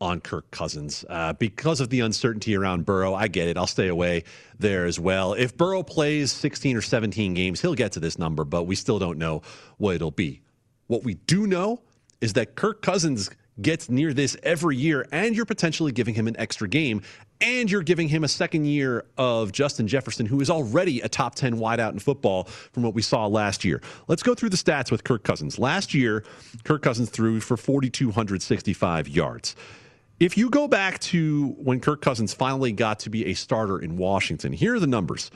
on 0.00 0.20
Kirk 0.20 0.50
Cousins 0.50 1.04
uh, 1.08 1.32
because 1.34 1.80
of 1.80 1.90
the 1.90 2.00
uncertainty 2.00 2.56
around 2.56 2.84
Burrow. 2.84 3.14
I 3.14 3.28
get 3.28 3.48
it. 3.48 3.56
I'll 3.56 3.66
stay 3.66 3.88
away 3.88 4.24
there 4.58 4.86
as 4.86 5.00
well. 5.00 5.32
If 5.32 5.56
Burrow 5.56 5.82
plays 5.82 6.32
16 6.32 6.76
or 6.76 6.82
17 6.82 7.34
games, 7.34 7.60
he'll 7.60 7.74
get 7.74 7.92
to 7.92 8.00
this 8.00 8.18
number, 8.18 8.44
but 8.44 8.64
we 8.64 8.74
still 8.74 8.98
don't 8.98 9.18
know 9.18 9.42
what 9.78 9.94
it'll 9.94 10.10
be. 10.10 10.42
What 10.86 11.02
we 11.02 11.14
do 11.14 11.46
know 11.46 11.82
is 12.20 12.34
that 12.34 12.54
Kirk 12.54 12.82
Cousins 12.82 13.30
gets 13.60 13.88
near 13.88 14.12
this 14.12 14.36
every 14.42 14.76
year, 14.76 15.06
and 15.12 15.34
you're 15.34 15.46
potentially 15.46 15.92
giving 15.92 16.14
him 16.14 16.28
an 16.28 16.36
extra 16.38 16.68
game, 16.68 17.02
and 17.40 17.70
you're 17.70 17.82
giving 17.82 18.08
him 18.08 18.24
a 18.24 18.28
second 18.28 18.66
year 18.66 19.04
of 19.16 19.52
Justin 19.52 19.88
Jefferson, 19.88 20.26
who 20.26 20.40
is 20.40 20.50
already 20.50 21.00
a 21.00 21.08
top 21.08 21.34
10 21.34 21.56
wideout 21.56 21.92
in 21.92 21.98
football 21.98 22.44
from 22.44 22.82
what 22.82 22.94
we 22.94 23.02
saw 23.02 23.26
last 23.26 23.64
year. 23.64 23.80
Let's 24.08 24.22
go 24.22 24.34
through 24.34 24.50
the 24.50 24.56
stats 24.56 24.90
with 24.90 25.04
Kirk 25.04 25.24
Cousins. 25.24 25.58
Last 25.58 25.94
year, 25.94 26.24
Kirk 26.64 26.82
Cousins 26.82 27.10
threw 27.10 27.40
for 27.40 27.56
4,265 27.56 29.08
yards. 29.08 29.56
If 30.18 30.38
you 30.38 30.48
go 30.48 30.66
back 30.66 30.98
to 31.00 31.48
when 31.58 31.80
Kirk 31.80 32.00
Cousins 32.00 32.32
finally 32.32 32.72
got 32.72 33.00
to 33.00 33.10
be 33.10 33.26
a 33.26 33.34
starter 33.34 33.78
in 33.78 33.98
Washington, 33.98 34.52
here 34.52 34.76
are 34.76 34.80
the 34.80 34.86
numbers 34.86 35.30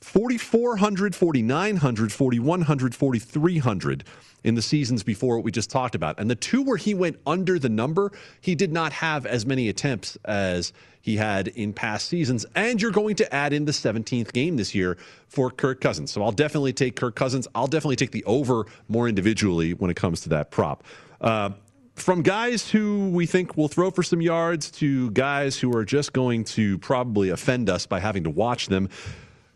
4,400, 0.00 1.14
4,900, 1.14 2.12
4,100, 2.12 2.94
4,300 2.94 4.04
in 4.42 4.54
the 4.56 4.60
seasons 4.60 5.02
before 5.04 5.36
what 5.36 5.44
we 5.44 5.52
just 5.52 5.70
talked 5.70 5.94
about. 5.94 6.18
And 6.18 6.28
the 6.28 6.34
two 6.34 6.62
where 6.62 6.76
he 6.76 6.92
went 6.92 7.18
under 7.24 7.58
the 7.58 7.68
number, 7.68 8.10
he 8.40 8.56
did 8.56 8.72
not 8.72 8.92
have 8.92 9.26
as 9.26 9.46
many 9.46 9.68
attempts 9.68 10.18
as 10.24 10.72
he 11.00 11.16
had 11.16 11.48
in 11.48 11.72
past 11.72 12.08
seasons. 12.08 12.44
And 12.54 12.82
you're 12.82 12.90
going 12.90 13.14
to 13.16 13.34
add 13.34 13.52
in 13.52 13.64
the 13.64 13.72
17th 13.72 14.32
game 14.32 14.56
this 14.56 14.74
year 14.74 14.98
for 15.28 15.50
Kirk 15.50 15.80
Cousins. 15.80 16.10
So 16.10 16.22
I'll 16.22 16.32
definitely 16.32 16.72
take 16.72 16.96
Kirk 16.96 17.14
Cousins. 17.14 17.46
I'll 17.54 17.68
definitely 17.68 17.96
take 17.96 18.10
the 18.10 18.24
over 18.24 18.66
more 18.88 19.08
individually 19.08 19.72
when 19.72 19.90
it 19.90 19.96
comes 19.96 20.20
to 20.22 20.28
that 20.30 20.50
prop. 20.50 20.82
Uh, 21.20 21.50
from 21.94 22.22
guys 22.22 22.68
who 22.70 23.08
we 23.10 23.26
think 23.26 23.56
will 23.56 23.68
throw 23.68 23.90
for 23.90 24.02
some 24.02 24.20
yards 24.20 24.70
to 24.72 25.10
guys 25.12 25.58
who 25.58 25.74
are 25.76 25.84
just 25.84 26.12
going 26.12 26.44
to 26.44 26.78
probably 26.78 27.30
offend 27.30 27.70
us 27.70 27.86
by 27.86 28.00
having 28.00 28.24
to 28.24 28.30
watch 28.30 28.66
them. 28.66 28.88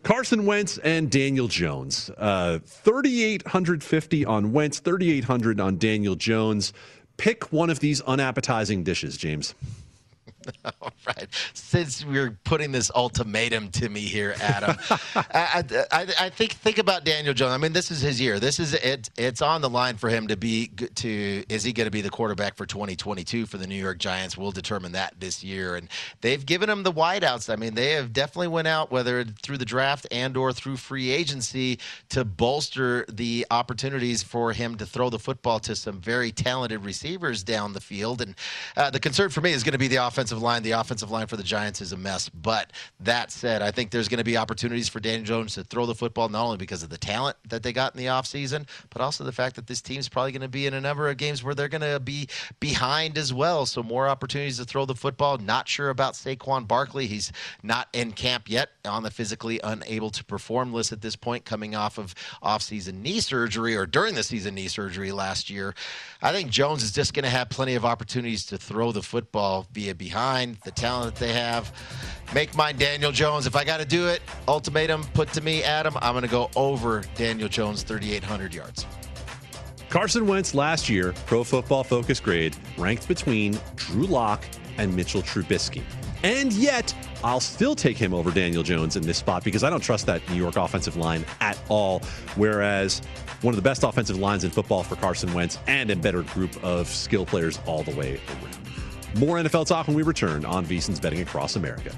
Carson 0.04 0.46
Wentz 0.46 0.78
and 0.78 1.10
Daniel 1.10 1.48
Jones. 1.48 2.10
Uh, 2.16 2.60
3,850 2.64 4.24
on 4.24 4.52
Wentz, 4.52 4.78
3,800 4.78 5.60
on 5.60 5.76
Daniel 5.76 6.14
Jones. 6.14 6.72
Pick 7.16 7.52
one 7.52 7.68
of 7.68 7.80
these 7.80 8.00
unappetizing 8.02 8.84
dishes, 8.84 9.16
James. 9.16 9.54
All 10.82 10.92
right. 11.06 11.26
Since 11.52 12.04
we're 12.04 12.38
putting 12.44 12.72
this 12.72 12.90
ultimatum 12.94 13.70
to 13.72 13.88
me 13.88 14.00
here, 14.00 14.34
Adam, 14.40 14.76
I, 15.14 15.64
I, 15.92 16.06
I, 16.20 16.30
think 16.30 16.52
think 16.52 16.78
about 16.78 17.04
Daniel 17.04 17.34
Jones. 17.34 17.52
I 17.52 17.58
mean, 17.58 17.72
this 17.72 17.90
is 17.90 18.00
his 18.00 18.20
year. 18.20 18.38
This 18.38 18.58
is 18.58 18.74
it. 18.74 19.10
It's 19.16 19.42
on 19.42 19.60
the 19.60 19.68
line 19.68 19.96
for 19.96 20.08
him 20.08 20.28
to 20.28 20.36
be 20.36 20.68
to. 20.96 21.44
Is 21.48 21.64
he 21.64 21.72
going 21.72 21.86
to 21.86 21.90
be 21.90 22.00
the 22.00 22.10
quarterback 22.10 22.56
for 22.56 22.66
2022 22.66 23.46
for 23.46 23.58
the 23.58 23.66
New 23.66 23.80
York 23.80 23.98
Giants? 23.98 24.36
We'll 24.36 24.52
determine 24.52 24.92
that 24.92 25.14
this 25.18 25.42
year. 25.42 25.76
And 25.76 25.88
they've 26.20 26.44
given 26.44 26.70
him 26.70 26.82
the 26.82 26.92
wideouts. 26.92 27.52
I 27.52 27.56
mean, 27.56 27.74
they 27.74 27.92
have 27.92 28.12
definitely 28.12 28.48
went 28.48 28.68
out 28.68 28.90
whether 28.90 29.24
through 29.24 29.58
the 29.58 29.64
draft 29.64 30.06
and 30.10 30.36
or 30.36 30.52
through 30.52 30.76
free 30.76 31.10
agency 31.10 31.78
to 32.10 32.24
bolster 32.24 33.04
the 33.08 33.46
opportunities 33.50 34.22
for 34.22 34.52
him 34.52 34.76
to 34.76 34.86
throw 34.86 35.10
the 35.10 35.18
football 35.18 35.58
to 35.60 35.74
some 35.74 36.00
very 36.00 36.30
talented 36.30 36.84
receivers 36.84 37.42
down 37.42 37.72
the 37.72 37.80
field. 37.80 38.22
And 38.22 38.34
uh, 38.76 38.90
the 38.90 39.00
concern 39.00 39.30
for 39.30 39.40
me 39.40 39.52
is 39.52 39.62
going 39.62 39.72
to 39.72 39.78
be 39.78 39.88
the 39.88 39.98
line. 40.36 40.62
The 40.62 40.72
offensive 40.72 41.10
line 41.10 41.26
for 41.26 41.38
the 41.38 41.42
Giants 41.42 41.80
is 41.80 41.92
a 41.92 41.96
mess. 41.96 42.28
But 42.28 42.72
that 43.00 43.30
said, 43.32 43.62
I 43.62 43.70
think 43.70 43.90
there's 43.90 44.08
going 44.08 44.18
to 44.18 44.24
be 44.24 44.36
opportunities 44.36 44.88
for 44.88 45.00
Daniel 45.00 45.24
Jones 45.24 45.54
to 45.54 45.64
throw 45.64 45.86
the 45.86 45.94
football, 45.94 46.28
not 46.28 46.44
only 46.44 46.58
because 46.58 46.82
of 46.82 46.90
the 46.90 46.98
talent 46.98 47.36
that 47.48 47.62
they 47.62 47.72
got 47.72 47.94
in 47.94 47.98
the 47.98 48.06
offseason, 48.06 48.68
but 48.90 49.00
also 49.00 49.24
the 49.24 49.32
fact 49.32 49.56
that 49.56 49.66
this 49.66 49.80
team's 49.80 50.08
probably 50.08 50.32
going 50.32 50.42
to 50.42 50.48
be 50.48 50.66
in 50.66 50.74
a 50.74 50.80
number 50.80 51.08
of 51.08 51.16
games 51.16 51.42
where 51.42 51.54
they're 51.54 51.68
going 51.68 51.80
to 51.80 51.98
be 51.98 52.28
behind 52.60 53.16
as 53.16 53.32
well. 53.32 53.64
So 53.64 53.82
more 53.82 54.08
opportunities 54.08 54.58
to 54.58 54.64
throw 54.64 54.84
the 54.84 54.94
football. 54.94 55.38
Not 55.38 55.66
sure 55.66 55.88
about 55.88 56.12
Saquon 56.14 56.68
Barkley. 56.68 57.06
He's 57.06 57.32
not 57.62 57.88
in 57.94 58.12
camp 58.12 58.50
yet 58.50 58.70
on 58.84 59.02
the 59.02 59.10
physically 59.10 59.60
unable 59.64 60.10
to 60.10 60.24
perform 60.24 60.72
list 60.72 60.92
at 60.92 61.00
this 61.00 61.16
point, 61.16 61.44
coming 61.44 61.74
off 61.74 61.98
of 61.98 62.14
offseason 62.42 63.00
knee 63.00 63.20
surgery 63.20 63.76
or 63.76 63.86
during 63.86 64.14
the 64.14 64.22
season 64.22 64.54
knee 64.54 64.68
surgery 64.68 65.12
last 65.12 65.48
year. 65.48 65.74
I 66.20 66.32
think 66.32 66.50
Jones 66.50 66.82
is 66.82 66.92
just 66.92 67.14
going 67.14 67.24
to 67.24 67.30
have 67.30 67.48
plenty 67.48 67.74
of 67.74 67.84
opportunities 67.84 68.44
to 68.46 68.58
throw 68.58 68.92
the 68.92 69.02
football 69.02 69.66
via 69.72 69.94
behind 69.94 70.17
the 70.64 70.70
talent 70.72 71.14
that 71.14 71.20
they 71.20 71.32
have. 71.32 71.72
Make 72.34 72.54
mine 72.54 72.76
Daniel 72.76 73.12
Jones. 73.12 73.46
If 73.46 73.56
I 73.56 73.64
got 73.64 73.78
to 73.78 73.86
do 73.86 74.06
it, 74.08 74.20
ultimatum 74.48 75.04
put 75.14 75.32
to 75.32 75.40
me, 75.40 75.62
Adam, 75.62 75.96
I'm 76.02 76.12
going 76.12 76.24
to 76.24 76.30
go 76.30 76.50
over 76.56 77.04
Daniel 77.14 77.48
Jones 77.48 77.82
3,800 77.82 78.52
yards. 78.52 78.84
Carson 79.88 80.26
Wentz 80.26 80.54
last 80.54 80.88
year, 80.88 81.14
Pro 81.26 81.44
Football 81.44 81.84
Focus 81.84 82.20
grade, 82.20 82.54
ranked 82.76 83.08
between 83.08 83.58
Drew 83.76 84.06
Lock 84.06 84.44
and 84.76 84.94
Mitchell 84.94 85.22
Trubisky. 85.22 85.82
And 86.22 86.52
yet, 86.52 86.92
I'll 87.22 87.40
still 87.40 87.74
take 87.74 87.96
him 87.96 88.12
over 88.12 88.30
Daniel 88.30 88.62
Jones 88.62 88.96
in 88.96 89.02
this 89.02 89.18
spot 89.18 89.44
because 89.44 89.62
I 89.62 89.70
don't 89.70 89.82
trust 89.82 90.06
that 90.06 90.28
New 90.30 90.36
York 90.36 90.56
offensive 90.56 90.96
line 90.96 91.24
at 91.40 91.58
all. 91.68 92.00
Whereas 92.34 93.00
one 93.40 93.52
of 93.52 93.56
the 93.56 93.62
best 93.62 93.84
offensive 93.84 94.18
lines 94.18 94.44
in 94.44 94.50
football 94.50 94.82
for 94.82 94.96
Carson 94.96 95.32
Wentz 95.32 95.58
and 95.68 95.90
a 95.90 95.96
better 95.96 96.22
group 96.22 96.62
of 96.64 96.88
skill 96.88 97.24
players 97.24 97.60
all 97.66 97.84
the 97.84 97.94
way 97.94 98.20
around. 98.42 98.58
More 99.16 99.38
NFL 99.38 99.66
talk 99.66 99.86
when 99.86 99.96
we 99.96 100.02
return 100.02 100.44
on 100.44 100.64
VSiN's 100.64 101.00
Betting 101.00 101.20
Across 101.20 101.56
America. 101.56 101.94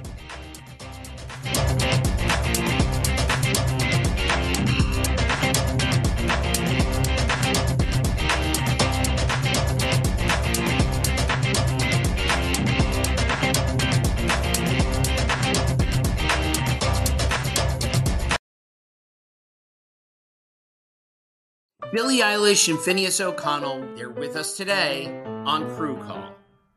Billie 21.93 22.19
Eilish 22.19 22.69
and 22.69 22.79
Phineas 22.79 23.21
O'Connell, 23.21 23.85
they're 23.97 24.11
with 24.11 24.37
us 24.37 24.57
today 24.57 25.23
on 25.45 25.69
Crew 25.75 25.97
Call. 25.97 26.40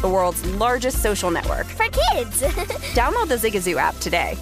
the 0.00 0.08
world's 0.08 0.44
largest 0.56 1.02
social 1.02 1.30
network. 1.30 1.66
For 1.66 1.86
kids! 1.86 2.42
Download 2.94 3.28
the 3.28 3.36
Zigazoo 3.36 3.76
app 3.76 3.96
today. 4.00 4.36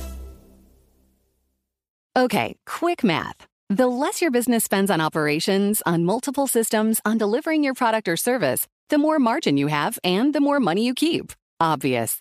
Okay, 2.16 2.56
quick 2.66 3.04
math. 3.04 3.46
The 3.68 3.86
less 3.86 4.20
your 4.20 4.30
business 4.30 4.64
spends 4.64 4.90
on 4.90 5.00
operations, 5.00 5.82
on 5.84 6.04
multiple 6.04 6.46
systems, 6.46 7.00
on 7.04 7.18
delivering 7.18 7.62
your 7.62 7.74
product 7.74 8.09
or 8.09 8.16
service, 8.16 8.66
the 8.88 8.98
more 8.98 9.18
margin 9.18 9.56
you 9.56 9.66
have 9.66 9.98
and 10.02 10.34
the 10.34 10.40
more 10.40 10.59
money 10.59 10.84
you 10.84 10.94
keep. 10.94 11.32
Obvious. 11.61 12.20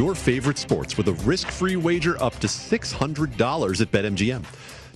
your 0.00 0.14
favorite 0.14 0.56
sports 0.56 0.96
with 0.96 1.08
a 1.08 1.12
risk-free 1.12 1.76
wager 1.76 2.16
up 2.22 2.34
to 2.36 2.46
$600 2.46 3.80
at 3.82 3.90
BetMGM. 3.92 4.42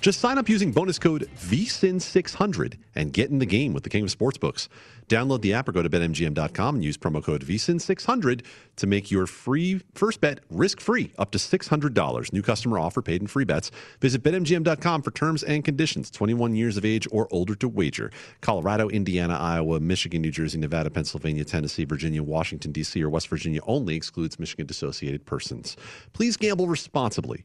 Just 0.04 0.20
sign 0.20 0.36
up 0.36 0.50
using 0.50 0.70
bonus 0.70 0.98
code 0.98 1.30
VSIN600 1.34 2.76
and 2.94 3.10
get 3.10 3.30
in 3.30 3.38
the 3.38 3.46
game 3.46 3.72
with 3.72 3.84
the 3.84 3.88
King 3.88 4.04
of 4.04 4.10
Sportsbooks. 4.10 4.68
Download 5.08 5.40
the 5.40 5.54
app 5.54 5.66
or 5.66 5.72
go 5.72 5.82
to 5.82 5.88
betmgm.com 5.88 6.74
and 6.74 6.84
use 6.84 6.98
promo 6.98 7.24
code 7.24 7.42
VSIN600 7.42 8.44
to 8.76 8.86
make 8.86 9.10
your 9.10 9.26
free 9.26 9.80
first 9.94 10.20
bet 10.20 10.40
risk-free 10.50 11.14
up 11.18 11.30
to 11.30 11.38
$600. 11.38 12.32
New 12.34 12.42
customer 12.42 12.78
offer 12.78 13.00
paid 13.00 13.22
in 13.22 13.26
free 13.26 13.46
bets. 13.46 13.70
Visit 14.02 14.22
betmgm.com 14.22 15.00
for 15.00 15.10
terms 15.10 15.42
and 15.42 15.64
conditions. 15.64 16.10
21 16.10 16.54
years 16.54 16.76
of 16.76 16.84
age 16.84 17.08
or 17.10 17.26
older 17.30 17.54
to 17.54 17.66
wager. 17.66 18.10
Colorado, 18.42 18.90
Indiana, 18.90 19.38
Iowa, 19.40 19.80
Michigan, 19.80 20.20
New 20.20 20.30
Jersey, 20.30 20.58
Nevada, 20.58 20.90
Pennsylvania, 20.90 21.46
Tennessee, 21.46 21.86
Virginia, 21.86 22.22
Washington, 22.22 22.72
D.C., 22.72 23.02
or 23.02 23.08
West 23.08 23.28
Virginia 23.28 23.60
only 23.66 23.96
excludes 23.96 24.38
Michigan 24.38 24.66
dissociated 24.66 25.24
persons. 25.24 25.78
Please 26.12 26.36
gamble 26.36 26.66
responsibly. 26.66 27.42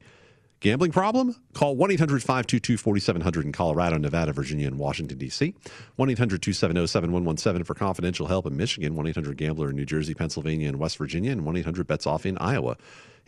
Gambling 0.61 0.91
problem? 0.91 1.37
Call 1.53 1.77
1 1.77 1.91
800 1.91 2.21
522 2.21 2.75
4700 2.75 3.45
in 3.45 3.53
Colorado, 3.53 3.97
Nevada, 3.97 4.33
Virginia, 4.33 4.67
and 4.67 4.77
Washington, 4.77 5.17
D.C. 5.17 5.55
1 5.95 6.09
800 6.09 6.41
270 6.41 6.85
7117 6.85 7.63
for 7.63 7.73
confidential 7.73 8.27
help 8.27 8.45
in 8.45 8.57
Michigan. 8.57 8.95
1 8.95 9.07
800 9.07 9.37
Gambler 9.37 9.69
in 9.69 9.77
New 9.77 9.85
Jersey, 9.85 10.13
Pennsylvania, 10.13 10.67
and 10.67 10.77
West 10.77 10.97
Virginia. 10.97 11.31
And 11.31 11.45
1 11.45 11.55
800 11.57 11.87
Bets 11.87 12.05
Off 12.05 12.25
in 12.25 12.37
Iowa. 12.39 12.75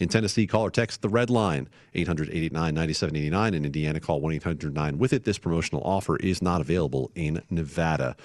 In 0.02 0.10
Tennessee, 0.10 0.48
call 0.48 0.64
or 0.64 0.72
text 0.72 1.04
the 1.04 1.10
red 1.10 1.30
line 1.30 1.70
800 1.94 2.30
889 2.30 2.74
9789. 2.74 3.54
In 3.54 3.66
Indiana, 3.66 4.00
call 4.00 4.20
1 4.20 4.34
800 4.34 4.74
9 4.74 4.98
with 4.98 5.14
it. 5.14 5.26
This 5.26 5.38
promotional 5.38 5.84
offer 5.84 6.18
is 6.18 6.42
not 6.42 6.60
available 6.60 7.12
in 7.14 7.40
Nevada. 7.52 8.16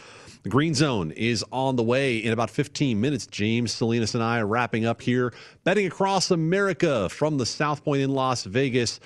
The 0.43 0.49
Green 0.49 0.73
Zone 0.73 1.11
is 1.11 1.45
on 1.53 1.77
the 1.77 1.83
way 1.83 2.17
in 2.17 2.33
about 2.33 2.49
15 2.49 2.99
minutes. 2.99 3.27
James 3.27 3.73
Salinas 3.73 4.15
and 4.15 4.25
I 4.25 4.39
are 4.39 4.47
wrapping 4.47 4.87
up 4.87 5.03
here, 5.03 5.35
betting 5.65 5.87
across 5.87 6.31
America 6.31 7.11
from 7.11 7.37
the 7.37 7.45
South 7.45 7.85
Point 7.85 8.01
in 8.01 8.09
Las 8.09 8.45
Vegas. 8.45 8.99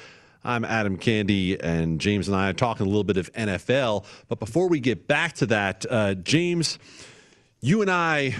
I'm 0.45 0.65
Adam 0.65 0.97
Candy, 0.97 1.61
and 1.61 2.01
James 2.01 2.29
and 2.29 2.37
I 2.37 2.51
are 2.51 2.53
talking 2.53 2.87
a 2.87 2.89
little 2.89 3.03
bit 3.03 3.17
of 3.17 3.33
NFL. 3.33 4.05
But 4.29 4.39
before 4.39 4.69
we 4.69 4.79
get 4.79 5.09
back 5.09 5.33
to 5.35 5.47
that, 5.47 5.87
uh, 5.91 6.15
James, 6.15 6.79
you 7.61 7.83
and 7.83 7.91
I 7.91 8.37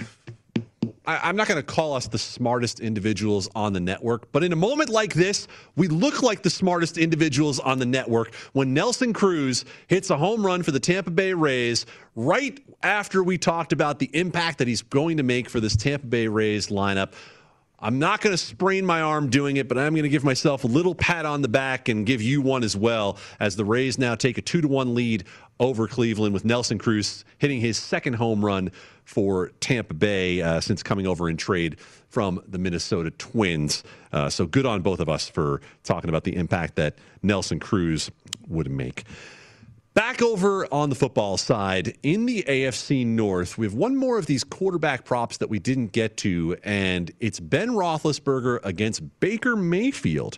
I, 1.11 1.29
am 1.29 1.35
not 1.35 1.47
going 1.47 1.57
to 1.57 1.63
call 1.63 1.93
us 1.93 2.07
the 2.07 2.17
smartest 2.17 2.79
individuals 2.79 3.49
on 3.53 3.73
the 3.73 3.79
network, 3.79 4.31
but 4.31 4.43
in 4.43 4.53
a 4.53 4.55
moment 4.55 4.89
like 4.89 5.13
this, 5.13 5.47
we 5.75 5.87
look 5.87 6.23
like 6.23 6.41
the 6.41 6.49
smartest 6.49 6.97
individuals 6.97 7.59
on 7.59 7.79
the 7.79 7.85
network 7.85 8.33
when 8.53 8.73
Nelson 8.73 9.11
Cruz 9.11 9.65
hits 9.87 10.09
a 10.09 10.17
home 10.17 10.45
run 10.45 10.63
for 10.63 10.71
the 10.71 10.79
Tampa 10.79 11.11
Bay 11.11 11.33
Rays 11.33 11.85
right 12.15 12.59
after 12.83 13.23
we 13.23 13.37
talked 13.37 13.73
about 13.73 13.99
the 13.99 14.09
impact 14.13 14.59
that 14.59 14.67
he's 14.67 14.81
going 14.81 15.17
to 15.17 15.23
make 15.23 15.49
for 15.49 15.59
this 15.59 15.75
Tampa 15.75 16.07
Bay 16.07 16.27
Rays 16.27 16.67
lineup. 16.67 17.11
I'm 17.83 17.97
not 17.97 18.21
going 18.21 18.33
to 18.33 18.37
sprain 18.37 18.85
my 18.85 19.01
arm 19.01 19.29
doing 19.29 19.57
it, 19.57 19.67
but 19.67 19.77
I'm 19.77 19.93
going 19.93 20.03
to 20.03 20.09
give 20.09 20.23
myself 20.23 20.63
a 20.63 20.67
little 20.67 20.93
pat 20.93 21.25
on 21.25 21.41
the 21.41 21.47
back 21.47 21.89
and 21.89 22.05
give 22.05 22.21
you 22.21 22.39
one 22.39 22.63
as 22.63 22.77
well 22.77 23.17
as 23.39 23.55
the 23.55 23.65
Rays 23.65 23.97
now 23.97 24.13
take 24.13 24.37
a 24.37 24.41
2 24.41 24.61
to 24.61 24.67
1 24.67 24.93
lead 24.93 25.23
over 25.59 25.87
Cleveland 25.87 26.33
with 26.33 26.45
Nelson 26.45 26.77
Cruz 26.77 27.25
hitting 27.39 27.59
his 27.59 27.77
second 27.77 28.13
home 28.13 28.45
run 28.45 28.71
for 29.11 29.49
Tampa 29.59 29.93
Bay 29.93 30.41
uh, 30.41 30.61
since 30.61 30.81
coming 30.81 31.05
over 31.05 31.29
in 31.29 31.35
trade 31.35 31.77
from 32.07 32.41
the 32.47 32.57
Minnesota 32.57 33.11
Twins. 33.11 33.83
Uh, 34.13 34.29
so 34.29 34.45
good 34.45 34.65
on 34.65 34.81
both 34.81 35.01
of 35.01 35.09
us 35.09 35.27
for 35.27 35.59
talking 35.83 36.09
about 36.09 36.23
the 36.23 36.35
impact 36.37 36.75
that 36.75 36.95
Nelson 37.21 37.59
Cruz 37.59 38.09
would 38.47 38.71
make. 38.71 39.03
Back 39.93 40.21
over 40.21 40.65
on 40.73 40.89
the 40.89 40.95
football 40.95 41.35
side, 41.35 41.97
in 42.01 42.25
the 42.25 42.43
AFC 42.43 43.05
North, 43.05 43.57
we 43.57 43.65
have 43.65 43.73
one 43.73 43.97
more 43.97 44.17
of 44.17 44.27
these 44.27 44.45
quarterback 44.45 45.03
props 45.03 45.35
that 45.37 45.49
we 45.49 45.59
didn't 45.59 45.91
get 45.91 46.15
to, 46.17 46.55
and 46.63 47.11
it's 47.19 47.41
Ben 47.41 47.71
Roethlisberger 47.71 48.61
against 48.63 49.19
Baker 49.19 49.57
Mayfield. 49.57 50.37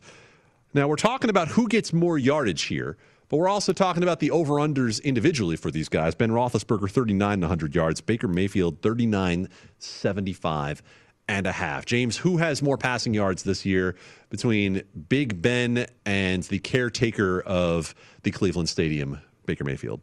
Now, 0.74 0.88
we're 0.88 0.96
talking 0.96 1.30
about 1.30 1.50
who 1.50 1.68
gets 1.68 1.94
more 1.94 2.18
yardage 2.18 2.64
here, 2.64 2.98
but 3.34 3.40
we're 3.40 3.50
also 3.50 3.74
talking 3.74 4.04
about 4.04 4.20
the 4.20 4.30
over 4.30 4.58
unders 4.58 5.04
individually 5.04 5.56
for 5.56 5.72
these 5.72 5.90
guys. 5.90 6.14
Ben 6.14 6.30
Roethlisberger, 6.30 6.88
39 6.88 7.42
100 7.42 7.74
yards. 7.74 8.00
Baker 8.00 8.28
Mayfield, 8.28 8.84
39 8.84 9.50
75 9.80 10.84
and 11.28 11.48
a 11.48 11.52
half. 11.52 11.84
James, 11.84 12.18
who 12.18 12.38
has 12.38 12.62
more 12.62 12.78
passing 12.78 13.12
yards 13.12 13.42
this 13.42 13.66
year 13.66 13.96
between 14.30 14.84
Big 15.10 15.42
Ben 15.42 15.88
and 16.06 16.44
the 16.44 16.60
caretaker 16.60 17.42
of 17.42 17.96
the 18.22 18.30
Cleveland 18.30 18.70
Stadium, 18.70 19.20
Baker 19.48 19.64
Mayfield? 19.64 20.02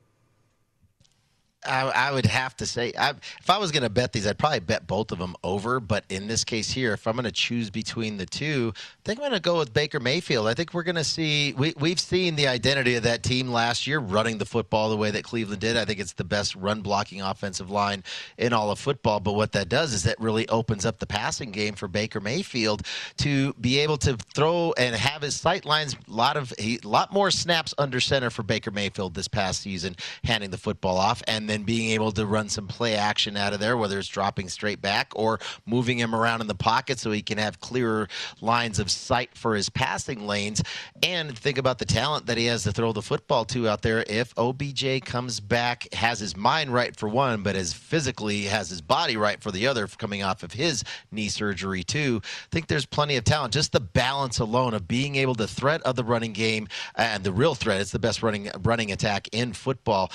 I, 1.67 1.83
I 1.89 2.13
would 2.13 2.27
have 2.27 2.57
to 2.57 2.67
say, 2.67 2.93
I, 2.99 3.11
if 3.11 3.51
I 3.51 3.59
was 3.59 3.71
going 3.71 3.83
to 3.83 3.91
bet 3.91 4.13
these, 4.13 4.27
I'd 4.27 4.39
probably 4.39 4.61
bet 4.61 4.87
both 4.87 5.13
of 5.13 5.19
them 5.19 5.37
over. 5.45 5.79
But 5.79 6.05
in 6.09 6.27
this 6.27 6.43
case 6.43 6.71
here, 6.71 6.95
if 6.95 7.07
I'm 7.07 7.15
going 7.15 7.25
to 7.25 7.33
choose 7.33 7.69
between 7.69 8.17
the 8.17 8.25
two, 8.25 8.73
I 8.75 8.81
think 9.05 9.19
I'm 9.19 9.25
going 9.25 9.33
to 9.33 9.41
go 9.41 9.59
with 9.59 9.75
Baker 9.75 10.01
Mayfield. 10.01 10.47
I 10.47 10.55
think 10.55 10.73
we're 10.73 10.85
going 10.85 10.97
to 10.97 11.05
see, 11.05 11.53
we, 11.53 11.75
we've 11.79 12.01
seen 12.01 12.37
the 12.37 12.49
identity 12.49 12.95
of 12.95 13.03
that 13.03 13.23
team 13.23 13.49
last 13.51 13.87
year 13.87 13.99
running 13.99 14.39
the 14.39 14.47
football 14.47 14.89
the 14.89 14.97
way 14.97 15.11
that 15.11 15.25
Cleveland 15.25 15.61
did. 15.61 15.77
I 15.77 15.85
think 15.85 16.01
it's 16.01 16.15
the 16.15 16.25
best 16.25 16.57
run 16.57 16.81
blocking 16.81 17.21
offensive 17.21 17.71
line 17.71 18.05
in 18.39 18.55
all 18.55 18.71
of 18.71 18.79
football. 18.79 19.21
But 19.21 19.35
what 19.35 19.53
that 19.53 19.69
does 19.69 19.93
is 19.93 20.05
that 20.05 20.19
really 20.19 20.49
opens 20.49 20.87
up 20.87 20.99
the 20.99 21.07
passing 21.07 21.51
game 21.51 21.75
for 21.75 21.89
Baker 21.89 22.21
Mayfield 22.21 22.87
to 23.19 23.53
be 23.55 23.81
able 23.81 23.99
to 23.99 24.17
throw 24.35 24.73
and 24.79 24.95
have 24.97 25.21
his 25.21 25.37
sight 25.37 25.67
lines 25.67 25.95
a 26.09 26.11
lot 26.11 26.39
of 26.39 26.55
a 26.59 26.79
lot 26.85 27.13
more 27.13 27.31
snaps 27.31 27.75
under 27.77 28.01
center 28.01 28.31
for 28.31 28.43
Baker 28.43 28.71
Mayfield 28.71 29.15
this 29.15 29.29
past 29.29 29.61
season, 29.61 29.95
handing 30.25 30.51
the 30.51 30.59
football 30.59 30.97
off 30.97 31.23
and 31.27 31.50
then 31.51 31.63
being 31.65 31.91
able 31.91 32.13
to 32.13 32.27
run 32.27 32.49
some 32.49 32.67
play 32.67 32.95
action 32.95 33.37
out 33.37 33.53
of 33.53 33.61
there, 33.61 33.77
whether 33.77 33.99
it's 33.99 34.09
dropping 34.09 34.49
straight 34.49 34.81
back 34.81 35.13
or 35.15 35.39
moving 35.67 35.99
him 35.99 36.15
around 36.15 36.41
in 36.41 36.47
the 36.47 36.55
pocket 36.55 36.99
so 36.99 37.11
he 37.11 37.23
can 37.23 37.39
have 37.39 37.61
clearer 37.61 38.09
lines 38.41 38.79
of 38.79 38.91
sight 38.91 39.31
for 39.35 39.55
his 39.55 39.69
passing 39.69 40.27
lanes. 40.27 40.63
And 41.03 41.37
think 41.37 41.59
about 41.59 41.79
the 41.79 41.85
talent 41.85 42.27
that 42.27 42.39
he 42.39 42.47
has 42.47 42.63
to 42.65 42.73
throw 42.73 42.93
the 42.93 43.03
football 43.03 43.45
to 43.47 43.69
out 43.69 43.83
there. 43.83 44.05
If 44.07 44.33
OBJ 44.39 45.05
comes 45.05 45.41
back, 45.41 45.93
has 45.95 46.21
his 46.21 46.37
mind 46.37 46.73
right 46.73 46.95
for 46.95 47.09
one, 47.09 47.43
but 47.43 47.57
as 47.57 47.73
physically 47.73 48.43
has 48.43 48.71
his 48.71 48.81
body 48.81 49.17
right 49.17 49.43
for 49.43 49.51
the 49.51 49.67
other, 49.67 49.87
coming 49.87 50.23
off 50.23 50.43
of 50.43 50.53
his 50.53 50.85
knee 51.11 51.29
surgery 51.29 51.83
too, 51.83 52.21
I 52.25 52.49
think 52.51 52.69
there's 52.69 52.87
plenty 52.87 53.17
of 53.17 53.25
talent. 53.25 53.53
Just 53.53 53.73
the 53.73 53.81
balance 53.81 54.39
alone 54.39 54.75
of 54.75 54.87
being 54.87 55.17
able 55.17 55.35
to 55.37 55.47
threat 55.47 55.83
of 55.83 55.97
the 55.97 56.05
running 56.05 56.33
game 56.33 56.69
and 56.95 57.25
the 57.25 57.33
real 57.33 57.55
threat. 57.55 57.81
It's 57.81 57.91
the 57.91 57.99
best 57.99 58.23
running 58.23 58.51
running 58.63 58.93
attack 58.93 59.29
in 59.33 59.53
football 59.53 60.11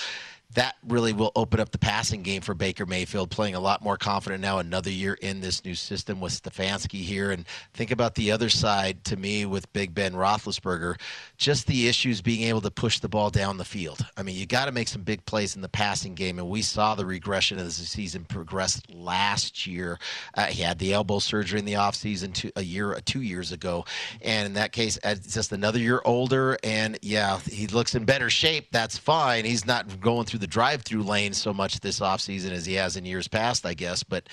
that 0.53 0.75
really 0.87 1.11
will 1.11 1.31
open 1.35 1.59
up 1.59 1.71
the 1.71 1.77
passing 1.77 2.21
game 2.21 2.41
for 2.41 2.53
Baker 2.53 2.85
Mayfield, 2.85 3.29
playing 3.29 3.55
a 3.55 3.59
lot 3.59 3.81
more 3.83 3.97
confident 3.97 4.41
now. 4.41 4.59
Another 4.59 4.89
year 4.89 5.15
in 5.15 5.41
this 5.41 5.65
new 5.65 5.75
system 5.75 6.21
with 6.21 6.41
Stefanski 6.41 7.01
here, 7.01 7.31
and 7.31 7.45
think 7.73 7.91
about 7.91 8.15
the 8.15 8.31
other 8.31 8.49
side 8.49 9.03
to 9.05 9.17
me 9.17 9.45
with 9.45 9.71
Big 9.73 9.93
Ben 9.93 10.13
Roethlisberger, 10.13 10.99
just 11.37 11.67
the 11.67 11.87
issues 11.87 12.21
being 12.21 12.43
able 12.43 12.61
to 12.61 12.71
push 12.71 12.99
the 12.99 13.09
ball 13.09 13.29
down 13.29 13.57
the 13.57 13.65
field. 13.65 14.05
I 14.15 14.23
mean, 14.23 14.35
you 14.35 14.45
got 14.45 14.65
to 14.65 14.71
make 14.71 14.87
some 14.87 15.01
big 15.01 15.25
plays 15.25 15.55
in 15.55 15.61
the 15.61 15.69
passing 15.69 16.15
game, 16.15 16.39
and 16.39 16.47
we 16.47 16.61
saw 16.61 16.95
the 16.95 17.05
regression 17.05 17.57
as 17.57 17.77
the 17.77 17.85
season 17.85 18.23
progressed 18.23 18.93
last 18.93 19.67
year. 19.67 19.99
Uh, 20.35 20.45
he 20.45 20.61
had 20.61 20.79
the 20.79 20.93
elbow 20.93 21.19
surgery 21.19 21.59
in 21.59 21.65
the 21.65 21.73
offseason 21.73 22.33
two, 22.33 22.51
a 22.55 22.63
year, 22.63 22.97
two 23.05 23.21
years 23.21 23.51
ago, 23.51 23.83
and 24.21 24.45
in 24.45 24.53
that 24.53 24.71
case, 24.71 24.97
it's 25.03 25.33
just 25.33 25.51
another 25.51 25.79
year 25.79 26.01
older, 26.05 26.57
and 26.63 26.97
yeah, 27.01 27.39
he 27.39 27.67
looks 27.67 27.95
in 27.95 28.05
better 28.05 28.29
shape. 28.29 28.67
That's 28.71 28.97
fine. 28.97 29.43
He's 29.43 29.65
not 29.65 29.99
going 29.99 30.25
through 30.25 30.34
the 30.37 30.47
drive-through 30.47 31.03
lane 31.03 31.33
so 31.33 31.53
much 31.53 31.79
this 31.79 31.99
offseason 31.99 32.51
as 32.51 32.65
he 32.65 32.73
has 32.75 32.97
in 32.97 33.05
years 33.05 33.27
past, 33.27 33.65
I 33.65 33.73
guess. 33.73 34.03
But 34.03 34.27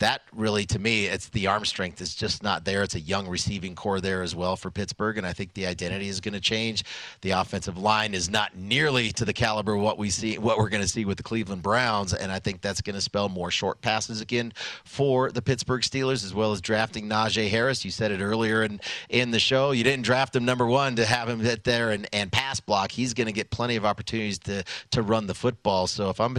that 0.00 0.22
really, 0.34 0.64
to 0.66 0.78
me, 0.78 1.06
it's 1.06 1.28
the 1.28 1.46
arm 1.46 1.64
strength 1.64 2.00
is 2.00 2.14
just 2.14 2.42
not 2.42 2.64
there. 2.64 2.82
It's 2.82 2.94
a 2.94 3.00
young 3.00 3.28
receiving 3.28 3.74
corps 3.74 4.00
there 4.00 4.22
as 4.22 4.34
well 4.34 4.56
for 4.56 4.70
Pittsburgh, 4.70 5.18
and 5.18 5.26
I 5.26 5.32
think 5.32 5.54
the 5.54 5.66
identity 5.66 6.08
is 6.08 6.20
going 6.20 6.34
to 6.34 6.40
change. 6.40 6.84
The 7.20 7.30
offensive 7.30 7.78
line 7.78 8.14
is 8.14 8.28
not 8.28 8.56
nearly 8.56 9.12
to 9.12 9.24
the 9.24 9.32
caliber 9.32 9.76
what 9.76 9.98
we 9.98 10.10
see, 10.10 10.38
what 10.38 10.58
we're 10.58 10.70
going 10.70 10.82
to 10.82 10.88
see 10.88 11.04
with 11.04 11.18
the 11.18 11.22
Cleveland 11.22 11.62
Browns, 11.62 12.14
and 12.14 12.32
I 12.32 12.38
think 12.38 12.62
that's 12.62 12.80
going 12.80 12.94
to 12.94 13.00
spell 13.00 13.28
more 13.28 13.50
short 13.50 13.80
passes 13.82 14.20
again 14.20 14.52
for 14.84 15.30
the 15.30 15.42
Pittsburgh 15.42 15.82
Steelers, 15.82 16.24
as 16.24 16.34
well 16.34 16.52
as 16.52 16.60
drafting 16.60 17.08
Najee 17.08 17.50
Harris. 17.50 17.84
You 17.84 17.90
said 17.90 18.10
it 18.10 18.20
earlier 18.20 18.62
in 18.62 18.80
in 19.10 19.30
the 19.30 19.38
show. 19.38 19.72
You 19.72 19.84
didn't 19.84 20.04
draft 20.04 20.34
him 20.34 20.44
number 20.46 20.66
one 20.66 20.96
to 20.96 21.04
have 21.04 21.28
him 21.28 21.40
hit 21.40 21.64
there 21.64 21.90
and, 21.90 22.08
and 22.12 22.32
pass 22.32 22.58
block. 22.58 22.90
He's 22.90 23.12
going 23.12 23.26
to 23.26 23.32
get 23.32 23.50
plenty 23.50 23.76
of 23.76 23.84
opportunities 23.84 24.38
to 24.40 24.64
to 24.92 25.02
run 25.02 25.26
the 25.26 25.34
football. 25.34 25.86
So 25.86 26.08
if 26.08 26.20
I'm 26.20 26.34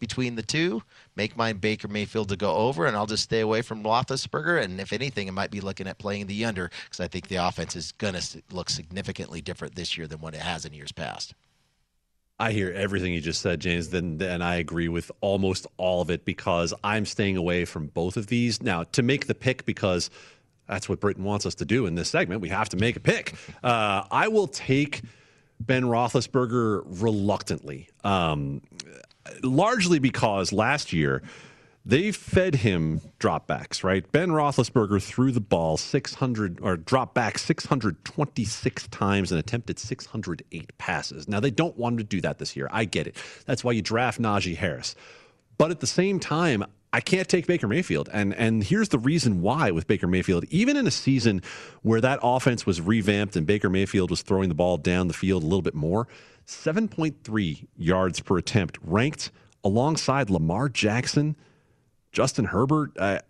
between 0.00 0.34
the 0.34 0.42
two, 0.42 0.82
make 1.16 1.36
mine 1.36 1.58
Baker 1.58 1.88
Mayfield 1.88 2.28
to 2.30 2.36
go 2.36 2.54
over, 2.54 2.86
and 2.86 2.96
I'll 2.96 3.06
just 3.06 3.24
stay 3.24 3.40
away 3.40 3.62
from 3.62 3.82
Roethlisberger. 3.82 4.62
And 4.62 4.80
if 4.80 4.92
anything, 4.92 5.28
I 5.28 5.32
might 5.32 5.50
be 5.50 5.60
looking 5.60 5.86
at 5.86 5.98
playing 5.98 6.26
the 6.26 6.44
under 6.44 6.70
because 6.84 7.00
I 7.00 7.08
think 7.08 7.28
the 7.28 7.36
offense 7.36 7.76
is 7.76 7.92
going 7.92 8.14
to 8.14 8.42
look 8.50 8.70
significantly 8.70 9.40
different 9.40 9.74
this 9.74 9.96
year 9.96 10.06
than 10.06 10.20
what 10.20 10.34
it 10.34 10.40
has 10.40 10.64
in 10.64 10.72
years 10.72 10.92
past. 10.92 11.34
I 12.38 12.50
hear 12.50 12.72
everything 12.72 13.12
you 13.12 13.20
just 13.20 13.40
said, 13.40 13.60
James, 13.60 13.90
then 13.90 14.20
and 14.20 14.42
I 14.42 14.56
agree 14.56 14.88
with 14.88 15.12
almost 15.20 15.66
all 15.76 16.00
of 16.00 16.10
it 16.10 16.24
because 16.24 16.74
I'm 16.82 17.04
staying 17.04 17.36
away 17.36 17.64
from 17.64 17.86
both 17.86 18.16
of 18.16 18.26
these. 18.26 18.60
Now, 18.60 18.82
to 18.84 19.02
make 19.02 19.26
the 19.26 19.34
pick 19.34 19.64
because 19.64 20.10
that's 20.66 20.88
what 20.88 20.98
Britain 20.98 21.22
wants 21.22 21.46
us 21.46 21.54
to 21.56 21.64
do 21.64 21.86
in 21.86 21.94
this 21.94 22.08
segment, 22.08 22.40
we 22.40 22.48
have 22.48 22.68
to 22.70 22.76
make 22.76 22.96
a 22.96 23.00
pick. 23.00 23.34
Uh, 23.62 24.04
I 24.10 24.28
will 24.28 24.48
take 24.48 25.02
Ben 25.60 25.84
Roethlisberger 25.84 26.82
reluctantly. 26.84 27.88
Um, 28.02 28.62
largely 29.42 29.98
because 29.98 30.52
last 30.52 30.92
year 30.92 31.22
they 31.84 32.12
fed 32.12 32.54
him 32.56 33.00
dropbacks, 33.18 33.82
right? 33.82 34.10
Ben 34.12 34.30
Roethlisberger 34.30 35.02
threw 35.02 35.32
the 35.32 35.40
ball 35.40 35.76
600 35.76 36.60
or 36.62 36.76
dropped 36.76 37.14
back 37.14 37.38
626 37.38 38.88
times 38.88 39.32
and 39.32 39.38
attempted 39.38 39.78
608 39.78 40.78
passes. 40.78 41.28
Now 41.28 41.40
they 41.40 41.50
don't 41.50 41.76
want 41.76 41.94
him 41.94 41.98
to 41.98 42.04
do 42.04 42.20
that 42.20 42.38
this 42.38 42.56
year. 42.56 42.68
I 42.70 42.84
get 42.84 43.06
it. 43.06 43.16
That's 43.46 43.64
why 43.64 43.72
you 43.72 43.82
draft 43.82 44.20
Najee 44.20 44.56
Harris. 44.56 44.94
But 45.58 45.70
at 45.70 45.80
the 45.80 45.86
same 45.86 46.20
time, 46.20 46.64
I 46.92 47.00
can't 47.00 47.28
take 47.28 47.46
Baker 47.46 47.66
Mayfield. 47.66 48.08
And 48.12 48.34
and 48.34 48.62
here's 48.62 48.90
the 48.90 48.98
reason 48.98 49.40
why 49.40 49.70
with 49.70 49.86
Baker 49.86 50.06
Mayfield. 50.06 50.44
Even 50.50 50.76
in 50.76 50.86
a 50.86 50.90
season 50.90 51.42
where 51.82 52.00
that 52.00 52.20
offense 52.22 52.66
was 52.66 52.80
revamped 52.80 53.34
and 53.34 53.46
Baker 53.46 53.70
Mayfield 53.70 54.10
was 54.10 54.22
throwing 54.22 54.48
the 54.48 54.54
ball 54.54 54.76
down 54.76 55.08
the 55.08 55.14
field 55.14 55.42
a 55.42 55.46
little 55.46 55.62
bit 55.62 55.74
more, 55.74 56.06
7.3 56.46 57.66
yards 57.76 58.20
per 58.20 58.38
attempt, 58.38 58.78
ranked 58.82 59.30
alongside 59.64 60.30
Lamar 60.30 60.68
Jackson, 60.68 61.36
Justin 62.10 62.46
Herbert. 62.46 62.92
Uh, 62.98 63.20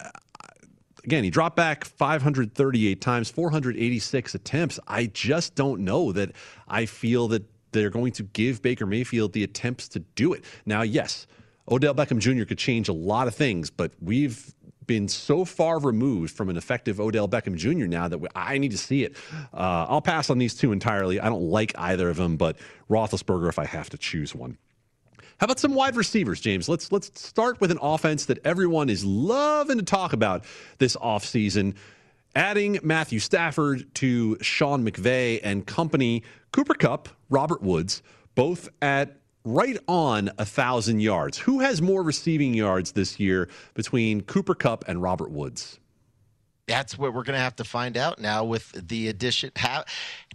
again, 1.05 1.25
he 1.25 1.31
dropped 1.31 1.57
back 1.57 1.85
538 1.85 3.01
times, 3.01 3.31
486 3.31 4.35
attempts. 4.35 4.81
I 4.87 5.07
just 5.07 5.55
don't 5.55 5.83
know 5.83 6.13
that 6.13 6.33
I 6.69 6.87
feel 6.87 7.29
that 7.29 7.45
they're 7.73 7.91
going 7.91 8.13
to 8.13 8.23
give 8.23 8.63
Baker 8.63 8.87
Mayfield 8.87 9.33
the 9.33 9.45
attempts 9.45 9.89
to 9.89 10.01
do 10.01 10.33
it. 10.33 10.45
Now, 10.67 10.83
yes, 10.83 11.27
Odell 11.71 11.95
Beckham 11.95 12.19
Jr. 12.19 12.45
could 12.45 12.59
change 12.59 12.89
a 12.89 12.93
lot 12.93 13.27
of 13.29 13.35
things, 13.35 13.71
but 13.71 13.93
we've 14.01 14.55
been 14.87 15.09
so 15.09 15.45
far 15.45 15.79
removed 15.79 16.35
from 16.35 16.49
an 16.49 16.57
effective 16.57 17.01
Odell 17.01 17.29
Beckham 17.29 17.57
Jr. 17.57 17.87
now 17.87 18.09
that 18.09 18.19
we, 18.19 18.29
I 18.35 18.59
need 18.59 18.73
to 18.73 18.79
see 18.79 19.05
it. 19.05 19.17
Uh, 19.53 19.87
I'll 19.89 20.01
pass 20.01 20.31
on 20.31 20.39
these 20.39 20.55
two 20.55 20.73
entirely. 20.73 21.21
I 21.21 21.29
don't 21.29 21.51
like 21.51 21.73
either 21.79 22.09
of 22.11 22.17
them, 22.17 22.37
but 22.37 22.57
Roethlisberger 22.91 23.49
if 23.49 23.59
I 23.59 23.65
have 23.65 23.91
to 23.91 23.99
choose 23.99 24.35
one. 24.35 24.59
How 25.39 25.47
about 25.47 25.59
some 25.59 25.75
wide 25.75 25.97
receivers, 25.97 26.41
James? 26.41 26.69
Let's 26.69 26.93
let's 26.93 27.11
start 27.21 27.61
with 27.61 27.73
an 27.73 27.79
offense 27.83 28.27
that 28.27 28.39
everyone 28.47 28.89
is 28.89 29.05
loving 29.05 29.79
to 29.79 29.85
talk 29.85 30.13
about 30.13 30.45
this 30.79 30.95
offseason. 30.97 31.75
Adding 32.37 32.79
Matthew 32.83 33.19
Stafford 33.19 33.93
to 33.97 34.39
Sean 34.41 34.89
McVay 34.89 35.41
and 35.43 35.67
company, 35.67 36.23
Cooper 36.53 36.75
Kupp, 36.75 37.09
Robert 37.29 37.61
Woods, 37.61 38.03
both 38.37 38.69
at 38.81 39.17
right 39.45 39.79
on 39.89 40.31
a 40.39 40.45
thousand 40.45 41.01
yards. 41.01 41.39
Who 41.39 41.61
has 41.61 41.83
more 41.83 42.03
receiving 42.03 42.55
yards 42.55 42.93
this 42.93 43.19
year 43.19 43.49
between 43.75 44.23
Cooper 44.23 44.55
Kupp 44.55 44.85
and 44.87 45.03
Robert 45.03 45.31
Woods? 45.31 45.79
That's 46.69 46.97
what 46.97 47.13
we're 47.13 47.25
going 47.25 47.37
to 47.37 47.43
have 47.43 47.57
to 47.57 47.65
find 47.65 47.97
out 47.97 48.21
now 48.21 48.45
with 48.45 48.71
the 48.89 49.09
addition. 49.09 49.51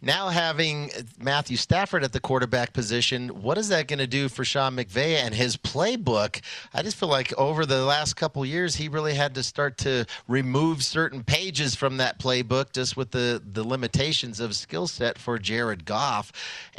Now 0.02 0.28
having 0.28 0.92
Matthew 1.20 1.56
Stafford 1.58 2.04
at 2.04 2.12
the 2.12 2.20
quarterback 2.20 2.74
position, 2.74 3.30
what 3.30 3.58
is 3.58 3.70
that 3.70 3.88
going 3.88 4.00
to 4.00 4.08
do 4.08 4.28
for 4.28 4.44
Sean 4.44 4.76
McVay 4.76 5.16
and 5.16 5.34
his 5.34 5.56
playbook? 5.56 6.42
I 6.74 6.84
just 6.84 6.98
feel 6.98 7.10
like 7.10 7.34
over 7.38 7.66
the 7.66 7.84
last 7.84 8.16
couple 8.16 8.46
years, 8.46 8.76
he 8.76 8.90
really 8.90 9.14
had 9.14 9.36
to 9.36 9.44
start 9.44 9.78
to 9.80 10.06
remove 10.28 10.84
certain 10.84 11.24
pages 11.24 11.76
from 11.76 11.98
that 11.98 12.20
playbook 12.20 12.74
just 12.74 12.98
with 12.98 13.12
the, 13.12 13.42
the 13.54 13.64
limitations 13.64 14.40
of 14.40 14.54
skill 14.54 14.88
set 14.88 15.18
for 15.18 15.40
Jared 15.40 15.86
Goff. 15.86 16.32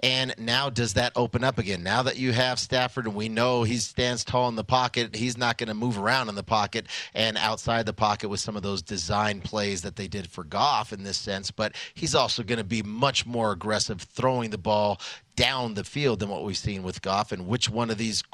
And 0.03 0.35
now 0.39 0.69
does 0.71 0.93
that 0.95 1.13
open 1.17 1.43
up 1.43 1.59
again? 1.59 1.83
Now 1.83 2.03
that 2.03 2.19
you 2.19 2.33
have 2.33 2.59
Stafford 2.61 3.07
and 3.07 3.15
we 3.15 3.29
know 3.29 3.63
he 3.63 3.79
stands 3.79 4.25
tall 4.25 4.49
in 4.49 4.57
the 4.57 4.63
pocket, 4.63 5.17
he's 5.17 5.39
not 5.39 5.59
going 5.59 5.69
to 5.69 5.75
move 5.75 5.99
around 5.99 6.29
in 6.29 6.35
the 6.35 6.43
pocket 6.43 6.87
and 7.15 7.37
outside 7.39 7.87
the 7.87 7.93
pocket 7.93 8.29
with 8.29 8.41
some 8.41 8.57
of 8.57 8.63
those 8.63 8.83
design 8.83 9.38
plays 9.41 9.83
that 9.83 9.97
they 9.97 10.09
did 10.09 10.31
for 10.31 10.45
Goff 10.45 10.93
in 10.93 11.05
this 11.05 11.19
sense, 11.19 11.51
but 11.51 11.75
he's 11.95 12.15
also 12.15 12.43
going 12.43 12.59
to 12.59 12.65
be 12.65 12.83
much 12.83 13.27
more 13.27 13.53
aggressive 13.53 14.01
throwing 14.03 14.51
the 14.51 14.59
ball 14.59 15.01
down 15.39 15.75
the 15.75 15.85
field 15.85 16.19
than 16.19 16.29
what 16.29 16.43
we've 16.45 16.57
seen 16.59 16.83
with 16.83 17.01
Goff. 17.01 17.31
And 17.31 17.47
which 17.47 17.71
one 17.71 17.91
of 17.91 17.97
these 17.97 18.25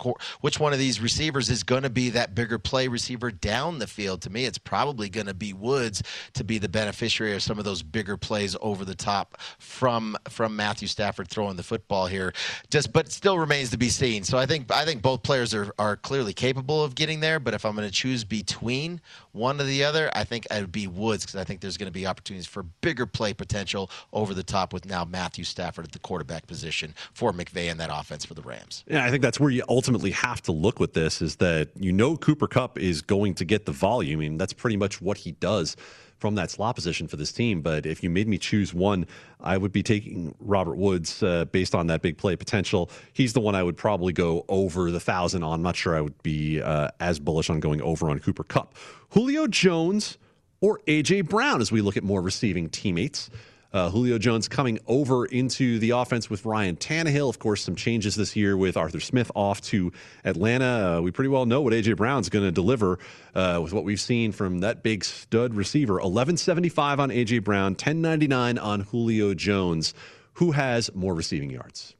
which 0.41 0.59
one 0.59 0.73
of 0.73 0.79
these 0.79 1.03
receivers 1.03 1.51
is 1.51 1.63
going 1.63 1.83
to 1.83 1.91
be 1.91 2.09
that 2.11 2.35
bigger 2.35 2.59
play 2.59 2.89
receiver 2.89 3.31
down 3.31 3.79
the 3.79 3.87
field? 3.87 4.23
To 4.23 4.31
me, 4.31 4.47
it's 4.47 4.57
probably 4.57 5.11
going 5.11 5.27
to 5.27 5.35
be 5.35 5.53
Woods 5.53 6.03
to 6.33 6.43
be 6.43 6.57
the 6.57 6.69
beneficiary 6.69 7.35
of 7.35 7.43
some 7.43 7.59
of 7.59 7.67
those 7.67 7.83
bigger 7.83 8.17
plays 8.17 8.57
over 8.63 8.87
the 8.87 8.95
top 8.95 9.37
from 9.59 10.17
from 10.31 10.57
Matthew 10.57 10.89
Stafford 10.89 11.29
throwing 11.29 11.57
the 11.57 11.63
football 11.63 12.07
here. 12.07 12.33
Just 12.71 12.91
but 12.95 13.13
still 13.13 13.39
remains 13.39 13.71
to 13.73 13.77
be 13.77 13.91
seen. 13.91 14.25
So 14.25 14.39
I 14.39 14.47
think 14.47 14.73
I 14.73 14.87
think 14.87 15.03
both 15.03 15.23
players 15.23 15.53
are 15.53 15.75
are 15.79 15.97
clearly 15.97 16.33
capable 16.33 16.83
of 16.83 16.95
getting 16.95 17.21
there. 17.21 17.39
But 17.39 17.53
if 17.53 17.67
I'm 17.67 17.77
going 17.77 17.87
to 17.87 17.93
choose 17.93 18.25
between 18.25 19.03
one 19.33 19.61
or 19.61 19.65
the 19.65 19.85
other, 19.85 20.11
I 20.15 20.25
think 20.25 20.47
it 20.51 20.59
would 20.59 20.73
be 20.73 20.87
Woods 20.87 21.27
because 21.27 21.39
I 21.39 21.45
think 21.45 21.61
there's 21.61 21.77
going 21.77 21.93
to 21.93 21.93
be 21.93 22.07
opportunities 22.07 22.47
for 22.47 22.63
bigger 22.63 23.05
play 23.05 23.35
potential 23.35 23.91
over 24.15 24.33
the 24.33 24.43
top 24.43 24.73
with 24.73 24.87
now 24.87 25.05
Matthew 25.05 25.45
Stafford 25.45 25.85
at 25.85 25.93
the 25.93 25.99
quarterback 25.99 26.47
position. 26.47 26.94
For 27.13 27.33
McVay 27.33 27.71
and 27.71 27.81
that 27.81 27.91
offense 27.93 28.25
for 28.25 28.35
the 28.35 28.43
Rams. 28.43 28.85
Yeah, 28.87 29.05
I 29.05 29.11
think 29.11 29.23
that's 29.23 29.41
where 29.41 29.51
you 29.51 29.63
ultimately 29.69 30.11
have 30.13 30.43
to 30.43 30.53
look 30.53 30.81
with 30.81 30.95
this 30.95 31.23
is 31.23 31.37
that 31.37 31.71
you 31.79 31.93
know 31.93 32.17
Cooper 32.17 32.47
Kupp 32.47 32.79
is 32.79 33.03
going 33.03 33.35
to 33.35 33.45
get 33.45 33.67
the 33.67 33.73
volume. 33.73 34.21
I 34.21 34.21
mean, 34.21 34.39
that's 34.39 34.53
pretty 34.53 34.77
much 34.77 35.01
what 35.01 35.19
he 35.19 35.33
does 35.33 35.77
from 36.19 36.37
that 36.37 36.51
slot 36.51 36.75
position 36.75 37.07
for 37.07 37.17
this 37.17 37.33
team. 37.33 37.61
But 37.61 37.87
if 37.87 38.03
you 38.03 38.11
made 38.11 38.29
me 38.29 38.39
choose 38.39 38.73
one, 38.73 39.07
I 39.41 39.59
would 39.59 39.73
be 39.73 39.83
taking 39.83 40.35
Robert 40.41 40.77
Woods 40.77 41.23
uh, 41.23 41.45
based 41.47 41.75
on 41.75 41.89
that 41.89 42.03
big 42.03 42.17
play 42.17 42.37
potential. 42.37 42.91
He's 43.13 43.33
the 43.33 43.41
one 43.41 43.55
I 43.55 43.63
would 43.63 43.77
probably 43.77 44.13
go 44.13 44.45
over 44.49 44.91
the 44.91 45.01
thousand 45.01 45.43
on. 45.43 45.55
I'm 45.55 45.63
not 45.63 45.77
sure 45.77 45.95
I 45.97 46.01
would 46.01 46.23
be 46.23 46.63
uh, 46.63 46.89
as 47.01 47.19
bullish 47.19 47.51
on 47.51 47.61
going 47.61 47.83
over 47.83 48.09
on 48.09 48.21
Cooper 48.21 48.45
Kupp. 48.45 48.75
Julio 49.11 49.47
Jones 49.47 50.17
or 50.61 50.81
AJ 50.87 51.29
Brown 51.29 51.61
as 51.61 51.71
we 51.71 51.83
look 51.83 51.97
at 51.97 52.05
more 52.05 52.23
receiving 52.23 52.71
teammates. 52.71 53.29
Uh, 53.75 53.91
Julio 53.91 54.19
Jones 54.19 54.47
coming 54.47 54.79
over 54.87 55.27
into 55.27 55.81
the 55.81 55.91
offense 55.91 56.31
with 56.31 56.45
Ryan 56.45 56.77
Tannehill. 56.77 57.29
Of 57.29 57.41
course, 57.41 57.61
some 57.61 57.75
changes 57.75 58.15
this 58.15 58.37
year 58.37 58.57
with 58.57 58.77
Arthur 58.77 59.01
Smith 59.01 59.33
off 59.35 59.61
to 59.63 59.93
Atlanta. 60.25 60.99
Uh, 60.99 61.01
we 61.01 61.11
pretty 61.11 61.29
well 61.29 61.45
know 61.45 61.61
what 61.61 61.73
AJ 61.73 61.97
Brown's 61.97 62.29
going 62.29 62.45
to 62.45 62.53
deliver 62.53 63.01
uh, 63.35 63.59
with 63.61 63.73
what 63.73 63.83
we've 63.83 64.01
seen 64.01 64.31
from 64.31 64.61
that 64.61 64.85
big 64.85 65.05
stud 65.05 65.55
receiver. 65.55 65.95
1175 65.95 67.01
on 67.01 67.11
AJ 67.11 67.43
Brown, 67.43 67.73
1099 67.73 68.59
on 68.59 68.81
Julio 68.81 69.35
Jones. 69.35 69.93
Who 70.35 70.53
has 70.53 70.95
more 70.95 71.13
receiving 71.15 71.51
yards? 71.51 71.94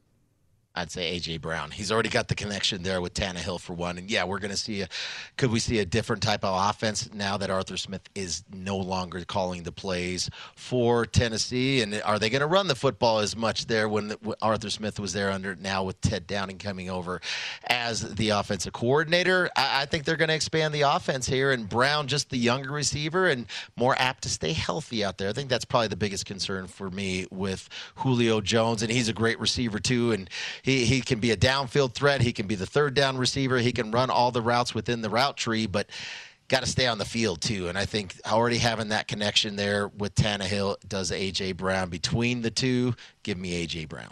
I'd 0.75 0.91
say 0.91 1.17
AJ 1.17 1.41
Brown. 1.41 1.71
He's 1.71 1.91
already 1.91 2.09
got 2.09 2.27
the 2.27 2.35
connection 2.35 2.83
there 2.83 2.99
with 2.99 3.13
Tannehill 3.13 3.61
for 3.61 3.73
one, 3.73 3.97
and 3.97 4.11
yeah, 4.11 4.25
we're 4.25 4.39
going 4.39 4.51
to 4.51 4.57
see 4.57 4.81
a. 4.81 4.89
Could 5.37 5.51
we 5.51 5.59
see 5.59 5.79
a 5.79 5.85
different 5.85 6.21
type 6.21 6.43
of 6.43 6.69
offense 6.69 7.13
now 7.13 7.37
that 7.37 7.49
Arthur 7.49 7.77
Smith 7.77 8.01
is 8.13 8.43
no 8.53 8.77
longer 8.77 9.23
calling 9.23 9.63
the 9.63 9.71
plays 9.71 10.29
for 10.55 11.05
Tennessee? 11.05 11.81
And 11.81 12.01
are 12.03 12.19
they 12.19 12.29
going 12.29 12.41
to 12.41 12.47
run 12.47 12.67
the 12.67 12.75
football 12.75 13.19
as 13.19 13.35
much 13.37 13.67
there 13.67 13.87
when 13.87 14.15
Arthur 14.41 14.69
Smith 14.69 14.99
was 14.99 15.13
there 15.13 15.31
under 15.31 15.55
now 15.55 15.83
with 15.83 16.01
Todd 16.01 16.27
Downing 16.27 16.57
coming 16.57 16.89
over 16.89 17.21
as 17.67 18.15
the 18.15 18.29
offensive 18.29 18.73
coordinator? 18.73 19.49
I, 19.55 19.83
I 19.83 19.85
think 19.85 20.03
they're 20.03 20.17
going 20.17 20.29
to 20.29 20.35
expand 20.35 20.73
the 20.73 20.81
offense 20.81 21.25
here, 21.25 21.51
and 21.51 21.69
Brown 21.69 22.07
just 22.07 22.29
the 22.29 22.37
younger 22.37 22.71
receiver 22.71 23.29
and 23.29 23.45
more 23.77 23.95
apt 23.97 24.23
to 24.23 24.29
stay 24.29 24.51
healthy 24.51 25.05
out 25.05 25.17
there. 25.17 25.29
I 25.29 25.33
think 25.33 25.49
that's 25.49 25.65
probably 25.65 25.87
the 25.87 25.95
biggest 25.95 26.25
concern 26.25 26.67
for 26.67 26.89
me 26.89 27.27
with 27.31 27.69
Julio 27.95 28.41
Jones, 28.41 28.81
and 28.81 28.91
he's 28.91 29.07
a 29.07 29.13
great 29.13 29.39
receiver 29.39 29.79
too, 29.79 30.11
and 30.11 30.29
he, 30.65 30.83
he 30.83 31.01
can 31.01 31.19
be 31.19 31.29
a 31.29 31.37
downfield 31.37 31.93
threat. 31.93 32.21
He 32.21 32.33
can 32.33 32.47
be 32.47 32.55
the 32.55 32.65
third 32.65 32.95
down 32.95 33.19
receiver. 33.19 33.59
He 33.59 33.71
can 33.71 33.91
run 33.91 34.09
all 34.09 34.31
the 34.31 34.41
routes 34.41 34.73
within 34.73 35.01
the 35.01 35.11
route 35.11 35.37
tree, 35.37 35.67
but 35.67 35.87
got 36.47 36.61
to 36.61 36.65
stay 36.65 36.87
on 36.87 36.97
the 36.97 37.05
field 37.05 37.39
too. 37.39 37.67
And 37.67 37.77
I 37.77 37.85
think 37.85 38.15
already 38.25 38.57
having 38.57 38.87
that 38.87 39.07
connection 39.07 39.57
there 39.57 39.89
with 39.89 40.15
Tannehill 40.15 40.77
does 40.87 41.11
AJ 41.11 41.57
Brown. 41.57 41.89
Between 41.89 42.41
the 42.41 42.49
two, 42.49 42.95
give 43.21 43.37
me 43.37 43.63
AJ 43.63 43.89
Brown. 43.89 44.09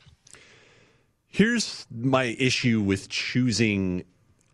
Here's 1.27 1.87
my 1.89 2.25
issue 2.25 2.81
with 2.81 3.09
choosing 3.09 4.03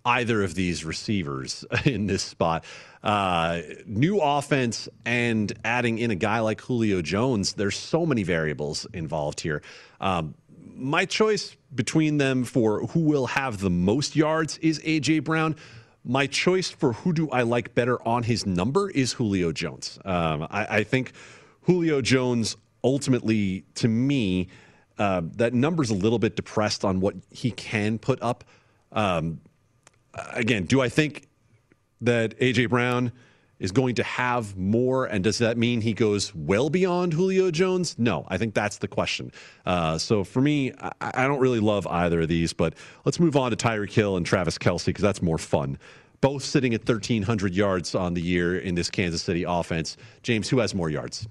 either 0.05 0.41
of 0.41 0.55
these 0.55 0.85
receivers 0.85 1.65
in 1.83 2.07
this 2.07 2.23
spot. 2.23 2.63
Uh, 3.03 3.59
new 3.85 4.21
offense 4.21 4.87
and 5.05 5.51
adding 5.65 5.97
in 5.97 6.11
a 6.11 6.15
guy 6.15 6.39
like 6.39 6.61
Julio 6.61 7.01
Jones, 7.01 7.55
there's 7.55 7.75
so 7.75 8.05
many 8.05 8.23
variables 8.23 8.87
involved 8.93 9.41
here. 9.41 9.61
Um, 9.99 10.35
my 10.79 11.05
choice 11.05 11.55
between 11.73 12.17
them 12.17 12.43
for 12.43 12.81
who 12.87 13.01
will 13.01 13.27
have 13.27 13.59
the 13.59 13.69
most 13.69 14.15
yards 14.15 14.57
is 14.59 14.79
AJ 14.79 15.23
Brown. 15.23 15.55
My 16.03 16.27
choice 16.27 16.69
for 16.69 16.93
who 16.93 17.13
do 17.13 17.29
I 17.29 17.43
like 17.43 17.75
better 17.75 18.01
on 18.07 18.23
his 18.23 18.45
number 18.45 18.89
is 18.89 19.13
Julio 19.13 19.51
Jones. 19.51 19.99
Um, 20.05 20.47
I, 20.49 20.77
I, 20.77 20.83
think 20.83 21.11
Julio 21.61 22.01
Jones 22.01 22.55
ultimately, 22.83 23.65
to 23.75 23.87
me, 23.87 24.47
uh, 24.97 25.21
that 25.35 25.53
number's 25.53 25.89
a 25.89 25.95
little 25.95 26.19
bit 26.19 26.35
depressed 26.35 26.83
on 26.83 26.99
what 26.99 27.15
he 27.31 27.51
can 27.51 27.99
put 27.99 28.21
up. 28.21 28.43
Um, 28.91 29.41
again, 30.13 30.65
do 30.65 30.81
I 30.81 30.89
think 30.89 31.27
that 32.01 32.37
AJ 32.39 32.69
Brown? 32.69 33.11
Is 33.59 33.71
going 33.71 33.95
to 33.95 34.03
have 34.03 34.55
more? 34.57 35.05
And 35.05 35.23
does 35.23 35.37
that 35.39 35.57
mean 35.57 35.81
he 35.81 35.93
goes 35.93 36.33
well 36.33 36.69
beyond 36.69 37.13
Julio 37.13 37.51
Jones? 37.51 37.95
No, 37.97 38.25
I 38.29 38.37
think 38.37 38.53
that's 38.53 38.77
the 38.77 38.87
question. 38.87 39.31
Uh, 39.65 39.97
so 39.97 40.23
for 40.23 40.39
me, 40.41 40.71
I, 40.79 40.91
I, 41.01 41.27
don't 41.27 41.39
really 41.39 41.59
love 41.59 41.85
either 41.87 42.21
of 42.21 42.29
these, 42.29 42.53
but 42.53 42.73
let's 43.03 43.19
move 43.19 43.35
on 43.35 43.51
to 43.51 43.57
Tyreek 43.57 43.91
Hill 43.91 44.15
and 44.15 44.25
Travis 44.25 44.57
Kelce 44.57 44.85
because 44.85 45.01
that's 45.01 45.21
more 45.21 45.37
fun. 45.37 45.77
Both 46.21 46.43
sitting 46.43 46.73
at 46.73 46.87
1,300 46.87 47.53
yards 47.53 47.95
on 47.95 48.13
the 48.13 48.21
year 48.21 48.59
in 48.59 48.75
this 48.75 48.89
Kansas 48.89 49.21
City 49.21 49.43
offense. 49.43 49.97
James, 50.23 50.47
who 50.49 50.59
has 50.59 50.73
more 50.73 50.89
yards? 50.89 51.27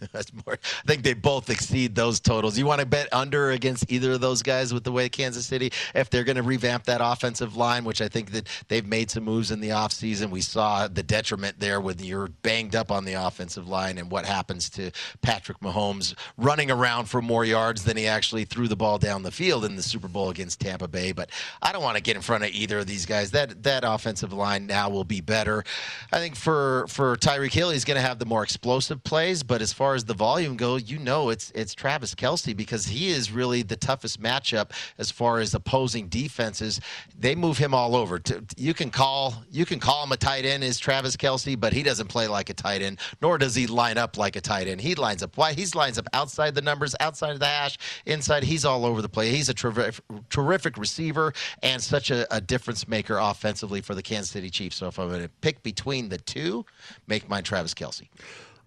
That's 0.12 0.32
more. 0.32 0.54
I 0.54 0.86
think 0.86 1.02
they 1.02 1.14
both 1.14 1.50
exceed 1.50 1.94
those 1.94 2.20
totals. 2.20 2.58
You 2.58 2.66
want 2.66 2.80
to 2.80 2.86
bet 2.86 3.08
under 3.12 3.50
against 3.50 3.90
either 3.90 4.12
of 4.12 4.20
those 4.20 4.42
guys 4.42 4.72
with 4.72 4.84
the 4.84 4.92
way 4.92 5.08
Kansas 5.08 5.46
City, 5.46 5.72
if 5.94 6.10
they're 6.10 6.24
going 6.24 6.36
to 6.36 6.42
revamp 6.42 6.84
that 6.84 7.00
offensive 7.02 7.56
line, 7.56 7.84
which 7.84 8.00
I 8.00 8.08
think 8.08 8.32
that 8.32 8.48
they've 8.68 8.86
made 8.86 9.10
some 9.10 9.24
moves 9.24 9.50
in 9.50 9.60
the 9.60 9.70
offseason. 9.70 10.30
We 10.30 10.40
saw 10.40 10.88
the 10.88 11.02
detriment 11.02 11.60
there 11.60 11.80
when 11.80 11.98
you're 11.98 12.28
banged 12.42 12.74
up 12.74 12.90
on 12.90 13.04
the 13.04 13.14
offensive 13.14 13.68
line 13.68 13.98
and 13.98 14.10
what 14.10 14.24
happens 14.24 14.70
to 14.70 14.90
Patrick 15.22 15.60
Mahomes 15.60 16.14
running 16.36 16.70
around 16.70 17.06
for 17.06 17.20
more 17.20 17.44
yards 17.44 17.84
than 17.84 17.96
he 17.96 18.06
actually 18.06 18.44
threw 18.44 18.68
the 18.68 18.76
ball 18.76 18.98
down 18.98 19.22
the 19.22 19.30
field 19.30 19.64
in 19.64 19.76
the 19.76 19.82
Super 19.82 20.08
Bowl 20.08 20.30
against 20.30 20.60
Tampa 20.60 20.88
Bay. 20.88 21.12
But 21.12 21.30
I 21.62 21.72
don't 21.72 21.82
want 21.82 21.96
to 21.96 22.02
get 22.02 22.16
in 22.16 22.22
front 22.22 22.44
of 22.44 22.50
either 22.50 22.78
of 22.78 22.86
these 22.86 23.06
guys. 23.06 23.30
That 23.32 23.62
that 23.64 23.84
offensive 23.84 24.32
line 24.32 24.66
now 24.66 24.88
will 24.88 25.04
be 25.04 25.20
better. 25.20 25.64
I 26.12 26.18
think 26.18 26.36
for 26.36 26.86
for 26.88 27.16
Tyreek 27.16 27.52
Hill, 27.52 27.70
he's 27.70 27.84
going 27.84 27.96
to 27.96 28.02
have 28.02 28.18
the 28.18 28.26
more 28.26 28.42
explosive 28.42 29.02
plays, 29.04 29.42
but 29.42 29.60
as 29.60 29.72
far 29.72 29.89
far 29.90 29.96
as 29.96 30.04
the 30.04 30.14
volume 30.14 30.56
go, 30.56 30.76
you 30.76 31.00
know 31.00 31.30
it's 31.30 31.50
it's 31.52 31.74
Travis 31.74 32.14
Kelce 32.14 32.56
because 32.56 32.86
he 32.86 33.10
is 33.10 33.32
really 33.32 33.62
the 33.62 33.74
toughest 33.74 34.22
matchup 34.22 34.70
as 34.98 35.10
far 35.10 35.40
as 35.40 35.52
opposing 35.52 36.06
defenses. 36.06 36.80
They 37.18 37.34
move 37.34 37.58
him 37.58 37.74
all 37.74 37.96
over. 37.96 38.22
You 38.56 38.72
can 38.72 38.90
call 38.90 39.42
you 39.50 39.66
can 39.66 39.80
call 39.80 40.04
him 40.04 40.12
a 40.12 40.16
tight 40.16 40.44
end 40.44 40.62
is 40.62 40.78
Travis 40.78 41.16
Kelce, 41.16 41.58
but 41.58 41.72
he 41.72 41.82
doesn't 41.82 42.06
play 42.06 42.28
like 42.28 42.50
a 42.50 42.54
tight 42.54 42.82
end, 42.82 43.00
nor 43.20 43.36
does 43.36 43.56
he 43.56 43.66
line 43.66 43.98
up 43.98 44.16
like 44.16 44.36
a 44.36 44.40
tight 44.40 44.68
end. 44.68 44.80
He 44.80 44.94
lines 44.94 45.24
up 45.24 45.36
why 45.36 45.54
he 45.54 45.66
lines 45.74 45.98
up 45.98 46.06
outside 46.12 46.54
the 46.54 46.62
numbers, 46.62 46.94
outside 47.00 47.32
of 47.32 47.40
the 47.40 47.46
hash, 47.46 47.76
inside. 48.06 48.44
He's 48.44 48.64
all 48.64 48.86
over 48.86 49.02
the 49.02 49.08
place. 49.08 49.34
He's 49.34 49.48
a 49.48 49.54
terrific, 49.54 50.04
terrific 50.28 50.78
receiver 50.78 51.32
and 51.64 51.82
such 51.82 52.12
a, 52.12 52.32
a 52.32 52.40
difference 52.40 52.86
maker 52.86 53.18
offensively 53.18 53.80
for 53.80 53.96
the 53.96 54.02
Kansas 54.04 54.30
City 54.30 54.50
Chiefs. 54.50 54.76
So 54.76 54.86
if 54.86 55.00
I'm 55.00 55.08
going 55.08 55.22
to 55.22 55.28
pick 55.40 55.64
between 55.64 56.10
the 56.10 56.18
two, 56.18 56.64
make 57.08 57.28
mine 57.28 57.42
Travis 57.42 57.74
Kelce. 57.74 58.06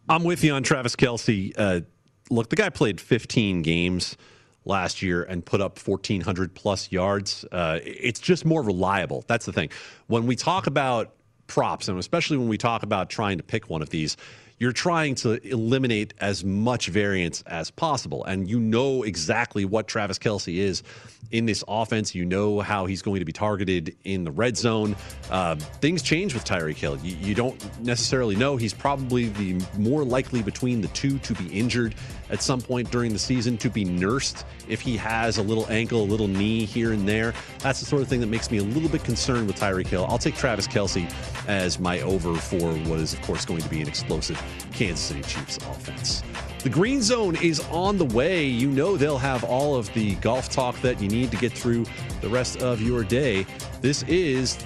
I'm 0.09 0.23
with 0.23 0.43
you 0.43 0.53
on 0.53 0.63
Travis 0.63 0.95
Kelce. 0.95 1.53
Uh, 1.57 1.81
look, 2.29 2.49
the 2.49 2.55
guy 2.55 2.69
played 2.69 2.99
15 2.99 3.61
games 3.61 4.17
last 4.65 5.01
year 5.01 5.23
and 5.23 5.45
put 5.45 5.61
up 5.61 5.79
1,400 5.79 6.53
plus 6.53 6.91
yards. 6.91 7.45
Uh, 7.51 7.79
it's 7.83 8.19
just 8.19 8.45
more 8.45 8.61
reliable. 8.61 9.23
That's 9.27 9.45
the 9.45 9.53
thing. 9.53 9.69
When 10.07 10.25
we 10.25 10.35
talk 10.35 10.67
about 10.67 11.13
props, 11.47 11.87
and 11.87 11.97
especially 11.99 12.37
when 12.37 12.47
we 12.47 12.57
talk 12.57 12.83
about 12.83 13.09
trying 13.09 13.37
to 13.37 13.43
pick 13.43 13.69
one 13.69 13.81
of 13.81 13.89
these, 13.89 14.17
you're 14.63 14.71
trying 14.71 15.13
to 15.13 15.45
eliminate 15.45 16.13
as 16.21 16.45
much 16.45 16.87
variance 16.87 17.41
as 17.47 17.69
possible. 17.69 18.23
And 18.23 18.49
you 18.49 18.61
know 18.61 19.03
exactly 19.03 19.65
what 19.65 19.89
Travis 19.89 20.17
Kelce 20.17 20.55
is 20.55 20.83
in 21.31 21.45
this 21.45 21.65
offense. 21.67 22.15
You 22.15 22.23
know 22.23 22.61
how 22.61 22.85
he's 22.85 23.01
going 23.01 23.19
to 23.19 23.25
be 23.25 23.33
targeted 23.33 23.93
in 24.05 24.23
the 24.23 24.31
red 24.31 24.55
zone. 24.55 24.95
Uh, 25.29 25.55
things 25.55 26.01
change 26.01 26.33
with 26.33 26.45
Tyreek 26.45 26.77
Hill. 26.77 26.97
You, 27.03 27.17
you, 27.17 27.35
don't 27.35 27.59
necessarily 27.83 28.37
know. 28.37 28.55
He's 28.55 28.73
probably 28.73 29.27
the 29.29 29.61
more 29.77 30.05
likely 30.05 30.41
between 30.41 30.79
the 30.79 30.87
two 30.89 31.19
to 31.19 31.33
be 31.33 31.47
injured 31.47 31.95
at 32.29 32.41
some 32.41 32.61
point 32.61 32.89
during 32.89 33.11
the 33.11 33.19
season, 33.19 33.57
to 33.57 33.69
be 33.69 33.83
nursed 33.83 34.45
if 34.69 34.79
he 34.79 34.95
has 34.95 35.39
a 35.39 35.43
little 35.43 35.67
ankle, 35.69 36.01
a 36.01 36.05
little 36.05 36.27
knee 36.27 36.65
here 36.65 36.93
and 36.93 37.07
there. 37.07 37.33
That's 37.59 37.79
the 37.79 37.85
sort 37.85 38.01
of 38.01 38.07
thing 38.07 38.21
that 38.21 38.27
makes 38.27 38.49
me 38.49 38.59
a 38.59 38.63
little 38.63 38.89
bit 38.89 39.03
concerned 39.03 39.47
with 39.47 39.57
Tyreek 39.57 39.87
Hill. 39.87 40.05
I'll 40.07 40.17
take 40.17 40.35
Travis 40.35 40.67
Kelce 40.67 41.11
as 41.47 41.79
my 41.79 41.99
over 42.01 42.35
for 42.35 42.73
what 42.89 42.99
is, 42.99 43.13
of 43.13 43.21
course, 43.23 43.43
going 43.45 43.61
to 43.61 43.69
be 43.69 43.81
an 43.81 43.87
explosive 43.87 44.41
Kansas 44.71 44.99
City 44.99 45.21
Chiefs 45.21 45.57
offense. 45.57 46.23
The 46.63 46.69
Green 46.69 47.01
Zone 47.01 47.35
is 47.35 47.59
on 47.71 47.97
the 47.97 48.05
way. 48.05 48.45
You 48.45 48.69
know 48.69 48.95
they'll 48.95 49.17
have 49.17 49.43
all 49.43 49.75
of 49.75 49.93
the 49.93 50.15
golf 50.15 50.49
talk 50.49 50.79
that 50.81 51.01
you 51.01 51.09
need 51.09 51.29
to 51.31 51.37
get 51.37 51.51
through 51.51 51.85
the 52.21 52.29
rest 52.29 52.61
of 52.61 52.81
your 52.81 53.03
day. 53.03 53.45
This 53.81 54.03
is 54.03 54.57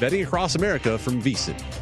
Betting 0.00 0.22
Across 0.22 0.54
America 0.54 0.96
from 0.96 1.20
VSIN. 1.20 1.81